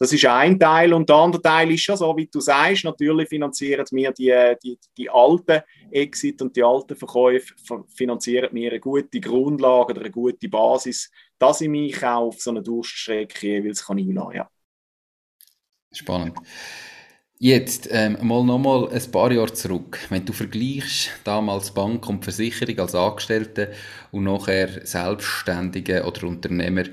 Das 0.00 0.14
ist 0.14 0.24
ein 0.24 0.58
Teil. 0.58 0.94
Und 0.94 1.10
der 1.10 1.16
andere 1.16 1.42
Teil 1.42 1.70
ist 1.72 1.82
schon 1.82 1.96
so, 1.96 2.16
wie 2.16 2.26
du 2.26 2.40
sagst, 2.40 2.84
natürlich 2.84 3.28
finanzieren 3.28 3.84
wir 3.90 4.10
die, 4.12 4.56
die, 4.64 4.78
die 4.96 5.10
alten 5.10 5.60
Exit 5.90 6.40
und 6.40 6.56
die 6.56 6.64
alten 6.64 6.96
Verkäufe, 6.96 7.54
finanzieren 7.94 8.48
mir 8.52 8.70
eine 8.70 8.80
gute 8.80 9.20
Grundlage 9.20 9.92
oder 9.92 10.00
eine 10.00 10.10
gute 10.10 10.48
Basis, 10.48 11.10
dass 11.38 11.60
ich 11.60 11.68
mich 11.68 12.02
auch 12.02 12.28
auf 12.28 12.40
so 12.40 12.50
eine 12.50 12.62
Durststrecke 12.62 13.46
jeweils 13.46 13.86
einladen 13.90 14.14
kann. 14.14 14.34
Ja. 14.36 14.50
Spannend. 15.92 16.38
Jetzt 17.38 17.88
ähm, 17.90 18.16
mal 18.22 18.42
nochmal 18.42 18.88
ein 18.90 19.10
paar 19.10 19.32
Jahre 19.32 19.52
zurück. 19.52 19.98
Wenn 20.08 20.24
du 20.24 20.32
vergleichst 20.32 21.10
damals 21.24 21.72
Bank 21.72 22.08
und 22.08 22.24
Versicherung 22.24 22.78
als 22.78 22.94
Angestellte 22.94 23.74
und 24.12 24.24
nachher 24.24 24.86
Selbstständige 24.86 26.04
oder 26.04 26.24
Unternehmer, 26.26 26.84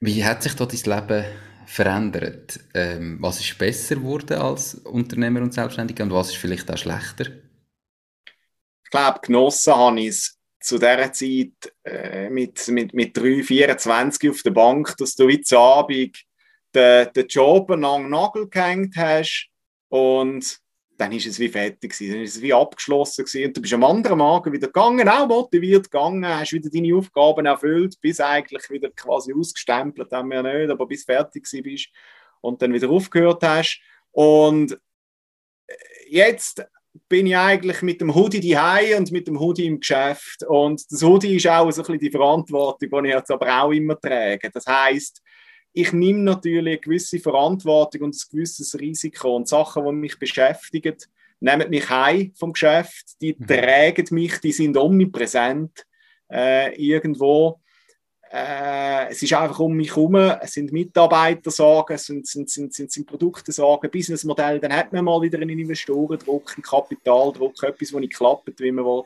wie 0.00 0.24
hat 0.24 0.42
sich 0.42 0.54
da 0.54 0.64
dein 0.64 0.78
Leben 0.78 1.24
verändert? 1.70 2.58
Ähm, 2.74 3.18
was 3.20 3.40
ist 3.40 3.56
besser 3.56 3.94
geworden 3.94 4.38
als 4.38 4.74
Unternehmer 4.74 5.40
und 5.40 5.54
Selbstständiger 5.54 6.02
und 6.02 6.12
was 6.12 6.30
ist 6.30 6.36
vielleicht 6.36 6.70
auch 6.70 6.76
schlechter? 6.76 7.26
Ich 8.84 8.90
glaube, 8.90 9.20
genossen 9.22 9.74
habe 9.76 10.00
ich 10.00 10.08
es 10.08 10.38
zu 10.58 10.78
dieser 10.78 11.12
Zeit 11.12 11.72
äh, 11.84 12.28
mit, 12.28 12.66
mit, 12.68 12.92
mit 12.92 13.16
3, 13.16 13.44
24 13.44 14.30
auf 14.30 14.42
der 14.42 14.50
Bank, 14.50 14.96
dass 14.98 15.14
du 15.14 15.28
jetzt 15.28 15.52
Abend 15.52 16.24
den, 16.74 17.12
den 17.14 17.26
Job 17.28 17.70
an 17.70 17.82
den 17.82 18.10
Nagel 18.10 18.48
gehängt 18.48 18.96
hast 18.96 19.48
und 19.88 20.59
dann 21.00 21.12
ist 21.12 21.26
es 21.26 21.38
wie 21.38 21.48
fertig 21.48 21.92
gewesen, 21.92 22.12
dann 22.12 22.22
ist 22.22 22.36
es 22.36 22.42
wie 22.42 22.52
abgeschlossen 22.52 23.24
gewesen. 23.24 23.46
Und 23.46 23.56
du 23.56 23.62
bist 23.62 23.72
am 23.72 23.84
anderen 23.84 24.18
Morgen 24.18 24.52
wieder 24.52 24.66
gegangen, 24.66 25.08
auch 25.08 25.26
motiviert 25.26 25.90
gegangen, 25.90 26.26
hast 26.26 26.52
wieder 26.52 26.68
deine 26.68 26.94
Aufgaben 26.94 27.46
erfüllt, 27.46 27.98
bis 28.02 28.20
eigentlich 28.20 28.68
wieder 28.68 28.90
quasi 28.90 29.32
ausgestempelt, 29.32 30.12
haben 30.12 30.30
wir 30.30 30.42
nicht, 30.42 30.70
aber 30.70 30.86
bis 30.86 31.04
fertig 31.04 31.44
gewesen 31.44 31.62
bist 31.62 31.88
und 32.42 32.60
dann 32.60 32.74
wieder 32.74 32.90
aufgehört 32.90 33.42
hast. 33.42 33.80
Und 34.12 34.78
jetzt 36.06 36.62
bin 37.08 37.26
ich 37.26 37.36
eigentlich 37.36 37.80
mit 37.80 38.02
dem 38.02 38.14
Hoodie 38.14 38.40
die 38.40 38.94
und 38.94 39.10
mit 39.10 39.26
dem 39.26 39.40
Hoodie 39.40 39.66
im 39.66 39.80
Geschäft. 39.80 40.44
Und 40.46 40.84
das 40.92 41.02
Hoodie 41.02 41.36
ist 41.36 41.46
auch 41.46 41.70
so 41.70 41.80
ein 41.80 41.86
bisschen 41.86 41.98
die 41.98 42.10
Verantwortung, 42.10 43.02
die 43.04 43.08
ich 43.08 43.14
jetzt 43.14 43.30
aber 43.30 43.62
auch 43.62 43.70
immer 43.70 43.98
trage. 43.98 44.50
Das 44.52 44.66
heißt, 44.66 45.22
ich 45.72 45.92
nehme 45.92 46.20
natürlich 46.20 46.74
eine 46.74 46.78
gewisse 46.78 47.20
Verantwortung 47.20 48.02
und 48.02 48.14
ein 48.14 48.30
gewisses 48.30 48.78
Risiko 48.78 49.36
und 49.36 49.48
Sachen, 49.48 49.84
die 49.84 49.92
mich 49.92 50.18
beschäftigen, 50.18 50.96
nehmen 51.40 51.70
mich 51.70 51.88
heim 51.88 52.32
vom 52.34 52.52
Geschäft, 52.52 53.20
die 53.20 53.36
mhm. 53.38 53.46
tragen 53.46 54.06
mich, 54.10 54.38
die 54.38 54.52
sind 54.52 54.76
omnipräsent 54.76 55.86
äh, 56.30 56.74
irgendwo. 56.74 57.60
Äh, 58.32 59.08
es 59.08 59.22
ist 59.22 59.32
einfach 59.32 59.58
um 59.58 59.72
mich 59.72 59.90
herum, 59.90 60.14
es 60.14 60.52
sind 60.52 60.72
Mitarbeitersorgen, 60.72 61.96
es 61.96 62.04
sind, 62.04 62.26
sind, 62.26 62.48
sind, 62.48 62.72
sind, 62.72 62.92
sind 62.92 63.06
Produktesorgen, 63.06 63.90
Businessmodell, 63.90 64.60
dann 64.60 64.72
hat 64.72 64.92
man 64.92 65.04
mal 65.04 65.20
wieder 65.20 65.40
einen 65.40 65.58
Investorendruck, 65.58 66.52
einen 66.54 66.62
Kapitaldruck, 66.62 67.60
etwas, 67.62 67.92
was 67.92 68.00
nicht 68.00 68.14
klappt, 68.14 68.60
wie 68.60 68.70
man 68.70 68.84
will. 68.84 69.02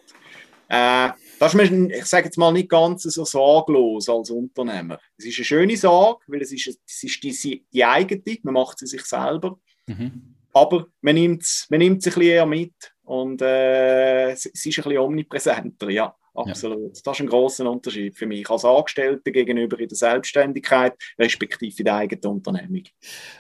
Äh, 0.69 1.11
das 1.39 1.55
ist 1.55 1.71
mir, 1.71 1.97
ich 1.97 2.05
sage 2.07 2.27
jetzt 2.27 2.39
mal, 2.39 2.53
nicht 2.53 2.69
ganz 2.69 3.03
so 3.03 3.25
sorglos 3.25 4.09
als 4.09 4.31
Unternehmer. 4.31 4.99
Es 5.17 5.27
ist 5.27 5.39
eine 5.39 5.45
schöne 5.45 5.77
Sorge, 5.77 6.25
weil 6.29 6.43
es 6.43 6.53
ist, 6.53 6.79
es 6.87 7.03
ist 7.03 7.23
die, 7.23 7.65
die 7.73 7.85
eigene, 7.85 8.39
man 8.43 8.55
macht 8.55 8.79
sie 8.79 8.87
sich 8.87 9.05
selber. 9.05 9.59
Mhm. 9.87 10.35
Aber 10.53 10.87
man 11.01 11.15
nimmt 11.17 11.43
es 11.43 11.67
man 11.69 11.81
nimmt's 11.81 12.07
ein 12.07 12.11
bisschen 12.11 12.23
eher 12.23 12.47
mit 12.47 12.75
und 13.03 13.43
äh, 13.43 14.31
es, 14.31 14.47
es 14.47 14.67
ist 14.67 14.79
ein 14.79 14.85
bisschen 14.85 14.99
omnipräsenter, 14.99 15.91
ja. 15.91 16.15
Absolut. 16.37 16.97
Ja. 16.97 17.01
Das 17.05 17.17
ist 17.17 17.21
ein 17.21 17.29
großer 17.29 17.71
Unterschied 17.71 18.19
für 18.19 18.27
mich 18.27 18.49
als 18.51 18.65
Angestellter 18.65 19.31
gegenüber 19.31 19.79
in 19.79 19.89
der 19.89 19.97
Selbstständigkeit, 19.97 20.95
respektive 21.17 21.79
in 21.79 21.85
der 21.85 21.95
eigenen 21.95 22.25
Unternehmung. 22.25 22.83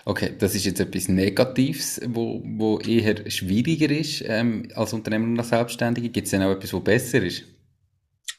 Okay, 0.04 0.32
das 0.38 0.54
ist 0.54 0.64
jetzt 0.64 0.78
etwas 0.78 1.08
Negatives, 1.08 2.00
wo, 2.06 2.40
wo 2.44 2.78
eher 2.78 3.28
schwieriger 3.28 3.90
ist 3.90 4.22
ähm, 4.26 4.68
als 4.76 4.92
Unternehmer 4.92 5.26
und 5.26 5.38
als 5.38 5.48
Selbstständige. 5.48 6.08
Gibt 6.08 6.26
es 6.26 6.30
denn 6.30 6.42
auch 6.42 6.52
etwas, 6.52 6.72
wo 6.72 6.80
besser 6.80 7.22
ist? 7.22 7.44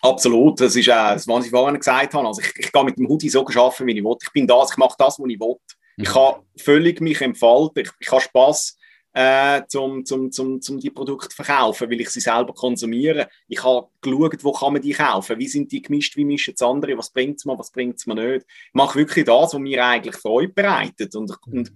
Absolut, 0.01 0.61
das 0.61 0.75
ist 0.75 0.89
auch 0.89 1.13
das, 1.13 1.27
was 1.27 1.45
ich 1.45 1.51
vorhin 1.51 1.79
gesagt 1.79 2.13
habe. 2.13 2.27
Also 2.27 2.41
ich, 2.41 2.53
ich 2.57 2.71
gehe 2.71 2.83
mit 2.83 2.97
dem 2.97 3.07
Hoodie 3.07 3.29
so 3.29 3.45
arbeiten, 3.45 3.87
wie 3.87 3.97
ich 3.97 4.03
will. 4.03 4.15
Ich 4.21 4.31
bin 4.31 4.47
das, 4.47 4.71
ich 4.71 4.77
mache 4.77 4.95
das, 4.97 5.19
was 5.19 5.29
ich 5.29 5.39
will. 5.39 5.55
Ich 5.97 6.09
mhm. 6.09 6.13
kann 6.13 6.35
völlig 6.57 7.01
mich 7.01 7.21
entfalten, 7.21 7.83
ich, 7.83 7.91
ich 7.99 8.11
habe 8.11 8.21
Spass 8.21 8.77
äh, 9.15 9.61
zum, 9.69 10.03
zum, 10.03 10.29
zum, 10.29 10.61
zum 10.61 10.77
die 10.77 10.89
Produkte 10.89 11.33
verkaufen, 11.33 11.89
weil 11.89 12.01
ich 12.01 12.09
sie 12.09 12.19
selber 12.19 12.53
konsumiere. 12.53 13.29
Ich 13.47 13.63
habe 13.63 13.87
geschaut, 14.01 14.43
wo 14.43 14.51
kann 14.51 14.73
man 14.73 14.81
die 14.81 14.91
kaufen, 14.91 15.39
wie 15.39 15.47
sind 15.47 15.71
die 15.71 15.81
gemischt, 15.81 16.17
wie 16.17 16.25
mischen 16.25 16.53
es 16.53 16.61
andere, 16.61 16.97
was 16.97 17.11
bringt 17.11 17.37
es 17.37 17.45
mir, 17.45 17.57
was 17.57 17.71
bringt 17.71 17.97
es 17.97 18.05
mir 18.05 18.15
nicht. 18.15 18.45
Ich 18.45 18.73
mache 18.73 18.99
wirklich 18.99 19.23
das, 19.23 19.53
was 19.53 19.59
mir 19.59 19.85
eigentlich 19.85 20.17
Freude 20.17 20.51
bereitet 20.51 21.15
und, 21.15 21.31
und, 21.47 21.71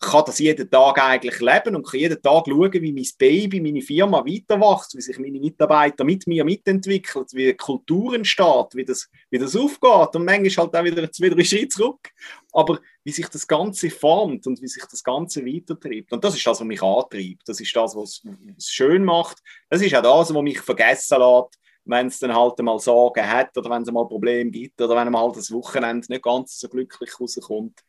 kann 0.00 0.24
das 0.26 0.38
jeden 0.38 0.70
Tag 0.70 1.02
eigentlich 1.02 1.40
leben 1.40 1.76
und 1.76 1.86
kann 1.86 2.00
jeden 2.00 2.20
Tag 2.20 2.44
schauen, 2.46 2.72
wie 2.72 2.92
mein 2.92 3.06
Baby, 3.18 3.60
meine 3.60 3.80
Firma 3.80 4.24
weiterwächst, 4.24 4.96
wie 4.96 5.00
sich 5.00 5.18
meine 5.18 5.40
Mitarbeiter 5.40 6.04
mit 6.04 6.26
mir 6.26 6.44
mitentwickeln, 6.44 7.24
wie 7.32 7.46
die 7.46 7.56
Kultur 7.56 8.12
wie 8.12 8.84
das, 8.84 9.08
wie 9.30 9.38
das 9.38 9.56
aufgeht 9.56 10.16
und 10.16 10.24
manchmal 10.24 10.66
halt 10.66 10.76
auch 10.76 10.84
wieder 10.84 11.10
zwei, 11.10 11.28
drei 11.28 11.44
Schritte 11.44 11.68
zurück. 11.68 12.10
Aber 12.52 12.80
wie 13.02 13.12
sich 13.12 13.28
das 13.28 13.46
Ganze 13.46 13.90
formt 13.90 14.46
und 14.46 14.60
wie 14.60 14.68
sich 14.68 14.84
das 14.84 15.02
Ganze 15.02 15.44
weitertreibt. 15.44 16.12
Und 16.12 16.22
das 16.22 16.36
ist 16.36 16.46
das, 16.46 16.60
was 16.60 16.66
mich 16.66 16.82
antreibt. 16.82 17.42
Das 17.46 17.60
ist 17.60 17.74
das, 17.74 17.96
was 17.96 18.22
es 18.56 18.70
schön 18.70 19.04
macht. 19.04 19.38
Das 19.68 19.82
ist 19.82 19.94
auch 19.94 20.02
das, 20.02 20.34
was 20.34 20.42
mich 20.42 20.60
vergessen 20.60 21.18
lässt, 21.18 21.58
wenn 21.86 22.06
es 22.06 22.18
dann 22.18 22.34
halt 22.34 22.58
mal 22.60 22.78
Sorgen 22.78 23.26
hat 23.26 23.56
oder 23.56 23.70
wenn 23.70 23.82
es 23.82 23.90
mal 23.90 24.06
Probleme 24.06 24.50
gibt 24.50 24.80
oder 24.80 24.96
wenn 24.96 25.12
man 25.12 25.22
halt 25.22 25.36
das 25.36 25.52
Wochenende 25.52 26.06
nicht 26.08 26.22
ganz 26.22 26.58
so 26.58 26.68
glücklich 26.68 27.20
rauskommt 27.20 27.84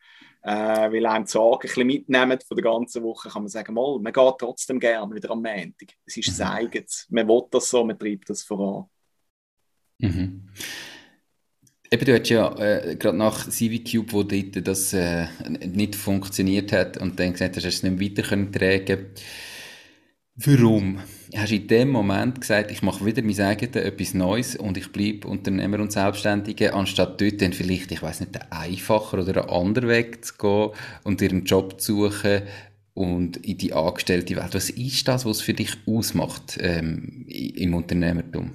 äh, 0.45 0.91
weil 0.91 1.05
einem 1.07 1.25
die 1.25 1.31
Sorgen 1.31 1.63
ein 1.63 1.67
bisschen 1.67 1.87
mitnehmen 1.87 2.39
von 2.47 2.55
der 2.55 2.63
ganzen 2.63 3.01
Woche, 3.03 3.29
kann 3.29 3.41
man 3.41 3.49
sagen, 3.49 3.73
mal, 3.73 3.97
man 3.99 4.13
geht 4.13 4.33
trotzdem 4.37 4.79
gerne 4.79 5.15
wieder 5.15 5.31
am 5.31 5.41
Montag. 5.41 5.89
Es 6.05 6.17
ist 6.17 6.27
mhm. 6.27 6.37
das 6.37 6.41
Eigenes. 6.41 7.07
Man 7.09 7.27
will 7.27 7.41
das 7.49 7.67
so, 7.67 7.83
man 7.83 7.97
treibt 7.97 8.29
das 8.29 8.43
voran. 8.43 8.85
Mhm. 9.97 10.47
Eben, 11.89 12.05
du 12.05 12.19
hast 12.19 12.29
ja 12.29 12.55
äh, 12.59 12.95
gerade 12.95 13.17
nach 13.17 13.49
CiviCube, 13.49 14.13
wo 14.13 14.21
dort 14.21 14.67
das 14.67 14.93
äh, 14.93 15.27
nicht 15.49 15.95
funktioniert 15.95 16.71
hat 16.71 16.97
und 16.97 17.19
dann 17.19 17.31
gesagt 17.31 17.55
hast, 17.55 17.65
hast 17.65 17.81
du 17.81 17.87
es 17.87 17.91
nicht 17.97 18.17
weiter 18.17 18.27
können 18.27 18.51
tragen 18.51 19.13
Warum? 20.37 20.99
Hast 21.33 21.51
du 21.51 21.55
in 21.55 21.67
dem 21.69 21.89
Moment 21.91 22.41
gesagt, 22.41 22.69
ich 22.69 22.81
mache 22.81 23.05
wieder 23.05 23.21
mein 23.21 23.39
eigenes, 23.39 23.75
etwas 23.77 24.13
Neues 24.13 24.57
und 24.57 24.77
ich 24.77 24.91
bleibe 24.91 25.29
Unternehmer 25.29 25.79
und 25.79 25.93
Selbstständige, 25.93 26.73
anstatt 26.73 27.21
dort 27.21 27.41
dann 27.41 27.53
vielleicht, 27.53 27.89
ich 27.93 28.01
weiß 28.01 28.19
nicht, 28.19 28.41
einen 28.41 28.51
einfacher 28.51 29.19
oder 29.19 29.43
einen 29.43 29.49
anderen 29.49 29.87
Weg 29.87 30.25
zu 30.25 30.35
gehen 30.35 30.71
und 31.05 31.21
dir 31.21 31.29
einen 31.29 31.45
Job 31.45 31.79
zu 31.79 32.09
suchen 32.09 32.41
und 32.93 33.37
in 33.37 33.57
die 33.57 33.71
angestellte 33.71 34.35
Welt. 34.35 34.53
Was 34.53 34.69
ist 34.69 35.07
das, 35.07 35.25
was 35.25 35.39
für 35.39 35.53
dich 35.53 35.71
ausmacht 35.85 36.57
ähm, 36.59 37.25
im 37.29 37.73
Unternehmertum? 37.73 38.51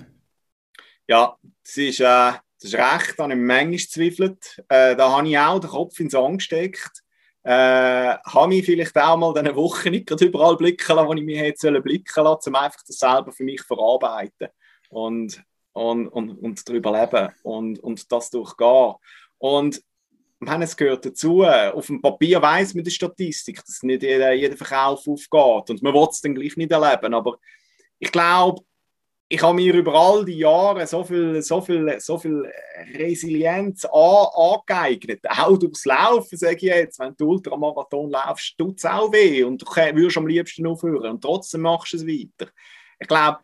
Ja, 1.08 1.34
das 1.64 1.76
ist, 1.78 2.00
äh, 2.00 2.04
das 2.04 2.42
ist 2.60 2.74
recht, 2.74 3.14
da 3.16 3.22
habe 3.22 3.32
ich 3.32 3.38
manchmal 3.38 3.70
gezweifelt. 3.70 4.62
Äh, 4.68 4.96
da 4.96 5.16
habe 5.16 5.28
ich 5.28 5.38
auch 5.38 5.58
den 5.58 5.70
Kopf 5.70 5.98
ins 5.98 6.12
Sand 6.12 6.38
gesteckt 6.40 7.02
äh, 7.42 8.16
habe 8.24 8.54
ich 8.54 8.64
vielleicht 8.64 8.96
auch 8.96 9.16
mal 9.16 9.32
diese 9.34 9.56
Woche 9.56 9.90
nicht 9.90 10.10
überall 10.10 10.56
blicken 10.56 10.94
lassen, 10.94 11.08
wo 11.08 11.14
ich 11.14 11.22
mich 11.22 11.38
hätte 11.38 11.80
blicken 11.80 12.24
lassen, 12.24 12.50
um 12.50 12.54
einfach 12.54 12.82
das 12.86 12.98
selber 12.98 13.32
für 13.32 13.44
mich 13.44 13.62
verarbeiten 13.62 14.48
und, 14.90 15.42
und, 15.72 16.08
und, 16.08 16.30
und 16.30 16.68
darüber 16.68 17.00
leben 17.00 17.32
und, 17.42 17.78
und 17.78 18.12
das 18.12 18.30
durchgehen. 18.30 18.94
Und 19.38 19.82
meine, 20.40 20.64
es 20.64 20.76
gehört 20.76 21.04
dazu. 21.04 21.44
Auf 21.44 21.86
dem 21.86 22.00
Papier 22.00 22.40
weiß 22.40 22.74
man 22.74 22.84
die 22.84 22.90
Statistik, 22.90 23.64
dass 23.64 23.82
nicht 23.82 24.02
jeder, 24.02 24.32
jeder 24.32 24.56
Verkauf 24.56 25.06
aufgeht 25.06 25.70
und 25.70 25.82
man 25.82 25.94
will 25.94 26.08
es 26.10 26.20
dann 26.20 26.34
gleich 26.34 26.56
nicht 26.56 26.72
erleben. 26.72 27.14
Aber 27.14 27.38
ich 27.98 28.10
glaube, 28.10 28.62
ich 29.32 29.42
habe 29.42 29.54
mir 29.54 29.72
über 29.74 29.94
all 29.94 30.24
die 30.24 30.38
Jahre 30.38 30.84
so 30.88 31.04
viel, 31.04 31.40
so 31.40 31.60
viel, 31.60 32.00
so 32.00 32.18
viel 32.18 32.50
Resilienz 32.98 33.84
an, 33.84 34.26
angeeignet. 34.34 35.20
Auch 35.28 35.56
durchs 35.56 35.84
Laufen, 35.84 36.36
sage 36.36 36.56
ich 36.56 36.62
jetzt. 36.62 36.98
Wenn 36.98 37.14
du 37.16 37.30
Ultramarathon 37.30 38.10
laufst, 38.10 38.58
tut 38.58 38.78
es 38.78 38.84
auch 38.84 39.12
weh 39.12 39.44
und 39.44 39.62
du 39.62 39.66
würdest 39.66 40.18
am 40.18 40.26
liebsten 40.26 40.66
aufhören 40.66 41.12
und 41.12 41.22
trotzdem 41.22 41.60
machst 41.60 41.92
du 41.92 41.98
es 41.98 42.06
weiter. 42.08 42.50
Ich 42.98 43.06
glaube, 43.06 43.38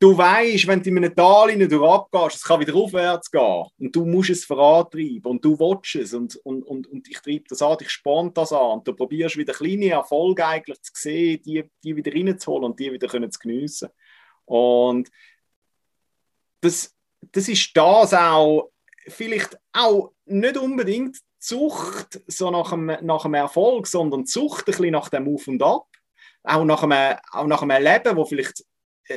du 0.00 0.18
weißt, 0.18 0.66
wenn 0.66 0.82
du 0.82 0.90
in 0.90 0.96
einem 0.96 1.14
Tal 1.14 1.56
durchabgehst, 1.56 2.36
es 2.38 2.42
kann 2.42 2.58
wieder 2.58 2.74
aufwärts 2.74 3.30
gehen 3.30 3.66
und 3.78 3.94
du 3.94 4.04
musst 4.04 4.30
es 4.30 4.44
vorantreiben 4.44 5.26
und 5.26 5.44
du 5.44 5.56
willst 5.60 5.94
es 5.94 6.12
und, 6.12 6.34
und, 6.42 6.64
und, 6.64 6.88
und 6.88 7.08
ich 7.08 7.20
treibe 7.20 7.44
das 7.48 7.62
an, 7.62 7.76
ich 7.80 7.90
sporn 7.90 8.34
das 8.34 8.52
an 8.52 8.78
und 8.78 8.88
du 8.88 8.94
probierst 8.94 9.36
wieder 9.36 9.52
kleine 9.52 9.90
Erfolge 9.90 10.44
eigentlich 10.44 10.82
zu 10.82 10.90
sehen, 10.92 11.40
die, 11.46 11.70
die 11.84 11.94
wieder 11.94 12.12
reinzuholen 12.12 12.64
und 12.64 12.80
die 12.80 12.92
wieder 12.92 13.06
können 13.06 13.30
zu 13.30 13.38
geniessen. 13.38 13.90
Und 14.52 15.10
das, 16.60 16.94
das 17.32 17.48
ist 17.48 17.70
das 17.74 18.12
auch, 18.12 18.70
vielleicht 19.08 19.58
auch 19.72 20.12
nicht 20.26 20.58
unbedingt 20.58 21.16
Zucht 21.38 22.20
so 22.26 22.50
nach 22.50 22.72
einem, 22.72 22.98
nach 23.00 23.24
einem 23.24 23.34
Erfolg, 23.34 23.86
sondern 23.86 24.26
Zucht 24.26 24.62
ein 24.62 24.64
bisschen 24.66 24.92
nach 24.92 25.08
dem 25.08 25.34
Auf 25.34 25.48
und 25.48 25.62
Ab. 25.62 25.86
Auch 26.44 26.64
nach 26.64 26.82
einem, 26.82 27.16
auch 27.30 27.46
nach 27.46 27.62
einem 27.62 27.82
Leben, 27.82 28.16
wo 28.16 28.26
vielleicht 28.26 28.62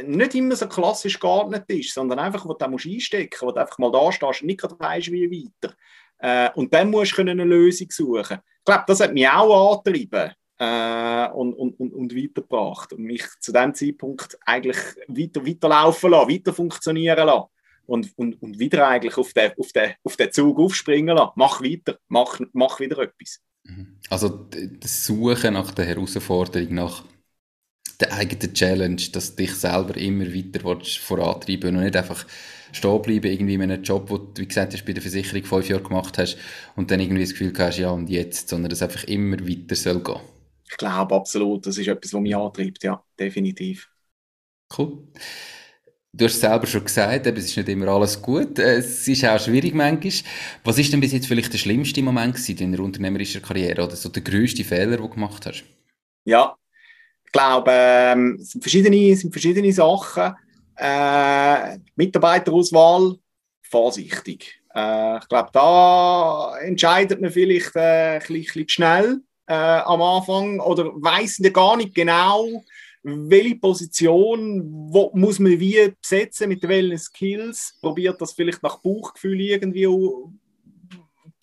nicht 0.03 0.36
immer 0.36 0.55
so 0.55 0.67
klassisch 0.67 1.19
geordnet 1.19 1.65
ist, 1.67 1.93
sondern 1.93 2.19
einfach, 2.19 2.45
wo 2.45 2.53
du 2.53 2.67
musst 2.69 2.86
einstecken 2.86 3.45
wo 3.45 3.51
du 3.51 3.59
einfach 3.59 3.77
mal 3.77 3.91
da 3.91 4.11
stehst 4.11 4.41
und 4.41 4.47
nicht 4.47 4.63
weißt, 4.63 5.11
wie 5.11 5.51
weiter. 5.61 5.75
Äh, 6.19 6.49
und 6.55 6.73
dann 6.73 6.89
musst 6.89 7.17
du 7.17 7.21
eine 7.21 7.43
Lösung 7.43 7.88
suchen. 7.91 8.38
Ich 8.59 8.65
glaube, 8.65 8.86
das 8.88 9.01
hat 9.01 9.13
mich 9.13 9.27
auch 9.27 9.73
angetrieben 9.73 10.33
äh, 10.58 11.28
und, 11.30 11.53
und, 11.53 11.80
und, 11.80 11.93
und 11.93 12.16
weitergebracht 12.16 12.93
und 12.93 13.03
mich 13.03 13.26
zu 13.39 13.51
dem 13.51 13.74
Zeitpunkt 13.74 14.38
eigentlich 14.45 14.78
weiter, 15.08 15.45
weiterlaufen 15.45 16.12
lassen, 16.12 16.30
weiter 16.30 16.53
funktionieren 16.53 17.26
lassen 17.26 17.49
und, 17.86 18.12
und, 18.18 18.41
und 18.41 18.60
wieder 18.60 18.88
eigentlich 18.88 19.18
auf 19.18 19.34
den, 19.34 19.51
auf, 19.58 19.72
den, 19.72 19.93
auf 20.03 20.16
den 20.16 20.32
Zug 20.32 20.60
aufspringen 20.60 21.16
lassen. 21.16 21.34
Mach 21.36 21.62
weiter, 21.62 21.97
mach, 22.08 22.39
mach 22.53 22.80
wieder 22.80 22.99
etwas. 22.99 23.41
Mhm. 23.64 23.97
Also 24.10 24.30
das 24.30 25.06
Suchen 25.06 25.53
nach 25.53 25.72
der 25.72 25.86
Herausforderung, 25.86 26.74
nach 26.74 27.03
der 27.99 28.14
eigenen 28.14 28.53
Challenge, 28.53 29.01
dass 29.12 29.36
dich 29.36 29.53
selber 29.56 29.95
immer 29.97 30.26
weiter 30.26 30.80
vorantreiben 30.99 31.78
und 31.78 31.84
nicht 31.84 31.95
einfach 31.95 32.26
stehen 32.72 33.01
bleiben 33.01 33.32
irgendwie 33.32 33.53
in 33.53 33.62
einem 33.62 33.84
Job, 33.84 34.10
wo 34.10 34.18
du, 34.18 34.41
wie 34.41 34.47
gesagt 34.47 34.74
hast, 34.74 34.86
bei 34.86 34.91
der 34.91 35.01
Versicherung 35.01 35.45
fünf 35.45 35.70
Jahre 35.70 35.84
gemacht 35.84 36.18
hast 36.18 36.38
und 36.76 36.91
dann 36.91 36.99
irgendwie 36.99 37.22
das 37.22 37.32
Gefühl 37.32 37.53
hast, 37.58 37.78
ja 37.78 37.89
und 37.89 38.10
jetzt, 38.10 38.49
sondern 38.49 38.70
dass 38.70 38.82
einfach 38.82 39.06
immer 39.06 39.39
weiter 39.47 39.76
soll 39.76 40.03
gehen. 40.03 40.20
Ich 40.76 40.78
glaube 40.78 41.15
absolut, 41.15 41.65
das 41.65 41.78
ist 41.78 41.88
etwas, 41.88 42.13
was 42.13 42.19
mich 42.19 42.36
antreibt, 42.36 42.84
ja, 42.84 43.01
definitiv. 43.17 43.89
Cool. 44.78 45.07
Du 46.11 46.26
hast 46.26 46.34
es 46.34 46.41
selber 46.41 46.67
schon 46.67 46.84
gesagt, 46.84 47.26
es 47.28 47.45
ist 47.45 47.55
nicht 47.55 47.69
immer 47.69 47.88
alles 47.88 48.21
gut. 48.21 48.59
Es 48.59 49.07
ist 49.07 49.23
auch 49.23 49.39
schwierig 49.39 49.73
manchmal. 49.73 50.11
Was 50.65 50.78
ist 50.78 50.91
denn 50.91 50.99
bis 50.99 51.13
jetzt 51.13 51.28
vielleicht 51.28 51.53
der 51.53 51.59
schlimmste 51.59 52.03
Moment 52.03 52.49
in 52.49 52.57
deiner 52.57 52.84
unternehmerischen 52.84 53.41
Karriere 53.41 53.86
oder 53.86 53.95
so 53.95 54.09
der 54.09 54.21
größte 54.21 54.65
Fehler, 54.65 54.97
den 54.97 54.97
du 54.97 55.07
gemacht 55.07 55.45
hast? 55.45 55.63
Ja, 56.26 56.57
ich 57.26 57.32
glaube, 57.32 57.71
ähm, 57.71 58.38
es 58.41 58.49
sind 58.49 58.61
verschiedene, 58.61 59.15
sind 59.15 59.32
verschiedene 59.32 59.71
Sachen. 59.71 60.36
Äh, 60.76 61.80
Mitarbeiterauswahl, 61.95 63.15
vorsichtig. 63.61 64.61
Äh, 64.76 65.19
ich 65.19 65.28
glaube, 65.30 65.51
da 65.53 66.57
entscheidet 66.59 67.21
man 67.21 67.32
vielleicht 67.32 67.78
äh, 67.78 68.19
ein 68.19 68.28
bisschen 68.28 68.67
schnell 68.67 69.21
äh, 69.48 69.54
am 69.54 70.02
Anfang 70.02 70.60
oder 70.60 70.86
weiß 70.96 71.41
gar 71.54 71.78
nicht 71.78 71.93
genau, 71.93 72.64
welche 73.04 73.56
Position 73.56 74.64
wo, 74.89 75.12
muss 75.14 75.38
man 75.39 75.60
wie 75.60 75.93
besetzen, 76.02 76.50
mit 76.50 76.68
welchen 76.68 76.98
Skills, 76.98 77.78
probiert 77.80 78.20
das 78.20 78.34
vielleicht 78.34 78.64
nach 78.64 78.80
Bauchgefühl 78.80 79.39
irgendwie 79.39 79.88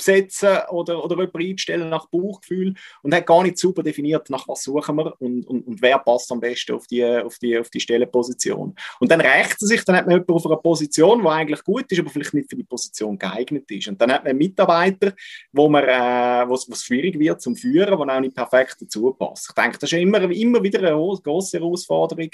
besetzen 0.02 0.58
oder, 0.70 1.02
oder 1.04 1.16
jemanden 1.16 1.50
einstellen 1.50 1.88
nach 1.88 2.06
Bauchgefühl 2.06 2.74
und 3.02 3.14
hat 3.14 3.26
gar 3.26 3.42
nicht 3.42 3.58
super 3.58 3.82
definiert, 3.82 4.28
nach 4.30 4.46
was 4.48 4.64
suchen 4.64 4.96
wir 4.96 5.14
und, 5.20 5.46
und, 5.46 5.66
und 5.66 5.82
wer 5.82 5.98
passt 5.98 6.30
am 6.32 6.40
besten 6.40 6.74
auf 6.74 6.86
die, 6.86 7.04
auf 7.04 7.38
die, 7.38 7.58
auf 7.58 7.70
die 7.70 7.80
Stellenposition. 7.80 8.74
Und 9.00 9.10
dann 9.10 9.20
rächt 9.20 9.62
es 9.62 9.68
sich, 9.68 9.84
dann 9.84 9.96
hat 9.96 10.06
man 10.06 10.14
jemanden 10.14 10.32
auf 10.32 10.46
einer 10.46 10.56
Position, 10.56 11.22
die 11.22 11.28
eigentlich 11.28 11.64
gut 11.64 11.90
ist, 11.90 11.98
aber 12.00 12.10
vielleicht 12.10 12.34
nicht 12.34 12.50
für 12.50 12.56
die 12.56 12.64
Position 12.64 13.18
geeignet 13.18 13.70
ist. 13.70 13.88
Und 13.88 14.00
dann 14.00 14.12
hat 14.12 14.24
man 14.24 14.30
einen 14.30 14.38
Mitarbeiter, 14.38 15.14
wo 15.52 15.68
man, 15.68 15.84
äh, 15.84 16.48
was 16.48 16.66
schwierig 16.82 17.18
wird 17.18 17.40
zum 17.40 17.56
Führen, 17.56 17.98
der 17.98 18.16
auch 18.16 18.20
nicht 18.20 18.34
perfekt 18.34 18.76
dazu 18.80 19.12
passt. 19.12 19.50
Ich 19.50 19.54
denke, 19.54 19.78
das 19.78 19.92
ist 19.92 19.98
immer, 19.98 20.20
immer 20.30 20.62
wieder 20.62 20.80
eine 20.80 20.96
große 20.96 21.58
Herausforderung, 21.58 22.30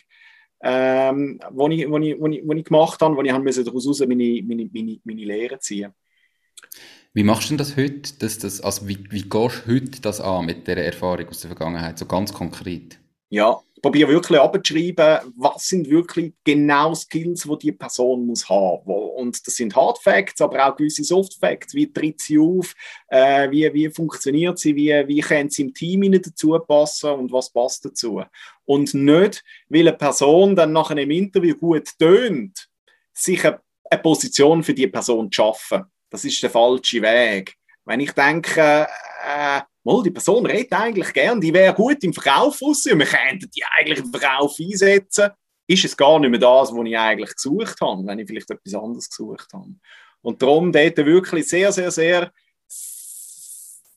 ähm, 0.61 1.39
wo, 1.51 1.69
ich, 1.69 1.89
wo, 1.89 1.99
ich, 1.99 2.19
wo, 2.19 2.27
ich, 2.27 2.43
wo 2.45 2.53
ich 2.53 2.65
gemacht 2.65 3.01
habe, 3.01 3.17
wo 3.17 3.23
ich 3.23 3.65
daraus 3.65 4.01
meine, 4.01 4.43
meine, 4.43 4.69
meine, 4.73 4.99
meine 5.05 5.25
Lehre 5.25 5.59
ziehen 5.61 5.95
wie 7.19 7.25
machst 7.25 7.47
du 7.47 7.57
denn 7.57 7.59
das 7.59 7.77
heute? 7.77 8.17
Dass 8.21 8.39
das, 8.39 8.61
also 8.61 8.87
wie, 8.87 8.97
wie 9.11 9.23
gehst 9.23 9.63
du 9.67 9.75
heute 9.75 10.01
das 10.01 10.21
an 10.21 10.47
mit 10.47 10.69
der 10.69 10.77
Erfahrung 10.77 11.29
aus 11.29 11.41
der 11.41 11.49
Vergangenheit, 11.49 11.99
so 11.99 12.07
ganz 12.07 12.33
konkret? 12.33 12.97
Ja, 13.29 13.61
ich 13.75 13.83
probiere 13.83 14.09
wirklich 14.09 14.39
abzuschreiben, 14.39 15.35
was 15.37 15.67
sind 15.67 15.91
wirklich 15.91 16.33
genau 16.45 16.95
Skills, 16.95 17.43
die 17.43 17.59
die 17.59 17.73
Person 17.73 18.25
muss 18.25 18.49
haben. 18.49 18.93
Und 18.93 19.45
das 19.45 19.57
sind 19.57 19.75
Hard 19.75 19.99
Facts, 19.99 20.41
aber 20.41 20.65
auch 20.65 20.77
gewisse 20.77 21.03
Soft 21.03 21.35
Facts. 21.35 21.75
Wie 21.75 21.93
tritt 21.93 22.21
sie 22.21 22.39
auf? 22.39 22.73
Äh, 23.09 23.51
wie, 23.51 23.75
wie 23.75 23.91
funktioniert 23.91 24.61
sie? 24.61 24.77
Wie, 24.77 24.93
wie 25.09 25.21
kann 25.21 25.51
sie 25.51 25.63
im 25.63 25.75
Team 25.75 26.13
dazu 26.23 26.57
passen? 26.69 27.11
Und 27.11 27.33
was 27.33 27.51
passt 27.51 27.85
dazu? 27.85 28.23
Und 28.65 28.95
nicht, 28.95 29.43
weil 29.69 29.89
eine 29.89 29.97
Person 29.97 30.55
dann 30.55 30.73
nach 30.73 30.93
einem 30.93 31.11
Interview 31.11 31.57
gut 31.57 31.89
tönt, 31.99 32.69
sich 33.13 33.45
eine, 33.45 33.61
eine 33.91 34.03
Position 34.03 34.63
für 34.63 34.75
die 34.75 34.87
Person 34.87 35.33
zu 35.33 35.35
schaffen 35.35 35.85
das 36.11 36.25
ist 36.25 36.43
der 36.43 36.51
falsche 36.51 37.03
Weg. 37.03 37.55
Wenn 37.85 38.01
ich 38.01 38.13
denke, 38.13 38.87
äh, 39.27 39.61
mal, 39.85 40.03
die 40.03 40.11
Person 40.11 40.47
redet 40.47 40.73
eigentlich 40.73 41.13
gern, 41.13 41.41
die 41.41 41.53
wäre 41.53 41.75
gut 41.75 42.03
im 42.05 42.13
Verkauf 42.13 42.61
raus 42.61 42.87
und 42.87 42.99
wir 42.99 43.07
könnten 43.07 43.51
die 43.51 43.65
eigentlich 43.65 44.01
im 44.01 44.13
Verkauf 44.13 44.57
einsetzen, 44.61 45.31
ist 45.67 45.85
es 45.85 45.97
gar 45.97 46.19
nicht 46.19 46.31
mehr 46.31 46.41
das, 46.41 46.73
was 46.73 46.87
ich 46.87 46.99
eigentlich 46.99 47.35
gesucht 47.35 47.81
habe, 47.81 48.07
wenn 48.07 48.19
ich 48.19 48.27
vielleicht 48.27 48.51
etwas 48.51 48.75
anderes 48.75 49.09
gesucht 49.09 49.49
habe. 49.53 49.75
Und 50.23 50.43
darum 50.43 50.73
dort 50.73 50.97
wirklich 50.97 51.47
sehr, 51.49 51.73
sehr, 51.73 51.91
sehr 51.91 52.33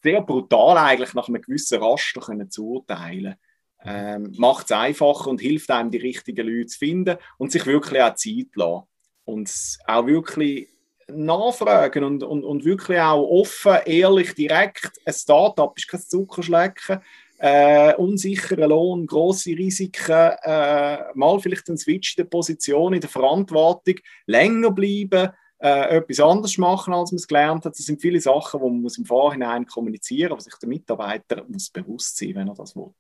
sehr 0.02 0.22
brutal 0.22 0.78
eigentlich 0.78 1.14
nach 1.14 1.28
einem 1.28 1.42
gewissen 1.42 1.82
Raster 1.82 2.22
können 2.22 2.50
zu 2.50 2.68
urteilen. 2.68 3.36
Ähm, 3.84 4.34
macht 4.38 4.66
es 4.66 4.72
einfacher 4.72 5.30
und 5.30 5.42
hilft 5.42 5.72
einem, 5.72 5.90
die 5.90 5.98
richtigen 5.98 6.48
Leute 6.48 6.68
zu 6.68 6.78
finden 6.78 7.18
und 7.38 7.52
sich 7.52 7.66
wirklich 7.66 8.02
auch 8.02 8.16
Zeit 8.16 8.48
zu 8.54 8.60
lassen. 8.60 8.88
Und 9.24 9.52
auch 9.86 10.06
wirklich 10.06 10.70
nachfragen 11.08 12.04
und, 12.04 12.24
und, 12.24 12.44
und 12.44 12.66
wirklich 12.66 13.00
auch 13.00 13.28
offen, 13.28 13.78
ehrlich, 13.86 14.34
direkt. 14.34 14.92
Ein 15.06 15.14
Startup 15.14 15.76
ist 15.78 15.88
kein 15.88 16.02
Zuckerschlecken. 16.02 17.00
Äh, 17.38 17.96
unsicherer 17.96 18.68
Lohn, 18.68 19.08
große 19.08 19.50
Risiken, 19.52 20.32
äh, 20.44 20.98
mal 21.16 21.40
vielleicht 21.40 21.68
ein 21.70 21.78
Switch 21.78 22.16
der 22.16 22.26
Position 22.26 22.94
in 22.94 23.02
der 23.02 23.10
Verantwortung, 23.10 23.96
länger 24.28 24.70
bleiben, 24.70 25.32
äh, 25.58 25.98
etwas 25.98 26.20
anderes 26.20 26.60
machen, 26.60 26.94
als 26.94 27.12
man 27.12 27.18
es 27.18 27.28
gelernt 27.28 27.66
hat. 27.66 27.74
Das 27.78 27.84
sind 27.86 28.00
viele 28.00 28.22
Sachen, 28.22 28.60
die 28.60 28.68
man 28.68 28.82
muss 28.82 29.00
im 29.00 29.06
Vorhinein 29.06 29.66
kommunizieren 29.66 30.34
muss, 30.34 30.44
sich 30.44 30.54
der 30.62 30.70
Mitarbeiter 30.70 31.44
muss 31.48 31.72
bewusst 31.72 32.16
sein, 32.18 32.36
wenn 32.36 32.48
er 32.48 32.54
das 32.54 32.76
will. 32.76 32.94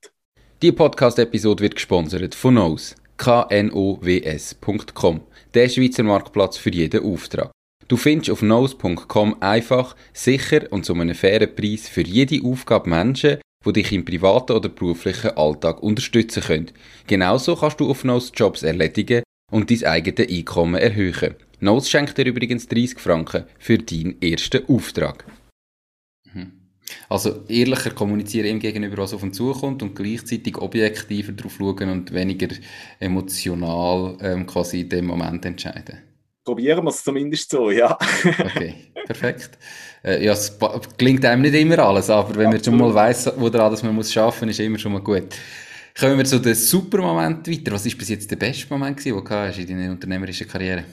Die 0.61 0.71
Podcast-Episode 0.71 1.63
wird 1.63 1.75
gesponsert 1.75 2.33
von 2.33 2.55
Knows, 2.55 2.95
knows.com, 3.17 4.01
der 5.53 5.69
Schweizer 5.69 6.03
Marktplatz 6.03 6.57
für 6.57 6.71
jeden 6.71 7.03
Auftrag. 7.03 7.51
Du 7.91 7.97
findest 7.97 8.29
auf 8.29 8.39
knows.com 8.39 9.41
einfach, 9.41 9.97
sicher 10.13 10.71
und 10.71 10.85
zu 10.85 10.93
einem 10.93 11.13
fairen 11.13 11.53
Preis 11.53 11.89
für 11.89 12.03
jede 12.03 12.41
Aufgabe 12.41 12.89
Menschen, 12.89 13.39
die 13.65 13.73
dich 13.73 13.91
im 13.91 14.05
privaten 14.05 14.53
oder 14.53 14.69
beruflichen 14.69 15.31
Alltag 15.31 15.83
unterstützen 15.83 16.41
können. 16.41 16.71
Genauso 17.07 17.57
kannst 17.57 17.81
du 17.81 17.89
auf 17.89 18.03
Knows 18.03 18.31
Jobs 18.33 18.63
erledigen 18.63 19.23
und 19.51 19.69
dein 19.69 19.83
eigenes 19.83 20.29
Einkommen 20.29 20.75
erhöhen. 20.75 21.35
Knows 21.59 21.89
schenkt 21.89 22.17
dir 22.17 22.27
übrigens 22.27 22.69
30 22.69 22.97
Franken 22.97 23.43
für 23.59 23.77
deinen 23.77 24.21
ersten 24.21 24.65
Auftrag. 24.69 25.25
Mhm. 26.33 26.53
Also 27.09 27.43
ehrlicher 27.49 27.91
kommunizieren 27.91 28.47
ihm 28.47 28.59
gegenüber, 28.59 28.99
was 28.99 29.13
auf 29.13 29.23
ihn 29.23 29.33
zukommt 29.33 29.83
und 29.83 29.97
gleichzeitig 29.97 30.57
objektiver 30.57 31.33
darauf 31.33 31.57
schauen 31.57 31.89
und 31.89 32.13
weniger 32.13 32.55
emotional 33.01 34.17
ähm, 34.21 34.45
quasi 34.45 34.79
in 34.79 34.87
dem 34.87 35.07
Moment 35.07 35.43
entscheiden. 35.43 36.10
Probieren 36.43 36.83
wir 36.83 36.89
es 36.89 37.03
zumindest 37.03 37.51
so, 37.51 37.69
ja. 37.69 37.97
okay, 38.25 38.91
perfekt. 39.05 39.59
Äh, 40.03 40.25
ja, 40.25 40.33
es 40.33 40.57
klingt 40.97 41.23
einem 41.23 41.43
nicht 41.43 41.53
immer 41.53 41.77
alles, 41.79 42.09
aber 42.09 42.35
wenn 42.35 42.49
man 42.49 42.63
schon 42.63 42.77
mal 42.77 42.93
weiss, 42.93 43.31
wo 43.37 43.49
daran 43.49 43.77
man 43.83 43.95
muss 43.95 44.11
schaffen, 44.11 44.49
ist 44.49 44.59
immer 44.59 44.79
schon 44.79 44.93
mal 44.93 45.01
gut. 45.01 45.35
Kommen 45.99 46.17
wir 46.17 46.25
zu 46.25 46.39
den 46.39 46.55
Supermomenten 46.55 47.53
weiter. 47.53 47.73
Was 47.73 47.85
ist 47.85 47.97
bis 47.97 48.09
jetzt 48.09 48.31
der 48.31 48.37
beste 48.37 48.67
Moment, 48.69 49.03
den 49.05 49.13
du 49.13 49.29
hast 49.29 49.59
in 49.59 49.67
deiner 49.67 49.91
unternehmerischen 49.91 50.47
Karriere? 50.47 50.85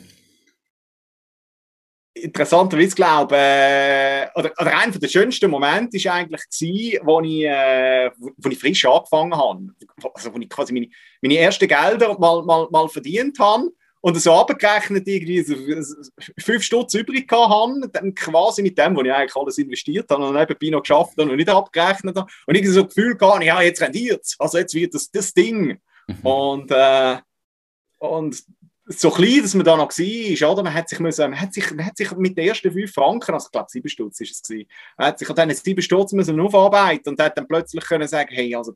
interessanterweise 2.23 2.95
glaube 2.95 3.37
äh, 3.37 4.27
oder, 4.35 4.53
oder 4.59 4.77
einer 4.77 4.99
der 4.99 5.09
schönsten 5.09 5.51
Momente 5.51 6.03
war 6.05 6.15
eigentlich 6.15 6.43
gewesen, 6.51 7.01
wo 7.05 7.21
ich, 7.21 7.45
äh, 7.45 8.11
wo 8.37 8.49
ich 8.49 8.59
frisch 8.59 8.85
angefangen 8.85 9.37
habe. 9.37 9.69
Also 10.15 10.35
wo 10.35 10.39
ich 10.39 10.49
quasi 10.49 10.73
meine, 10.73 10.89
meine 11.23 11.39
ersten 11.39 11.69
Gelder 11.69 12.19
mal, 12.19 12.43
mal, 12.45 12.69
mal 12.71 12.89
verdient 12.89 13.39
habe 13.39 13.71
und 14.01 14.21
so 14.21 14.33
abgerechnet 14.33 15.07
irgendwie 15.07 15.45
fünf 16.39 16.63
Stutz 16.63 16.95
übrig 16.95 17.31
hatte, 17.31 17.89
dann 17.93 18.15
quasi 18.15 18.63
mit 18.63 18.79
dem, 18.79 18.97
wo 18.97 19.03
ich 19.03 19.13
eigentlich 19.13 19.37
alles 19.37 19.59
investiert 19.59 20.11
habe 20.11 20.27
und 20.27 20.35
nebenbei 20.35 20.69
noch 20.71 20.83
geschafft 20.83 21.13
habe 21.19 21.31
und 21.31 21.37
nicht 21.37 21.49
abgerechnet 21.49 22.17
habe 22.17 22.31
und 22.47 22.55
irgendwie 22.55 22.73
so 22.73 22.83
ein 22.83 22.89
Gefühl 22.89 23.17
gehabt, 23.17 23.45
ja, 23.45 23.61
jetzt 23.63 23.83
rendiert 23.83 24.25
es, 24.25 24.37
also 24.39 24.59
jetzt 24.59 24.75
wird 24.75 24.95
das, 24.95 25.11
das 25.11 25.33
Ding. 25.33 25.79
Mhm. 26.07 26.27
Und, 26.27 26.71
äh, 26.71 27.19
und 27.99 28.43
so 28.91 29.11
klein, 29.11 29.43
dass 29.43 29.55
man 29.55 29.67
da 29.67 29.77
noch 29.77 29.91
war, 29.91 30.53
oder? 30.53 30.63
Man 30.63 30.73
hat 30.73 30.89
sich, 30.89 30.99
müssen, 30.99 31.31
man 31.31 31.41
hat 31.41 31.53
sich, 31.53 31.71
man 31.73 31.85
hat 31.85 31.97
sich 31.97 32.11
mit 32.13 32.39
den 32.39 32.49
ersten 32.49 32.73
fünf 32.73 32.93
Franken, 32.93 33.35
also 33.35 33.47
ich 33.47 33.53
glaube 33.53 33.67
sieben 33.69 33.89
Stutz 33.89 34.21
ist 34.21 34.31
es 34.31 34.43
gewesen, 34.43 34.69
man 34.97 35.09
hat 35.09 35.19
sich 35.19 35.29
an 35.29 35.37
diesen 35.37 35.65
sieben 35.65 35.83
Stutz 35.83 36.13
müssen 36.13 36.41
aufarbeiten 36.41 37.11
und 37.11 37.21
hat 37.21 37.37
dann 37.37 37.47
plötzlich 37.47 37.85
können 37.85 38.09
sagen, 38.09 38.31
hey, 38.33 38.55
also 38.55 38.75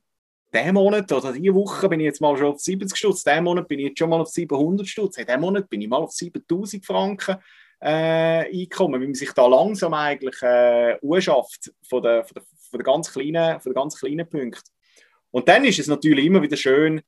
diesen 0.52 0.74
Monat 0.74 1.10
oder 1.12 1.32
diese 1.32 1.54
Woche 1.54 1.88
bin 1.88 2.00
ich 2.00 2.04
jetzt 2.04 2.20
mal 2.20 2.36
schon 2.36 2.46
auf 2.46 2.60
70 2.60 2.96
Stutz, 2.96 3.24
diesen 3.24 3.44
Monat 3.44 3.68
bin 3.68 3.78
ich 3.78 3.86
jetzt 3.88 3.98
schon 3.98 4.10
mal 4.10 4.20
auf 4.20 4.28
700 4.28 4.86
Stutz, 4.86 5.16
hey, 5.16 5.24
diesen 5.24 5.40
Monat 5.40 5.68
bin 5.68 5.80
ich 5.80 5.88
mal 5.88 5.98
auf 5.98 6.12
7000 6.12 6.84
Franken 6.84 7.36
äh, 7.80 8.44
eingekommen, 8.46 9.00
wie 9.00 9.06
man 9.06 9.14
sich 9.14 9.32
da 9.32 9.46
langsam 9.46 9.94
eigentlich 9.94 10.40
äh, 10.42 11.20
schafft 11.20 11.72
von 11.88 12.02
den, 12.02 12.24
von, 12.24 12.34
der, 12.34 12.42
von, 12.70 12.78
der 12.78 12.84
ganz 12.84 13.08
von 13.08 13.22
der 13.24 13.60
ganz 13.74 13.98
kleinen 13.98 14.28
Punkten. 14.28 14.70
Und 15.30 15.48
dann 15.48 15.64
ist 15.64 15.78
es 15.78 15.88
natürlich 15.88 16.26
immer 16.26 16.42
wieder 16.42 16.56
schön, 16.56 17.00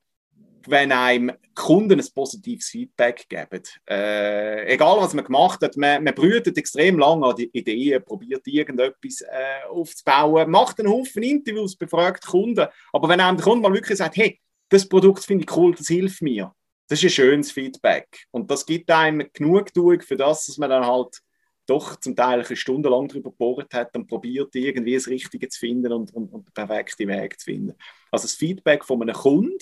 wenn 0.70 0.92
einem 0.92 1.32
Kunden 1.54 2.00
ein 2.00 2.06
positives 2.14 2.68
Feedback 2.68 3.26
geben. 3.28 3.62
Äh, 3.88 4.72
egal, 4.74 4.98
was 4.98 5.14
man 5.14 5.24
gemacht 5.24 5.60
hat, 5.62 5.76
man, 5.76 6.02
man 6.02 6.14
brütet 6.14 6.58
extrem 6.58 6.98
lange 6.98 7.26
an 7.26 7.36
die 7.36 7.50
Ideen, 7.52 8.04
probiert 8.04 8.46
irgendetwas 8.46 9.20
äh, 9.22 9.66
aufzubauen, 9.68 10.50
macht 10.50 10.80
einen 10.80 10.90
Haufen 10.90 11.22
Interviews, 11.22 11.76
befragt 11.76 12.26
Kunden. 12.26 12.66
Aber 12.92 13.08
wenn 13.08 13.20
einem 13.20 13.36
der 13.36 13.44
Kunde 13.44 13.62
mal 13.62 13.74
wirklich 13.74 13.98
sagt, 13.98 14.16
hey, 14.16 14.40
das 14.68 14.88
Produkt 14.88 15.24
finde 15.24 15.44
ich 15.44 15.56
cool, 15.56 15.74
das 15.74 15.88
hilft 15.88 16.22
mir, 16.22 16.52
das 16.88 16.98
ist 16.98 17.04
ein 17.04 17.10
schönes 17.10 17.52
Feedback. 17.52 18.26
Und 18.30 18.50
das 18.50 18.66
gibt 18.66 18.90
einem 18.90 19.28
Genugtuung 19.32 20.00
für 20.00 20.16
das, 20.16 20.46
dass 20.46 20.58
man 20.58 20.70
dann 20.70 20.86
halt 20.86 21.20
doch 21.66 21.96
zum 21.96 22.14
Teil 22.14 22.44
eine 22.44 22.56
Stunde 22.56 22.88
lang 22.88 23.08
darüber 23.08 23.30
gebohrt 23.30 23.72
hat 23.72 23.94
und 23.96 24.06
probiert, 24.06 24.54
irgendwie 24.54 24.94
das 24.94 25.08
Richtige 25.08 25.48
zu 25.48 25.60
finden 25.60 25.92
und, 25.92 26.12
und, 26.12 26.32
und 26.32 26.46
den 26.46 26.52
perfekten 26.52 27.08
Weg 27.08 27.40
zu 27.40 27.44
finden. 27.44 27.74
Also 28.10 28.24
das 28.24 28.34
Feedback 28.34 28.84
von 28.84 29.00
einem 29.00 29.14
Kunden 29.14 29.58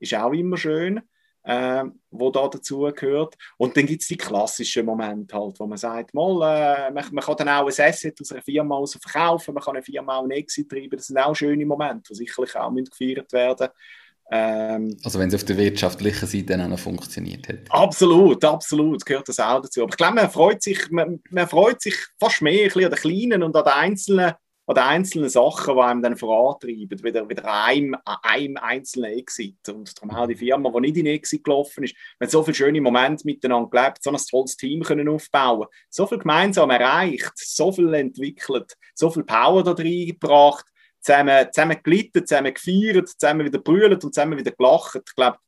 ist 0.00 0.14
auch 0.14 0.32
immer 0.32 0.56
schön, 0.56 1.00
äh, 1.44 1.84
wo 2.10 2.30
da 2.30 2.48
dazu 2.48 2.90
gehört. 2.94 3.36
Und 3.56 3.76
dann 3.76 3.86
gibt 3.86 4.02
es 4.02 4.08
die 4.08 4.16
klassischen 4.16 4.86
Momente 4.86 5.36
halt, 5.36 5.58
wo 5.58 5.66
man 5.66 5.78
sagt, 5.78 6.12
mal, 6.12 6.88
äh, 6.88 6.90
man, 6.90 7.04
man, 7.12 7.24
kann 7.24 7.36
dann 7.36 7.48
auch 7.48 7.66
ein 7.66 7.86
Asset 7.86 8.20
aus 8.20 8.32
einer 8.32 8.42
Firma 8.42 8.76
aus 8.76 8.94
verkaufen, 9.00 9.54
man 9.54 9.62
kann 9.62 9.76
eine 9.76 9.84
Firma 9.84 10.16
auch 10.16 10.22
einen 10.22 10.32
Exit 10.32 10.68
treiben, 10.68 10.96
das 10.96 11.06
sind 11.06 11.18
auch 11.18 11.34
schöne 11.34 11.64
Momente, 11.64 12.12
die 12.12 12.16
sicherlich 12.16 12.56
auch 12.56 12.74
gefeiert 12.74 13.32
werden 13.32 13.68
ähm, 14.32 14.96
also 15.02 15.18
wenn 15.18 15.28
es 15.28 15.34
auf 15.34 15.44
der 15.44 15.56
wirtschaftlichen 15.56 16.26
Seite 16.26 16.44
dann 16.44 16.60
auch 16.60 16.68
noch 16.68 16.78
funktioniert 16.78 17.48
hat. 17.48 17.58
Absolut, 17.68 18.44
absolut, 18.44 19.04
gehört 19.04 19.28
das 19.28 19.40
auch 19.40 19.60
dazu. 19.60 19.82
Aber 19.82 19.90
ich 19.90 19.96
glaube, 19.96 20.14
man 20.14 20.30
freut 20.30 20.62
sich, 20.62 20.88
man, 20.90 21.20
man 21.30 21.48
freut 21.48 21.82
sich 21.82 21.96
fast 22.18 22.40
mehr 22.40 22.62
ein 22.62 22.68
bisschen 22.68 22.84
an 22.84 22.90
den 22.90 23.00
kleinen 23.00 23.42
und 23.42 23.56
an 23.56 23.64
den 23.64 23.72
einzelnen 23.72 24.32
an 24.70 24.76
den 24.76 24.84
einzelnen 24.84 25.28
Sachen, 25.28 25.74
die 25.74 25.80
einem 25.80 26.02
dann 26.02 26.16
vorantreiben, 26.16 27.02
wieder, 27.02 27.28
wieder 27.28 27.52
einem, 27.52 27.96
einem 28.04 28.56
einzelnen 28.56 29.12
Exit. 29.18 29.68
Und 29.68 29.96
darum 29.98 30.14
auch 30.14 30.28
die 30.28 30.36
Firma, 30.36 30.70
die 30.70 30.80
nicht 30.80 30.96
in 30.96 31.06
Exit 31.06 31.42
gelaufen 31.42 31.82
ist, 31.82 31.96
haben 32.20 32.30
so 32.30 32.44
viele 32.44 32.54
schöne 32.54 32.80
Momente 32.80 33.26
miteinander 33.26 33.68
gelebt, 33.68 34.00
so 34.00 34.10
ein 34.10 34.16
tolles 34.16 34.56
Team 34.56 34.82
können 34.82 35.08
aufbauen 35.08 35.66
so 35.88 36.06
viel 36.06 36.18
gemeinsam 36.18 36.70
erreicht, 36.70 37.32
so 37.34 37.72
viel 37.72 37.92
entwickelt, 37.94 38.76
so 38.94 39.10
viel 39.10 39.24
Power 39.24 39.64
da 39.64 39.72
reingebracht, 39.72 40.66
zusammen, 41.00 41.48
zusammen 41.52 41.78
gelitten, 41.82 42.24
zusammen 42.24 42.54
gefeiert, 42.54 43.08
zusammen 43.08 43.46
wieder 43.46 43.58
brüllt 43.58 44.04
und 44.04 44.14
zusammen 44.14 44.38
wieder 44.38 44.52
gelacht. 44.52 45.00
Ich 45.04 45.14
glaube, 45.16 45.38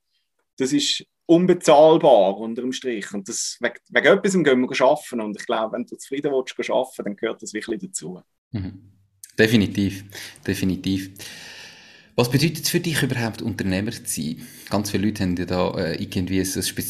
das 0.58 0.72
ist 0.72 1.06
unbezahlbar 1.26 2.38
unter 2.38 2.62
dem 2.62 2.72
Strich. 2.72 3.14
Und 3.14 3.28
das, 3.28 3.56
wegen, 3.60 3.76
wegen 3.88 4.06
etwas 4.18 4.32
gehen 4.32 4.44
wir 4.44 4.84
arbeiten. 4.84 5.20
Und 5.20 5.38
ich 5.38 5.46
glaube, 5.46 5.74
wenn 5.74 5.86
du 5.86 5.96
zufrieden 5.96 6.32
willst, 6.32 6.70
arbeiten, 6.70 7.04
dann 7.04 7.16
gehört 7.16 7.40
das 7.40 7.54
wirklich 7.54 7.82
dazu. 7.82 8.20
Mhm. 8.50 8.92
Definitiv, 9.38 10.04
definitiv. 10.46 11.10
Was 12.14 12.30
bedeutet 12.30 12.64
es 12.64 12.70
für 12.70 12.80
dich 12.80 13.02
überhaupt, 13.02 13.40
Unternehmer 13.40 13.90
zu 13.90 14.04
sein? 14.04 14.46
Ganz 14.68 14.90
viele 14.90 15.06
Leute 15.06 15.22
haben 15.22 15.36
ja 15.36 15.46
da 15.46 15.70
äh, 15.78 16.02
irgendwie 16.02 16.40
ein 16.40 16.84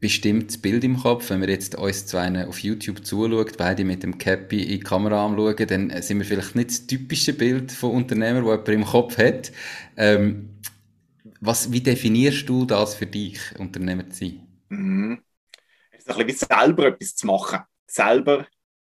bestimmtes 0.00 0.58
Bild 0.58 0.84
im 0.84 0.98
Kopf. 0.98 1.30
Wenn 1.30 1.40
wir 1.40 1.48
jetzt 1.48 1.74
uns 1.76 2.06
zwei 2.06 2.46
auf 2.46 2.58
YouTube 2.58 3.04
zuschauen, 3.04 3.46
beide 3.56 3.84
mit 3.84 4.02
dem 4.02 4.18
Cappy 4.18 4.62
in 4.62 4.68
die 4.68 4.80
Kamera 4.80 5.24
anschauen, 5.24 5.66
dann 5.66 6.02
sind 6.02 6.18
wir 6.18 6.26
vielleicht 6.26 6.56
nicht 6.56 6.70
das 6.70 6.86
typische 6.86 7.32
Bild 7.32 7.72
von 7.72 7.92
Unternehmer, 7.92 8.40
das 8.40 8.50
jemand 8.50 8.68
im 8.68 8.84
Kopf 8.84 9.16
hat. 9.16 9.52
Ähm, 9.96 10.50
was, 11.40 11.72
wie 11.72 11.80
definierst 11.80 12.46
du 12.46 12.66
das 12.66 12.94
für 12.94 13.06
dich, 13.06 13.40
Unternehmer 13.58 14.08
zu 14.10 14.26
sein? 14.26 14.46
Mhm. 14.68 15.22
Es 15.90 16.04
ist 16.04 16.10
ein 16.10 16.26
bisschen 16.26 16.48
wie 16.50 16.54
selber 16.54 16.86
etwas 16.88 17.16
zu 17.16 17.26
machen. 17.26 17.60
Selber 17.86 18.46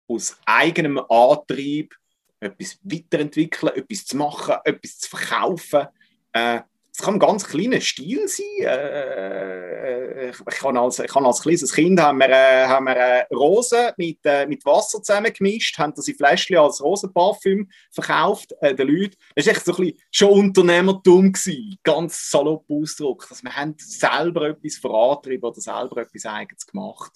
aus 0.06 0.36
eigenem 0.44 0.98
Antrieb 1.08 1.96
etwas 2.40 2.78
weiterentwickeln, 2.82 3.74
etwas 3.74 4.06
zu 4.06 4.16
machen, 4.16 4.56
etwas 4.64 4.98
zu 4.98 5.10
verkaufen. 5.10 5.86
Äh, 6.32 6.60
es 6.96 7.02
kann 7.02 7.14
ein 7.14 7.18
ganz 7.18 7.44
kleiner 7.48 7.80
Stil 7.80 8.28
sein. 8.28 8.46
Äh, 8.60 10.30
ich, 10.30 10.36
kann 10.44 10.76
als, 10.76 11.00
ich 11.00 11.10
kann 11.10 11.26
als 11.26 11.42
kleines 11.42 11.72
Kind 11.72 12.00
haben 12.00 12.18
wir, 12.18 12.28
äh, 12.28 12.66
haben 12.66 12.86
wir 12.86 12.96
äh, 12.96 13.26
Rosen 13.34 13.90
mit, 13.96 14.18
äh, 14.22 14.46
mit 14.46 14.64
Wasser 14.64 15.02
zusammengemischt, 15.02 15.76
haben 15.76 15.92
das 15.96 16.06
in 16.06 16.14
Fläschchen 16.14 16.56
als 16.56 16.80
Rosenparfüm 16.80 17.68
verkauft 17.90 18.54
äh, 18.60 18.76
den 18.76 18.86
Leuten. 18.86 19.16
Das 19.34 19.46
war 19.46 19.54
echt 19.54 19.64
so 19.64 19.72
ein 19.72 19.86
bisschen 19.86 19.98
schon 20.12 20.30
Unternehmertum 20.30 21.32
gewesen, 21.32 21.76
ganz 21.82 22.30
salopp 22.30 22.64
Ausdruck, 22.70 23.26
dass 23.28 23.42
wir 23.42 23.56
haben 23.56 23.74
selber 23.76 24.50
etwas 24.50 24.76
vorantrieben 24.76 25.50
oder 25.50 25.60
selber 25.60 26.02
etwas 26.02 26.26
Eigenes 26.26 26.64
gemacht. 26.64 27.12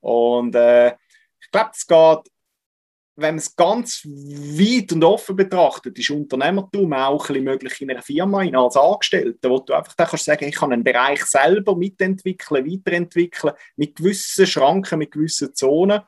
Und 0.00 0.54
äh, 0.54 0.94
ich 1.40 1.50
glaube, 1.50 1.70
es 1.74 1.86
geht 1.86 2.32
wenn 3.20 3.34
man 3.34 3.38
es 3.38 3.56
ganz 3.56 4.04
weit 4.04 4.92
und 4.92 5.02
offen 5.02 5.34
betrachtet, 5.34 5.98
ist 5.98 6.10
Unternehmertum 6.10 6.92
auch 6.92 7.28
ein 7.28 7.42
möglich 7.42 7.80
in 7.80 7.90
einer 7.90 8.00
Firma, 8.00 8.42
als 8.42 8.76
Angestellter, 8.76 9.50
wo 9.50 9.58
du 9.58 9.72
einfach 9.72 9.94
dann 9.94 10.06
kannst 10.06 10.24
sagen, 10.24 10.44
ich 10.44 10.54
kann 10.54 10.72
einen 10.72 10.84
Bereich 10.84 11.24
selber 11.24 11.74
mitentwickeln, 11.74 12.64
weiterentwickeln, 12.64 13.54
mit 13.74 13.96
gewissen 13.96 14.46
Schranken, 14.46 15.00
mit 15.00 15.10
gewissen 15.10 15.52
Zonen. 15.52 16.02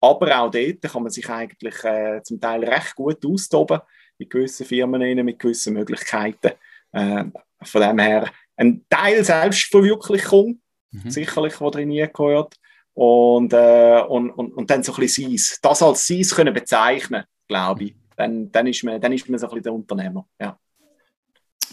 Aber 0.00 0.40
auch 0.40 0.50
dort 0.50 0.82
kann 0.82 1.04
man 1.04 1.12
sich 1.12 1.28
eigentlich 1.30 1.84
äh, 1.84 2.20
zum 2.24 2.40
Teil 2.40 2.64
recht 2.64 2.96
gut 2.96 3.24
austoben, 3.24 3.80
mit 4.18 4.30
gewissen 4.30 4.66
Firmen, 4.66 5.24
mit 5.24 5.38
gewissen 5.38 5.74
Möglichkeiten. 5.74 6.50
Äh, 6.90 7.24
von 7.62 7.80
dem 7.80 7.98
her 8.00 8.28
ein 8.56 8.84
Teil 8.90 9.22
Selbstverwirklichung, 9.22 10.60
mhm. 10.90 11.10
sicherlich, 11.10 11.60
was 11.60 11.70
drin 11.70 11.90
gehört. 11.90 12.56
Und, 12.96 13.52
äh, 13.52 14.00
und, 14.08 14.30
und, 14.30 14.54
und 14.54 14.70
dann 14.70 14.82
so 14.82 14.94
ein 14.94 15.00
bisschen 15.00 15.30
Seis. 15.30 15.58
Das 15.60 15.82
als 15.82 16.06
Seis 16.06 16.34
können 16.34 16.54
bezeichnen, 16.54 17.24
glaube 17.46 17.84
ich. 17.84 17.96
Dann, 18.16 18.50
dann, 18.50 18.66
ist 18.66 18.82
man, 18.84 18.98
dann 18.98 19.12
ist 19.12 19.28
man 19.28 19.38
so 19.38 19.46
ein 19.46 19.50
bisschen 19.50 19.64
der 19.64 19.74
Unternehmer. 19.74 20.26
Ja. 20.40 20.58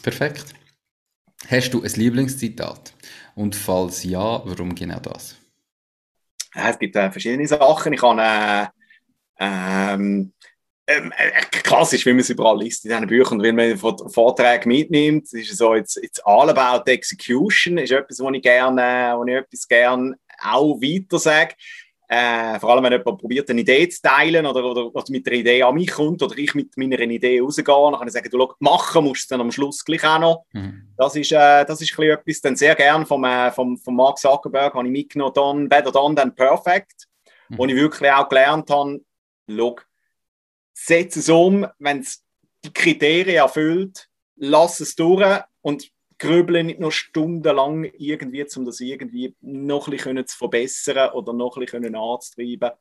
Perfekt. 0.01 0.53
Hast 1.47 1.74
du 1.74 1.82
ein 1.82 1.91
Lieblingszitat? 1.91 2.93
Und 3.36 3.55
falls 3.55 4.03
ja, 4.03 4.41
warum 4.45 4.76
genau 4.76 4.99
das? 4.99 5.38
Ja, 6.53 6.69
es 6.69 6.78
gibt 6.78 6.93
äh, 6.97 7.09
verschiedene 7.09 7.47
Sachen. 7.47 7.93
Ich 7.93 8.01
habe 8.01 8.21
äh, 8.21 8.67
ähm, 9.39 10.34
ähm, 10.88 11.13
äh, 11.15 11.41
klassisch, 11.63 12.05
wie 12.05 12.11
man 12.11 12.19
es 12.19 12.30
überall 12.32 12.59
liest 12.59 12.84
in 12.84 12.91
diesen 12.91 13.07
Büchern, 13.07 13.41
wenn 13.41 13.55
man 13.55 13.78
Vorträge 13.78 14.67
mitnimmt, 14.67 15.32
ist 15.32 15.55
so, 15.55 15.74
jetzt, 15.74 15.97
jetzt 16.03 16.21
all 16.26 16.49
about 16.49 16.91
execution, 16.91 17.78
ist 17.78 17.93
etwas, 17.93 18.19
was 18.19 18.34
ich 18.34 18.41
gerne, 18.41 19.13
wo 19.15 19.24
ich 19.26 19.36
etwas 19.36 19.65
gerne 19.65 20.17
auch 20.41 20.81
weiter 20.81 21.19
sage. 21.19 21.55
Äh, 22.15 22.59
vor 22.59 22.71
allem, 22.71 22.84
wenn 22.84 22.91
jemand 22.91 23.17
probiert, 23.17 23.49
eine 23.49 23.61
Idee 23.61 23.89
zu 23.89 24.01
teilen 24.01 24.45
oder, 24.45 24.63
oder, 24.63 24.93
oder, 24.93 25.03
mit 25.09 25.25
einer 25.27 25.38
Idee 25.38 25.63
an 25.63 25.73
mich 25.73 25.89
kommt 25.89 26.21
oder 26.21 26.38
ich 26.38 26.53
mit 26.53 26.77
meiner 26.77 26.99
Idee 26.99 27.39
rausgehe, 27.39 27.63
dann 27.65 27.95
kann 27.95 28.07
ich 28.07 28.13
sagen, 28.13 28.29
du, 28.29 28.38
schau, 28.38 28.53
machen 28.59 29.05
musst 29.05 29.31
du 29.31 29.34
dann 29.34 29.41
am 29.41 29.51
Schluss 29.51 29.84
gleich 29.84 30.03
auch 30.03 30.19
noch. 30.19 30.45
Mhm. 30.51 30.93
Das 30.97 31.15
ist, 31.15 31.31
äh, 31.31 31.65
das 31.65 31.81
ist 31.81 31.97
etwas, 31.97 32.41
dann 32.41 32.55
sehr 32.55 32.75
gern 32.75 33.05
vom, 33.05 33.23
äh, 33.23 33.51
vom, 33.51 33.77
vom 33.77 33.95
Mark 33.95 34.19
Zuckerberg 34.19 34.73
habe 34.75 34.86
ich 34.86 34.91
mitgenommen, 34.91 35.34
done, 35.34 35.67
better 35.67 35.91
done 35.91 36.13
than 36.13 36.36
perfect, 36.36 37.07
mhm. 37.49 37.57
wo 37.57 37.65
ich 37.65 37.75
wirklich 37.75 38.11
auch 38.11 38.29
gelernt 38.29 38.69
habe, 38.69 39.01
schau, 39.49 39.75
setze 40.73 41.19
es 41.19 41.29
um, 41.29 41.65
wenn 41.79 42.01
es 42.01 42.23
die 42.63 42.73
Kriterien 42.73 43.38
erfüllt, 43.38 44.07
lass 44.36 44.79
es 44.81 44.95
durch 44.95 45.41
und 45.61 45.89
grübeln 46.18 46.68
nicht 46.68 46.80
noch 46.80 46.91
stundenlang 46.91 47.86
irgendwie, 47.97 48.45
um 48.55 48.66
das 48.66 48.80
irgendwie 48.80 49.36
noch 49.41 49.88
ein 49.88 49.91
bisschen 49.91 50.28
zu 50.28 50.38
verbessern 50.38 51.11
oder 51.11 51.34
noch 51.34 51.57
ein 51.57 51.66
bisschen 51.66 51.95
anzutreiben. 51.95 52.72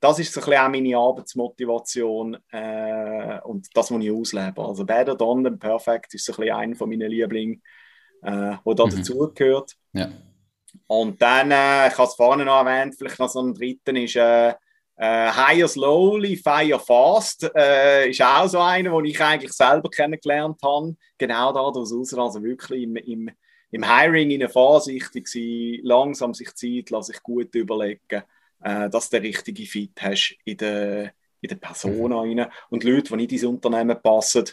Das 0.00 0.18
ist 0.18 0.32
so 0.32 0.40
ein 0.40 0.46
bisschen 0.46 0.64
auch 0.64 0.68
meine 0.68 0.96
Arbeitsmotivation 0.96 2.36
äh, 2.50 3.40
und 3.44 3.68
das, 3.74 3.90
was 3.90 4.02
ich 4.02 4.10
auslebe. 4.10 4.60
Also 4.60 4.84
Better 4.84 5.14
Done 5.14 5.44
than 5.44 5.58
Perfect 5.58 6.14
ist 6.14 6.24
so 6.24 6.32
ein 6.32 6.36
bisschen 6.36 6.56
einer 6.56 6.76
von 6.76 6.88
meinen 6.88 7.10
Lieblingen, 7.10 7.62
äh, 8.22 8.56
wo 8.64 8.74
da 8.74 8.86
mhm. 8.86 8.96
dazugehört. 8.96 9.76
Ja. 9.92 10.10
Und 10.88 11.22
dann, 11.22 11.50
äh, 11.50 11.88
ich 11.88 11.98
habe 11.98 12.08
es 12.08 12.14
vorhin 12.14 12.46
noch 12.46 12.64
erwähnt, 12.64 12.96
vielleicht 12.96 13.18
noch 13.18 13.28
so 13.28 13.40
ein 13.42 13.54
dritten 13.54 13.96
ist 13.96 14.16
äh, 14.16 14.54
äh, 15.02 15.32
Hire 15.32 15.66
Slowly, 15.68 16.36
Fire 16.36 16.78
Fast 16.78 17.50
äh, 17.56 18.08
ist 18.08 18.22
auch 18.22 18.46
so 18.46 18.60
einer, 18.60 18.92
den 18.92 19.04
ich 19.06 19.20
eigentlich 19.20 19.52
selber 19.52 19.90
kennengelernt 19.90 20.60
habe. 20.62 20.94
Genau 21.18 21.52
daraus 21.52 21.92
raus, 21.92 22.14
also 22.14 22.40
wirklich 22.40 22.84
im, 22.84 22.94
im, 22.94 23.30
im 23.72 23.82
Hiring 23.82 24.30
in 24.30 24.48
vorsichtig 24.48 25.26
sein, 25.26 25.80
langsam 25.82 26.34
sich 26.34 26.54
Zeit 26.54 26.90
lassen, 26.90 27.12
sich 27.12 27.22
gut 27.22 27.52
überlegen, 27.56 28.22
äh, 28.62 28.88
dass 28.88 29.10
du 29.10 29.16
den 29.16 29.26
richtigen 29.26 29.66
Fit 29.66 30.00
hast 30.00 30.36
in 30.44 30.56
der, 30.56 31.12
in 31.40 31.48
der 31.48 31.56
Persona 31.56 32.22
mhm. 32.22 32.46
Und 32.70 32.84
Leute, 32.84 33.08
die 33.08 33.16
nicht 33.16 33.32
ins 33.32 33.44
Unternehmen 33.44 34.00
passen, 34.00 34.44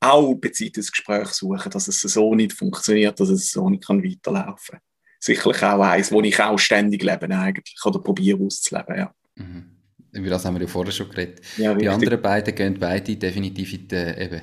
auch 0.00 0.34
bezieht 0.34 0.78
das 0.78 0.90
Gespräch 0.90 1.28
suchen, 1.28 1.70
dass 1.70 1.88
es 1.88 2.00
so 2.00 2.34
nicht 2.34 2.54
funktioniert, 2.54 3.20
dass 3.20 3.28
es 3.28 3.50
so 3.50 3.68
nicht 3.68 3.86
kann 3.86 4.02
weiterlaufen 4.02 4.78
kann. 4.78 4.80
Sicherlich 5.20 5.62
auch 5.62 5.80
eins, 5.80 6.10
wo 6.10 6.22
ich 6.22 6.42
auch 6.42 6.58
ständig 6.58 7.02
lebe 7.02 7.28
eigentlich 7.36 7.84
oder 7.84 7.98
probiere 7.98 8.42
auszuleben, 8.42 8.96
ja. 8.96 9.14
Mhm. 9.34 9.73
Über 10.14 10.30
das 10.30 10.44
haben 10.44 10.54
wir 10.54 10.62
ja 10.62 10.68
vorher 10.68 10.92
schon 10.92 11.10
geredet. 11.10 11.40
Ja, 11.58 11.74
die 11.74 11.88
anderen 11.88 12.20
beiden 12.22 12.54
gehen 12.54 12.76
beide 12.78 13.16
definitiv 13.16 13.72
in 13.72 13.88
die, 13.88 13.96
eben, 13.96 14.40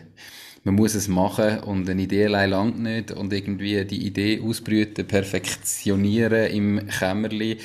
man 0.63 0.75
muss 0.75 0.93
es 0.93 1.07
machen 1.07 1.59
und 1.61 1.89
eine 1.89 2.01
Idee 2.01 2.25
allein 2.25 2.51
langt 2.51 2.79
nicht 2.79 3.11
und 3.11 3.33
irgendwie 3.33 3.83
die 3.85 4.05
Idee 4.05 4.41
ausbrüten, 4.41 5.07
perfektionieren 5.07 6.51
im 6.51 6.87
Kämmerli 6.87 7.57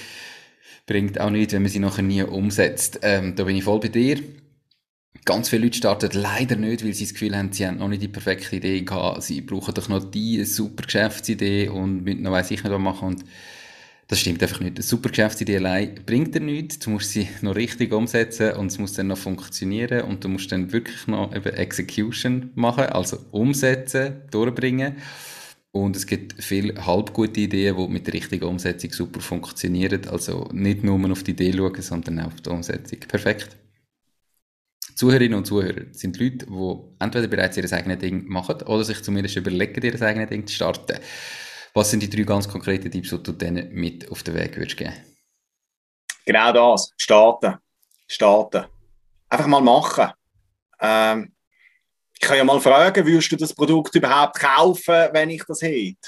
bringt 0.87 1.21
auch 1.21 1.31
nichts, 1.31 1.53
wenn 1.53 1.63
man 1.63 1.71
sie 1.71 1.81
nachher 1.81 2.03
nie 2.03 2.23
umsetzt. 2.23 3.01
Ähm, 3.03 3.35
da 3.35 3.45
bin 3.45 3.57
ich 3.57 3.65
voll 3.65 3.81
bei 3.81 3.89
dir. 3.89 4.21
Ganz 5.25 5.49
viele 5.49 5.65
Leute 5.65 5.79
starten 5.79 6.11
leider 6.15 6.55
nicht, 6.55 6.85
weil 6.85 6.95
sie 6.95 7.05
das 7.05 7.13
Gefühl 7.13 7.37
haben, 7.37 7.53
sie 7.53 7.67
haben 7.67 7.79
noch 7.79 7.89
nicht 7.89 8.03
die 8.03 8.09
perfekte 8.09 8.55
Idee 8.55 8.83
gehabt. 8.83 9.25
Sie 9.25 9.41
brauchen 9.41 9.75
doch 9.75 9.89
noch 9.89 10.09
die 10.09 10.45
super 10.45 10.85
Geschäftsidee 10.85 11.69
und 11.69 12.05
müssen 12.05 12.23
noch 12.23 12.31
weiss 12.31 12.53
ich 12.53 12.63
nicht 12.63 12.73
was 12.73 12.81
machen. 12.81 13.09
Und 13.09 13.25
das 14.09 14.21
stimmt 14.21 14.43
einfach 14.43 14.61
nicht. 14.61 14.77
Eine 14.77 14.83
super 14.83 15.09
Geschäftsidee 15.09 15.57
allein 15.57 15.97
bringt 16.07 16.35
dir 16.35 16.41
nichts. 16.41 16.79
Du 16.79 16.91
musst 16.91 17.11
sie 17.11 17.29
noch 17.43 17.57
richtig 17.57 17.93
umsetzen 17.93 18.53
und 18.53 18.69
es 18.69 18.79
muss 18.79 18.93
dann 18.93 19.09
noch 19.09 19.19
funktionieren 19.19 20.03
und 20.03 20.23
du 20.23 20.29
musst 20.29 20.53
dann 20.53 20.73
wirklich 20.73 21.07
noch 21.09 21.35
eben 21.35 21.53
Execution 21.55 22.51
machen, 22.55 22.85
also 22.85 23.19
umsetzen, 23.33 24.23
durchbringen. 24.31 24.97
Und 25.73 25.97
es 25.97 26.07
gibt 26.07 26.43
viele 26.43 26.87
halbgute 26.87 27.41
Ideen, 27.41 27.77
die 27.77 27.89
mit 27.89 28.07
der 28.07 28.15
richtigen 28.15 28.45
Umsetzung 28.45 28.93
super 28.93 29.21
funktionieren. 29.21 30.07
Also 30.09 30.49
nicht 30.53 30.85
nur 30.85 31.11
auf 31.11 31.23
die 31.25 31.33
Idee 31.33 31.53
schauen, 31.53 31.83
sondern 31.83 32.21
auch 32.21 32.27
auf 32.29 32.41
die 32.41 32.49
Umsetzung. 32.49 33.01
Perfekt. 33.01 33.57
Zuhörerinnen 34.95 35.37
und 35.37 35.47
Zuhörer 35.47 35.83
sind 35.93 36.19
Leute, 36.19 36.47
die 36.47 37.05
entweder 37.05 37.27
bereits 37.27 37.59
ihr 37.59 37.71
eigenes 37.71 37.99
Ding 37.99 38.27
machen 38.29 38.63
oder 38.63 38.85
sich 38.85 39.03
zumindest 39.03 39.37
überlegen, 39.37 39.83
ihr 39.83 40.01
eigenes 40.01 40.31
Ding 40.31 40.47
zu 40.47 40.55
starten. 40.55 40.99
Was 41.77 41.91
sind 41.91 42.03
die 42.03 42.09
drei 42.09 42.23
ganz 42.23 42.49
konkreten 42.49 42.91
Tipps, 42.91 43.11
die 43.11 43.23
du 43.23 43.33
denen 43.33 43.71
mit 43.71 44.11
auf 44.11 44.23
den 44.23 44.35
Weg 44.35 44.57
würdest 44.57 44.79
geben? 44.79 44.95
Genau 46.25 46.51
das. 46.51 46.91
Starten. 46.97 47.59
Starten. 48.07 48.65
Einfach 49.29 49.47
mal 49.47 49.61
machen. 49.61 50.11
Ähm, 50.81 51.35
ich 52.15 52.21
kann 52.21 52.39
ja 52.39 52.45
mal 52.45 52.63
fragen, 52.63 53.05
würdest 53.05 53.31
du 53.31 53.37
das 53.37 53.53
Produkt 53.53 53.95
überhaupt 53.95 54.39
kaufen, 54.39 55.11
wenn 55.13 55.29
ich 55.29 55.45
das 55.47 55.61
hätte? 55.61 55.99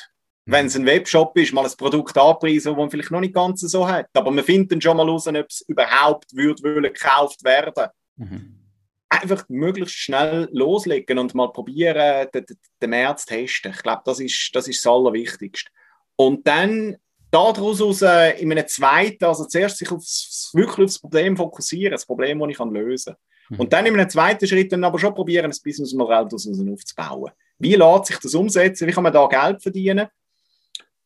Mhm. 0.46 0.52
Wenn 0.52 0.66
es 0.68 0.76
ein 0.76 0.86
Webshop 0.86 1.36
ist, 1.36 1.52
mal 1.52 1.66
ein 1.66 1.76
Produkt 1.76 2.16
anpreisen, 2.16 2.72
das 2.72 2.78
man 2.78 2.90
vielleicht 2.90 3.10
noch 3.10 3.20
nicht 3.20 3.34
ganz 3.34 3.60
so 3.60 3.86
hat. 3.86 4.08
Aber 4.14 4.30
man 4.30 4.44
findet 4.46 4.72
dann 4.72 4.80
schon 4.80 4.96
mal 4.96 5.06
raus, 5.06 5.26
ob 5.26 5.36
es 5.36 5.60
überhaupt 5.68 6.34
würde 6.34 6.90
gekauft 6.90 7.44
werden. 7.44 7.88
Mhm 8.16 8.57
einfach 9.08 9.44
möglichst 9.48 9.94
schnell 9.94 10.48
loslegen 10.52 11.18
und 11.18 11.34
mal 11.34 11.52
probieren, 11.52 12.28
den, 12.32 12.44
den 12.82 12.90
März 12.90 13.24
zu 13.24 13.34
testen. 13.34 13.72
Ich 13.72 13.82
glaube, 13.82 14.02
das 14.04 14.20
ist, 14.20 14.50
das 14.52 14.68
ist 14.68 14.84
das 14.84 14.92
Allerwichtigste. 14.92 15.70
Und 16.16 16.46
dann 16.46 16.96
daraus 17.30 17.80
aus, 17.80 18.02
äh, 18.02 18.40
in 18.40 18.52
einem 18.52 18.66
zweiten, 18.66 19.24
also 19.24 19.44
zuerst 19.44 19.78
sich 19.78 19.90
aufs, 19.90 20.50
wirklich 20.52 20.78
auf 20.78 20.92
das 20.92 20.98
Problem 20.98 21.36
fokussieren, 21.36 21.92
das 21.92 22.06
Problem, 22.06 22.38
das 22.38 22.50
ich 22.50 22.56
kann 22.56 22.70
lösen 22.70 23.14
kann. 23.14 23.56
Mhm. 23.56 23.60
Und 23.60 23.72
dann 23.72 23.86
in 23.86 23.94
einem 23.94 24.08
zweiten 24.08 24.46
Schritt 24.46 24.72
dann 24.72 24.84
aber 24.84 24.98
schon 24.98 25.14
probieren, 25.14 25.46
ein 25.46 25.58
Businessmodell 25.62 26.24
daraus 26.24 26.46
aufzubauen. 26.46 27.32
Wie 27.58 27.74
lässt 27.74 28.06
sich 28.06 28.18
das 28.18 28.34
umsetzen? 28.34 28.86
Wie 28.86 28.92
kann 28.92 29.02
man 29.02 29.12
da 29.12 29.26
Geld 29.26 29.62
verdienen? 29.62 30.08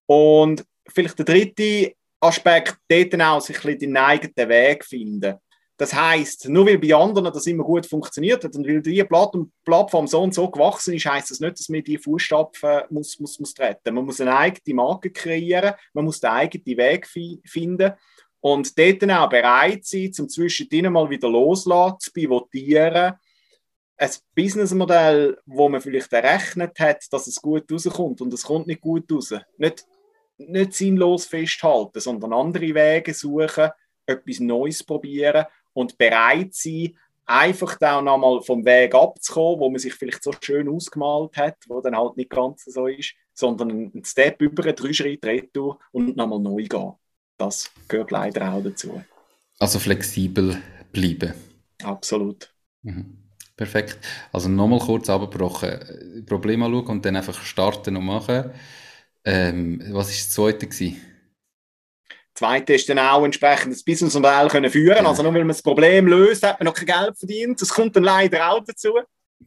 Und 0.06 0.64
vielleicht 0.88 1.18
der 1.18 1.24
dritte 1.24 1.94
Aspekt, 2.20 2.76
dort 2.88 3.12
dann 3.12 3.22
auch 3.22 3.40
sich 3.40 3.56
ein 3.56 3.62
bisschen 3.62 3.78
den 3.78 3.96
eigenen 3.96 4.48
Weg 4.48 4.84
finden. 4.84 5.36
Das 5.82 5.94
heißt, 5.94 6.48
nur 6.48 6.64
weil 6.66 6.78
bei 6.78 6.94
anderen 6.94 7.32
das 7.32 7.44
immer 7.48 7.64
gut 7.64 7.86
funktioniert 7.86 8.44
hat 8.44 8.54
und 8.54 8.68
weil 8.68 8.80
die 8.80 9.02
Plattform 9.02 10.06
so 10.06 10.22
und 10.22 10.32
so 10.32 10.48
gewachsen 10.48 10.94
ist, 10.94 11.06
heißt 11.06 11.32
das 11.32 11.40
nicht, 11.40 11.58
dass 11.58 11.68
man 11.68 11.82
die 11.82 11.98
Fußstapfen 11.98 12.82
muss, 12.90 13.18
muss, 13.18 13.40
muss 13.40 13.52
treten. 13.52 13.92
Man 13.92 14.04
muss 14.04 14.20
eine 14.20 14.36
eigene 14.36 14.76
Marke 14.76 15.10
kreieren, 15.10 15.74
man 15.92 16.04
muss 16.04 16.20
den 16.20 16.30
eigenen 16.30 16.78
Weg 16.78 17.08
finden 17.44 17.94
und 18.38 18.78
dort 18.78 19.02
dann 19.02 19.10
auch 19.10 19.28
bereit 19.28 19.84
sein, 19.84 20.12
zum 20.12 20.28
zwischendrin 20.28 20.92
mal 20.92 21.10
wieder 21.10 21.28
loslassen, 21.28 21.98
zu 21.98 22.12
pivotieren. 22.12 23.14
Ein 23.96 24.10
Businessmodell, 24.36 25.36
wo 25.46 25.68
man 25.68 25.80
vielleicht 25.80 26.12
errechnet 26.12 26.78
hat, 26.78 27.04
dass 27.10 27.26
es 27.26 27.42
gut 27.42 27.64
rauskommt 27.72 28.20
und 28.20 28.32
es 28.32 28.44
kommt 28.44 28.68
nicht 28.68 28.82
gut 28.82 29.10
raus. 29.10 29.34
Nicht, 29.58 29.84
nicht 30.38 30.74
sinnlos 30.74 31.26
festhalten, 31.26 31.98
sondern 31.98 32.34
andere 32.34 32.72
Wege 32.72 33.12
suchen, 33.12 33.70
etwas 34.06 34.38
Neues 34.38 34.84
probieren 34.84 35.46
und 35.74 35.96
bereit 35.98 36.54
sein, 36.54 36.96
einfach 37.24 37.76
da 37.78 38.02
nochmal 38.02 38.42
vom 38.42 38.64
Weg 38.64 38.94
abzukommen, 38.94 39.60
wo 39.60 39.70
man 39.70 39.78
sich 39.78 39.94
vielleicht 39.94 40.22
so 40.22 40.32
schön 40.40 40.68
ausgemalt 40.68 41.36
hat, 41.36 41.56
wo 41.68 41.80
dann 41.80 41.96
halt 41.96 42.16
nicht 42.16 42.30
ganz 42.30 42.64
so 42.64 42.86
ist, 42.86 43.14
sondern 43.34 43.70
einen 43.70 44.04
Step 44.04 44.40
über, 44.42 44.72
drei 44.72 44.92
Schritte 44.92 45.28
retour 45.28 45.78
und 45.92 46.16
nochmal 46.16 46.40
neu 46.40 46.64
gehen. 46.64 46.92
Das 47.38 47.70
gehört 47.88 48.10
leider 48.10 48.52
auch 48.52 48.62
dazu. 48.62 49.02
Also 49.58 49.78
flexibel 49.78 50.60
bleiben. 50.92 51.32
Absolut. 51.82 52.52
Mhm. 52.82 53.18
Perfekt. 53.56 53.98
Also 54.32 54.48
nochmal 54.48 54.80
kurz 54.80 55.08
abgebrochen. 55.08 56.24
Problem 56.26 56.62
anschauen 56.62 56.86
und 56.86 57.04
dann 57.04 57.16
einfach 57.16 57.42
starten 57.42 57.96
und 57.96 58.04
machen. 58.04 58.50
Ähm, 59.24 59.80
was 59.90 59.92
war 59.92 60.02
das 60.02 60.30
zweite? 60.30 60.66
Gewesen? 60.66 61.00
Zweite 62.34 62.74
ist 62.74 62.88
dann 62.88 62.98
auch 62.98 63.24
entsprechend 63.24 63.72
das 63.72 63.82
Businessmodell 63.82 64.48
können 64.48 64.70
führen. 64.70 64.98
Genau. 64.98 65.10
Also 65.10 65.22
nur 65.22 65.34
weil 65.34 65.40
man 65.40 65.48
das 65.48 65.62
Problem 65.62 66.06
löst, 66.06 66.46
hat 66.46 66.60
man 66.60 66.66
noch 66.66 66.74
kein 66.74 66.86
Geld 66.86 67.18
verdient. 67.18 67.60
Das 67.60 67.68
kommt 67.68 67.94
dann 67.96 68.04
leider 68.04 68.50
auch 68.50 68.64
dazu. 68.64 68.94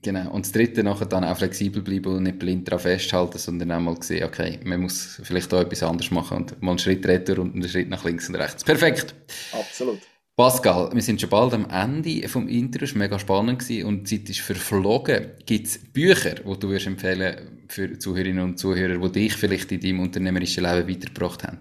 Genau. 0.01 0.31
Und 0.31 0.45
das 0.45 0.51
dritte 0.51 0.83
nachher 0.83 1.05
dann 1.05 1.23
auch 1.23 1.37
flexibel 1.37 1.81
bleiben 1.81 2.15
und 2.15 2.23
nicht 2.23 2.39
blind 2.39 2.67
daran 2.67 2.79
festhalten, 2.79 3.37
sondern 3.37 3.71
auch 3.71 3.79
mal 3.79 4.01
sehen, 4.01 4.23
okay, 4.23 4.59
man 4.63 4.81
muss 4.81 5.19
vielleicht 5.23 5.53
auch 5.53 5.61
etwas 5.61 5.83
anderes 5.83 6.11
machen 6.11 6.37
und 6.37 6.61
mal 6.61 6.71
einen 6.71 6.79
Schritt 6.79 7.05
retour 7.07 7.39
und 7.39 7.55
einen 7.55 7.67
Schritt 7.67 7.89
nach 7.89 8.03
links 8.03 8.29
und 8.29 8.35
rechts. 8.35 8.63
Perfekt. 8.63 9.15
Absolut. 9.51 9.99
Pascal, 10.35 10.89
wir 10.93 11.01
sind 11.01 11.21
schon 11.21 11.29
bald 11.29 11.53
am 11.53 11.69
Ende 11.69 12.27
vom 12.27 12.49
es 12.49 12.93
war 12.93 12.99
mega 12.99 13.17
spannend 13.17 13.59
gewesen 13.59 13.85
und 13.85 14.11
die 14.11 14.19
Zeit 14.19 14.29
ist 14.29 14.41
verflogen. 14.41 15.31
Gibt 15.45 15.67
es 15.67 15.79
Bücher, 15.79 16.35
die 16.35 16.59
du 16.59 16.67
würdest 16.67 16.87
empfehlen 16.87 17.65
für 17.69 17.97
Zuhörerinnen 17.97 18.43
und 18.43 18.59
Zuhörer, 18.59 18.97
die 18.97 19.11
dich 19.13 19.33
vielleicht 19.33 19.71
in 19.71 19.79
deinem 19.79 20.01
unternehmerischen 20.01 20.65
Leben 20.65 20.89
weitergebracht 20.89 21.43
haben? 21.45 21.59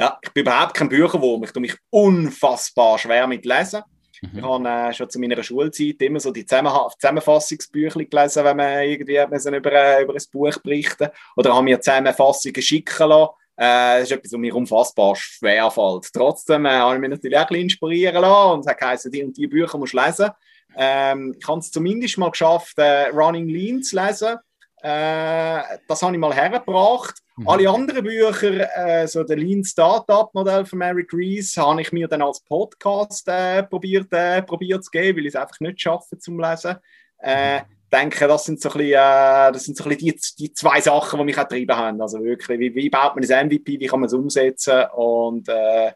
Ja, 0.00 0.18
ich 0.22 0.32
bin 0.32 0.46
überhaupt 0.46 0.72
kein 0.72 0.88
Bücherwurm. 0.88 1.44
Ich 1.44 1.52
tue 1.52 1.60
mich 1.60 1.76
unfassbar 1.90 2.98
schwer 2.98 3.26
mit 3.26 3.44
Lesen. 3.44 3.82
Mhm. 4.22 4.38
Ich 4.38 4.42
habe 4.42 4.66
äh, 4.66 4.92
schon 4.94 5.10
zu 5.10 5.20
meiner 5.20 5.42
Schulzeit 5.42 6.00
immer 6.00 6.18
so 6.18 6.30
die 6.30 6.46
Zusammenfassungsbücher 6.46 8.02
gelesen, 8.06 8.44
wenn 8.44 8.56
man 8.56 8.82
irgendwie 8.82 9.22
müssen 9.28 9.52
über, 9.52 9.70
äh, 9.70 10.02
über 10.02 10.14
ein 10.14 10.22
Buch 10.32 10.56
berichten 10.62 11.08
Oder 11.36 11.54
habe 11.54 11.64
mir 11.64 11.78
Zusammenfassungen 11.82 12.62
schicken 12.62 13.08
lassen. 13.10 13.28
Äh, 13.58 13.98
das 13.98 14.02
ist 14.04 14.12
etwas, 14.12 14.32
was 14.32 14.38
mir 14.38 14.56
unfassbar 14.56 15.16
schwer 15.16 15.70
fällt. 15.70 16.10
Trotzdem 16.14 16.64
äh, 16.64 16.70
habe 16.70 16.94
ich 16.94 17.00
mich 17.02 17.10
natürlich 17.10 17.36
auch 17.36 17.42
ein 17.42 17.48
bisschen 17.48 17.64
inspirieren 17.64 18.22
lassen 18.22 18.52
und 18.54 18.60
es 18.60 18.66
hat 18.68 18.78
geheißen, 18.78 19.12
die 19.12 19.22
und 19.22 19.36
die 19.36 19.48
Bücher 19.48 19.76
musst 19.76 19.92
du 19.92 20.00
lesen. 20.00 20.30
Ähm, 20.78 21.36
ich 21.38 21.46
habe 21.46 21.60
es 21.60 21.70
zumindest 21.70 22.16
mal 22.16 22.30
geschafft, 22.30 22.78
äh, 22.78 23.08
Running 23.08 23.48
Lean 23.48 23.82
zu 23.82 24.02
lesen. 24.02 24.38
Äh, 24.82 25.62
das 25.86 26.02
habe 26.02 26.14
ich 26.14 26.18
mal 26.18 26.32
hergebracht. 26.32 27.20
Mhm. 27.40 27.48
Alle 27.48 27.70
anderen 27.70 28.04
Bücher, 28.04 29.02
äh, 29.02 29.08
so 29.08 29.24
der 29.24 29.38
Lean 29.38 29.64
Startup 29.64 30.28
Modell 30.34 30.66
von 30.66 30.78
Mary 30.78 31.06
Reese, 31.10 31.62
habe 31.62 31.80
ich 31.80 31.90
mir 31.90 32.06
dann 32.06 32.20
als 32.20 32.40
Podcast 32.40 33.26
äh, 33.28 33.62
probiert, 33.62 34.12
äh, 34.12 34.42
probiert 34.42 34.84
zu 34.84 34.90
geben, 34.90 35.16
weil 35.16 35.24
ich 35.24 35.34
es 35.34 35.40
einfach 35.40 35.58
nicht 35.60 35.80
schaffe 35.80 36.18
zum 36.18 36.38
Lesen. 36.38 36.76
Äh, 37.18 37.60
denke, 37.90 38.28
das 38.28 38.44
sind 38.44 38.60
so 38.60 38.68
ein 38.68 38.76
bisschen, 38.76 38.92
äh, 38.92 39.52
das 39.52 39.64
sind 39.64 39.74
so 39.74 39.84
ein 39.84 39.96
bisschen 39.96 40.16
die, 40.36 40.44
die 40.48 40.52
zwei 40.52 40.82
Sachen, 40.82 41.18
die 41.18 41.24
mich 41.24 41.38
auch 41.38 41.48
getrieben 41.48 41.74
haben. 41.74 42.02
Also 42.02 42.22
wirklich, 42.22 42.60
wie, 42.60 42.74
wie 42.74 42.90
baut 42.90 43.16
man 43.16 43.24
ein 43.24 43.46
MVP, 43.46 43.80
wie 43.80 43.86
kann 43.86 44.00
man 44.00 44.08
es 44.08 44.12
umsetzen 44.12 44.84
und, 44.94 45.48
äh, 45.48 45.92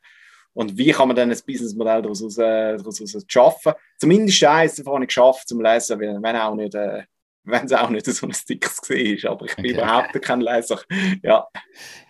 und 0.55 0.79
wie 0.79 0.93
kann 0.93 1.09
man 1.09 1.17
dann 1.17 1.31
ein 1.31 1.39
Businessmodell 1.47 2.01
daraus, 2.01 2.39
äh, 2.39 2.79
daraus, 2.79 2.97
daraus 2.97 3.25
schaffen. 3.29 3.73
Zumindest 3.99 4.43
eins 4.45 4.77
davon 4.77 4.95
habe 4.95 5.05
ich 5.05 5.09
geschafft 5.09 5.47
zum 5.47 5.61
Lesen, 5.61 6.01
wenn 6.01 6.37
auch 6.37 6.55
nicht 6.55 6.75
äh, 6.75 7.03
wenn 7.45 7.67
es 7.67 7.73
auch 7.73 7.91
nicht 7.91 8.07
so 8.07 8.27
ein 8.27 8.33
Sticks 8.33 8.81
war. 8.89 9.33
Aber 9.33 9.47
ich 9.47 9.57
bin 9.57 9.67
okay. 9.67 9.75
überhaupt 9.75 10.23
kein 10.23 10.41
Leser. 10.41 10.81
Ja. 11.23 11.47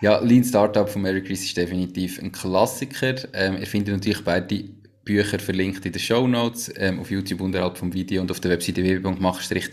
ja, 0.01 0.19
Lean 0.19 0.45
Startup 0.45 0.89
von 0.89 1.03
Mary 1.03 1.23
Chris 1.23 1.45
ist 1.45 1.57
definitiv 1.57 2.21
ein 2.21 2.33
Klassiker. 2.33 3.15
Ähm, 3.33 3.59
ihr 3.59 3.67
findet 3.67 3.95
natürlich 3.95 4.25
beide 4.25 4.65
Bücher 5.05 5.39
verlinkt 5.39 5.85
in 5.85 5.93
den 5.93 6.01
Show 6.01 6.27
Notes, 6.27 6.73
ähm, 6.77 6.99
auf 7.01 7.11
YouTube 7.11 7.43
unterhalb 7.43 7.77
vom 7.77 7.93
Video 7.93 8.23
und 8.23 8.31
auf 8.31 8.41
der 8.41 8.53
Webseite 8.53 8.83
www.mach-ding.ch, 8.83 9.71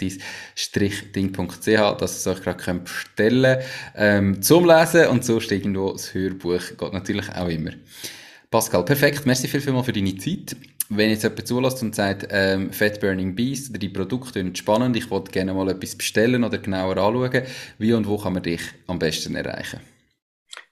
dass 1.66 1.72
ihr 1.72 2.03
es 2.03 2.28
euch 2.28 2.41
gerade 2.41 2.80
bestellen 2.80 3.55
könnt, 3.55 3.66
ähm, 3.95 4.41
zum 4.41 4.66
Lesen 4.66 5.07
und 5.07 5.24
sonst 5.24 5.49
irgendwo 5.51 5.93
das 5.93 6.14
Hörbuch 6.14 6.78
geht 6.78 6.93
natürlich 6.93 7.30
auch 7.30 7.47
immer. 7.47 7.72
Pascal, 8.52 8.86
perfekt. 8.86 9.26
Merci 9.26 9.47
viel, 9.47 9.62
viel 9.62 9.74
mal 9.74 9.84
für 9.84 9.93
deine 9.93 10.16
Zeit 10.18 10.56
wenn 10.97 11.10
jetzt 11.10 11.24
jemand 11.24 11.47
zulässt 11.47 11.82
und 11.82 11.95
sagt, 11.95 12.28
ähm, 12.32 12.72
Fat 12.74 12.99
Burning 12.99 13.34
Beast 13.34 13.70
oder 13.70 13.80
die 13.80 13.89
Produkte 13.89 14.39
sind 14.39 14.58
spannend, 14.58 14.95
ich 14.97 15.10
wollte 15.10 15.32
gerne 15.32 15.54
mal 15.54 15.70
etwas 15.70 15.95
bestellen 15.95 16.43
oder 16.43 16.58
genauer 16.58 16.97
anschauen, 16.97 17.43
wie 17.78 17.93
und 17.93 18.08
wo 18.08 18.18
kann 18.18 18.34
man 18.34 18.43
dich 18.43 18.62
am 18.88 18.99
besten 18.99 19.36
erreichen? 19.36 19.80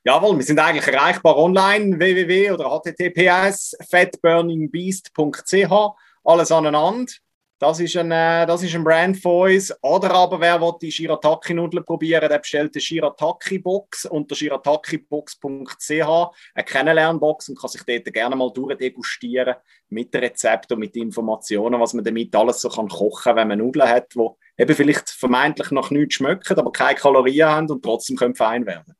Jawohl, 0.03 0.37
wir 0.37 0.43
sind 0.43 0.59
eigentlich 0.59 0.87
erreichbar 0.87 1.37
online, 1.37 1.97
www 1.97 2.51
oder 2.51 2.69
https 2.69 3.77
fatburningbeast.ch, 3.89 5.71
alles 6.23 6.51
aneinander. 6.51 7.13
Das 7.59 7.81
ist 7.81 7.97
ein, 7.97 8.09
äh, 8.09 8.45
das 8.45 8.63
ist 8.63 8.73
ein 8.73 8.85
Brand 8.85 9.17
von 9.17 9.51
uns. 9.51 9.73
Oder 9.81 10.11
aber 10.11 10.39
wer 10.39 10.61
will 10.61 10.75
die 10.81 10.91
Shirataki-Nudeln 10.91 11.83
probieren, 11.83 12.29
der 12.29 12.39
bestellt 12.39 12.73
die 12.73 12.79
Shirataki-Box 12.79 14.05
unter 14.05 14.33
shiratakibox.ch, 14.33 15.91
eine 15.91 16.65
Kennenlernbox 16.65 17.49
und 17.49 17.59
kann 17.59 17.69
sich 17.69 17.83
dort 17.83 18.13
gerne 18.13 18.37
mal 18.37 18.49
durchdegustieren 18.53 19.55
mit 19.89 20.15
Rezepten 20.15 20.75
und 20.75 20.79
mit 20.79 20.95
Informationen, 20.95 21.81
was 21.81 21.93
man 21.93 22.05
damit 22.05 22.33
alles 22.33 22.61
so 22.61 22.69
kann 22.69 22.87
kochen 22.87 23.23
kann, 23.23 23.35
wenn 23.35 23.49
man 23.49 23.59
Nudeln 23.59 23.89
hat, 23.89 24.15
die 24.15 24.25
eben 24.57 24.75
vielleicht 24.75 25.09
vermeintlich 25.09 25.71
noch 25.71 25.91
nichts 25.91 26.15
schmecken, 26.15 26.57
aber 26.57 26.71
keine 26.71 26.95
Kalorien 26.95 27.49
haben 27.49 27.69
und 27.69 27.83
trotzdem 27.83 28.15
können 28.15 28.35
fein 28.35 28.65
werden. 28.65 28.95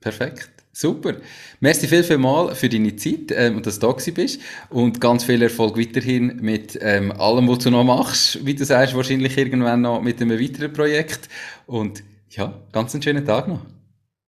Perfekt. 0.00 0.51
Super. 0.74 1.16
Merci 1.60 1.86
viel, 1.86 2.02
viel 2.02 2.16
mal 2.16 2.54
für 2.54 2.68
deine 2.68 2.96
Zeit 2.96 3.30
ähm, 3.30 3.56
und 3.56 3.66
dass 3.66 3.78
du 3.78 3.86
da 3.86 4.12
bist. 4.14 4.40
Und 4.70 5.00
ganz 5.00 5.24
viel 5.24 5.42
Erfolg 5.42 5.78
weiterhin 5.78 6.38
mit 6.40 6.78
ähm, 6.80 7.12
allem, 7.12 7.46
was 7.48 7.58
du 7.58 7.70
noch 7.70 7.84
machst. 7.84 8.44
Wie 8.44 8.54
du 8.54 8.64
sagst, 8.64 8.96
wahrscheinlich 8.96 9.36
irgendwann 9.36 9.82
noch 9.82 10.00
mit 10.00 10.20
einem 10.22 10.40
weiteren 10.40 10.72
Projekt. 10.72 11.28
Und 11.66 12.02
ja, 12.30 12.54
ganz 12.72 12.94
einen 12.94 13.02
schönen 13.02 13.26
Tag 13.26 13.48
noch. 13.48 13.60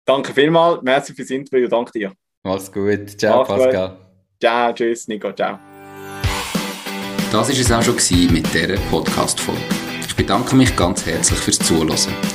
Danke 0.05 0.33
vielmals. 0.33 0.81
Merci 0.83 1.13
fürs 1.13 1.29
Interview. 1.29 1.69
Danke 1.69 1.91
dir. 1.97 2.11
Mach's 2.43 2.71
gut. 2.71 3.17
Ciao, 3.17 3.39
Mach's 3.39 3.49
Pascal. 3.49 3.89
Gut. 3.89 3.97
Ciao, 4.41 4.73
tschüss, 4.73 5.07
Nico. 5.07 5.31
Ciao. 5.31 5.57
Das 7.31 7.49
war 7.49 7.49
es 7.49 7.71
auch 7.71 7.81
schon 7.81 8.33
mit 8.33 8.53
dieser 8.53 8.75
Podcast-Folge. 8.91 9.61
Ich 10.05 10.15
bedanke 10.15 10.55
mich 10.55 10.75
ganz 10.75 11.05
herzlich 11.05 11.39
fürs 11.39 11.59
Zuhören. 11.59 12.34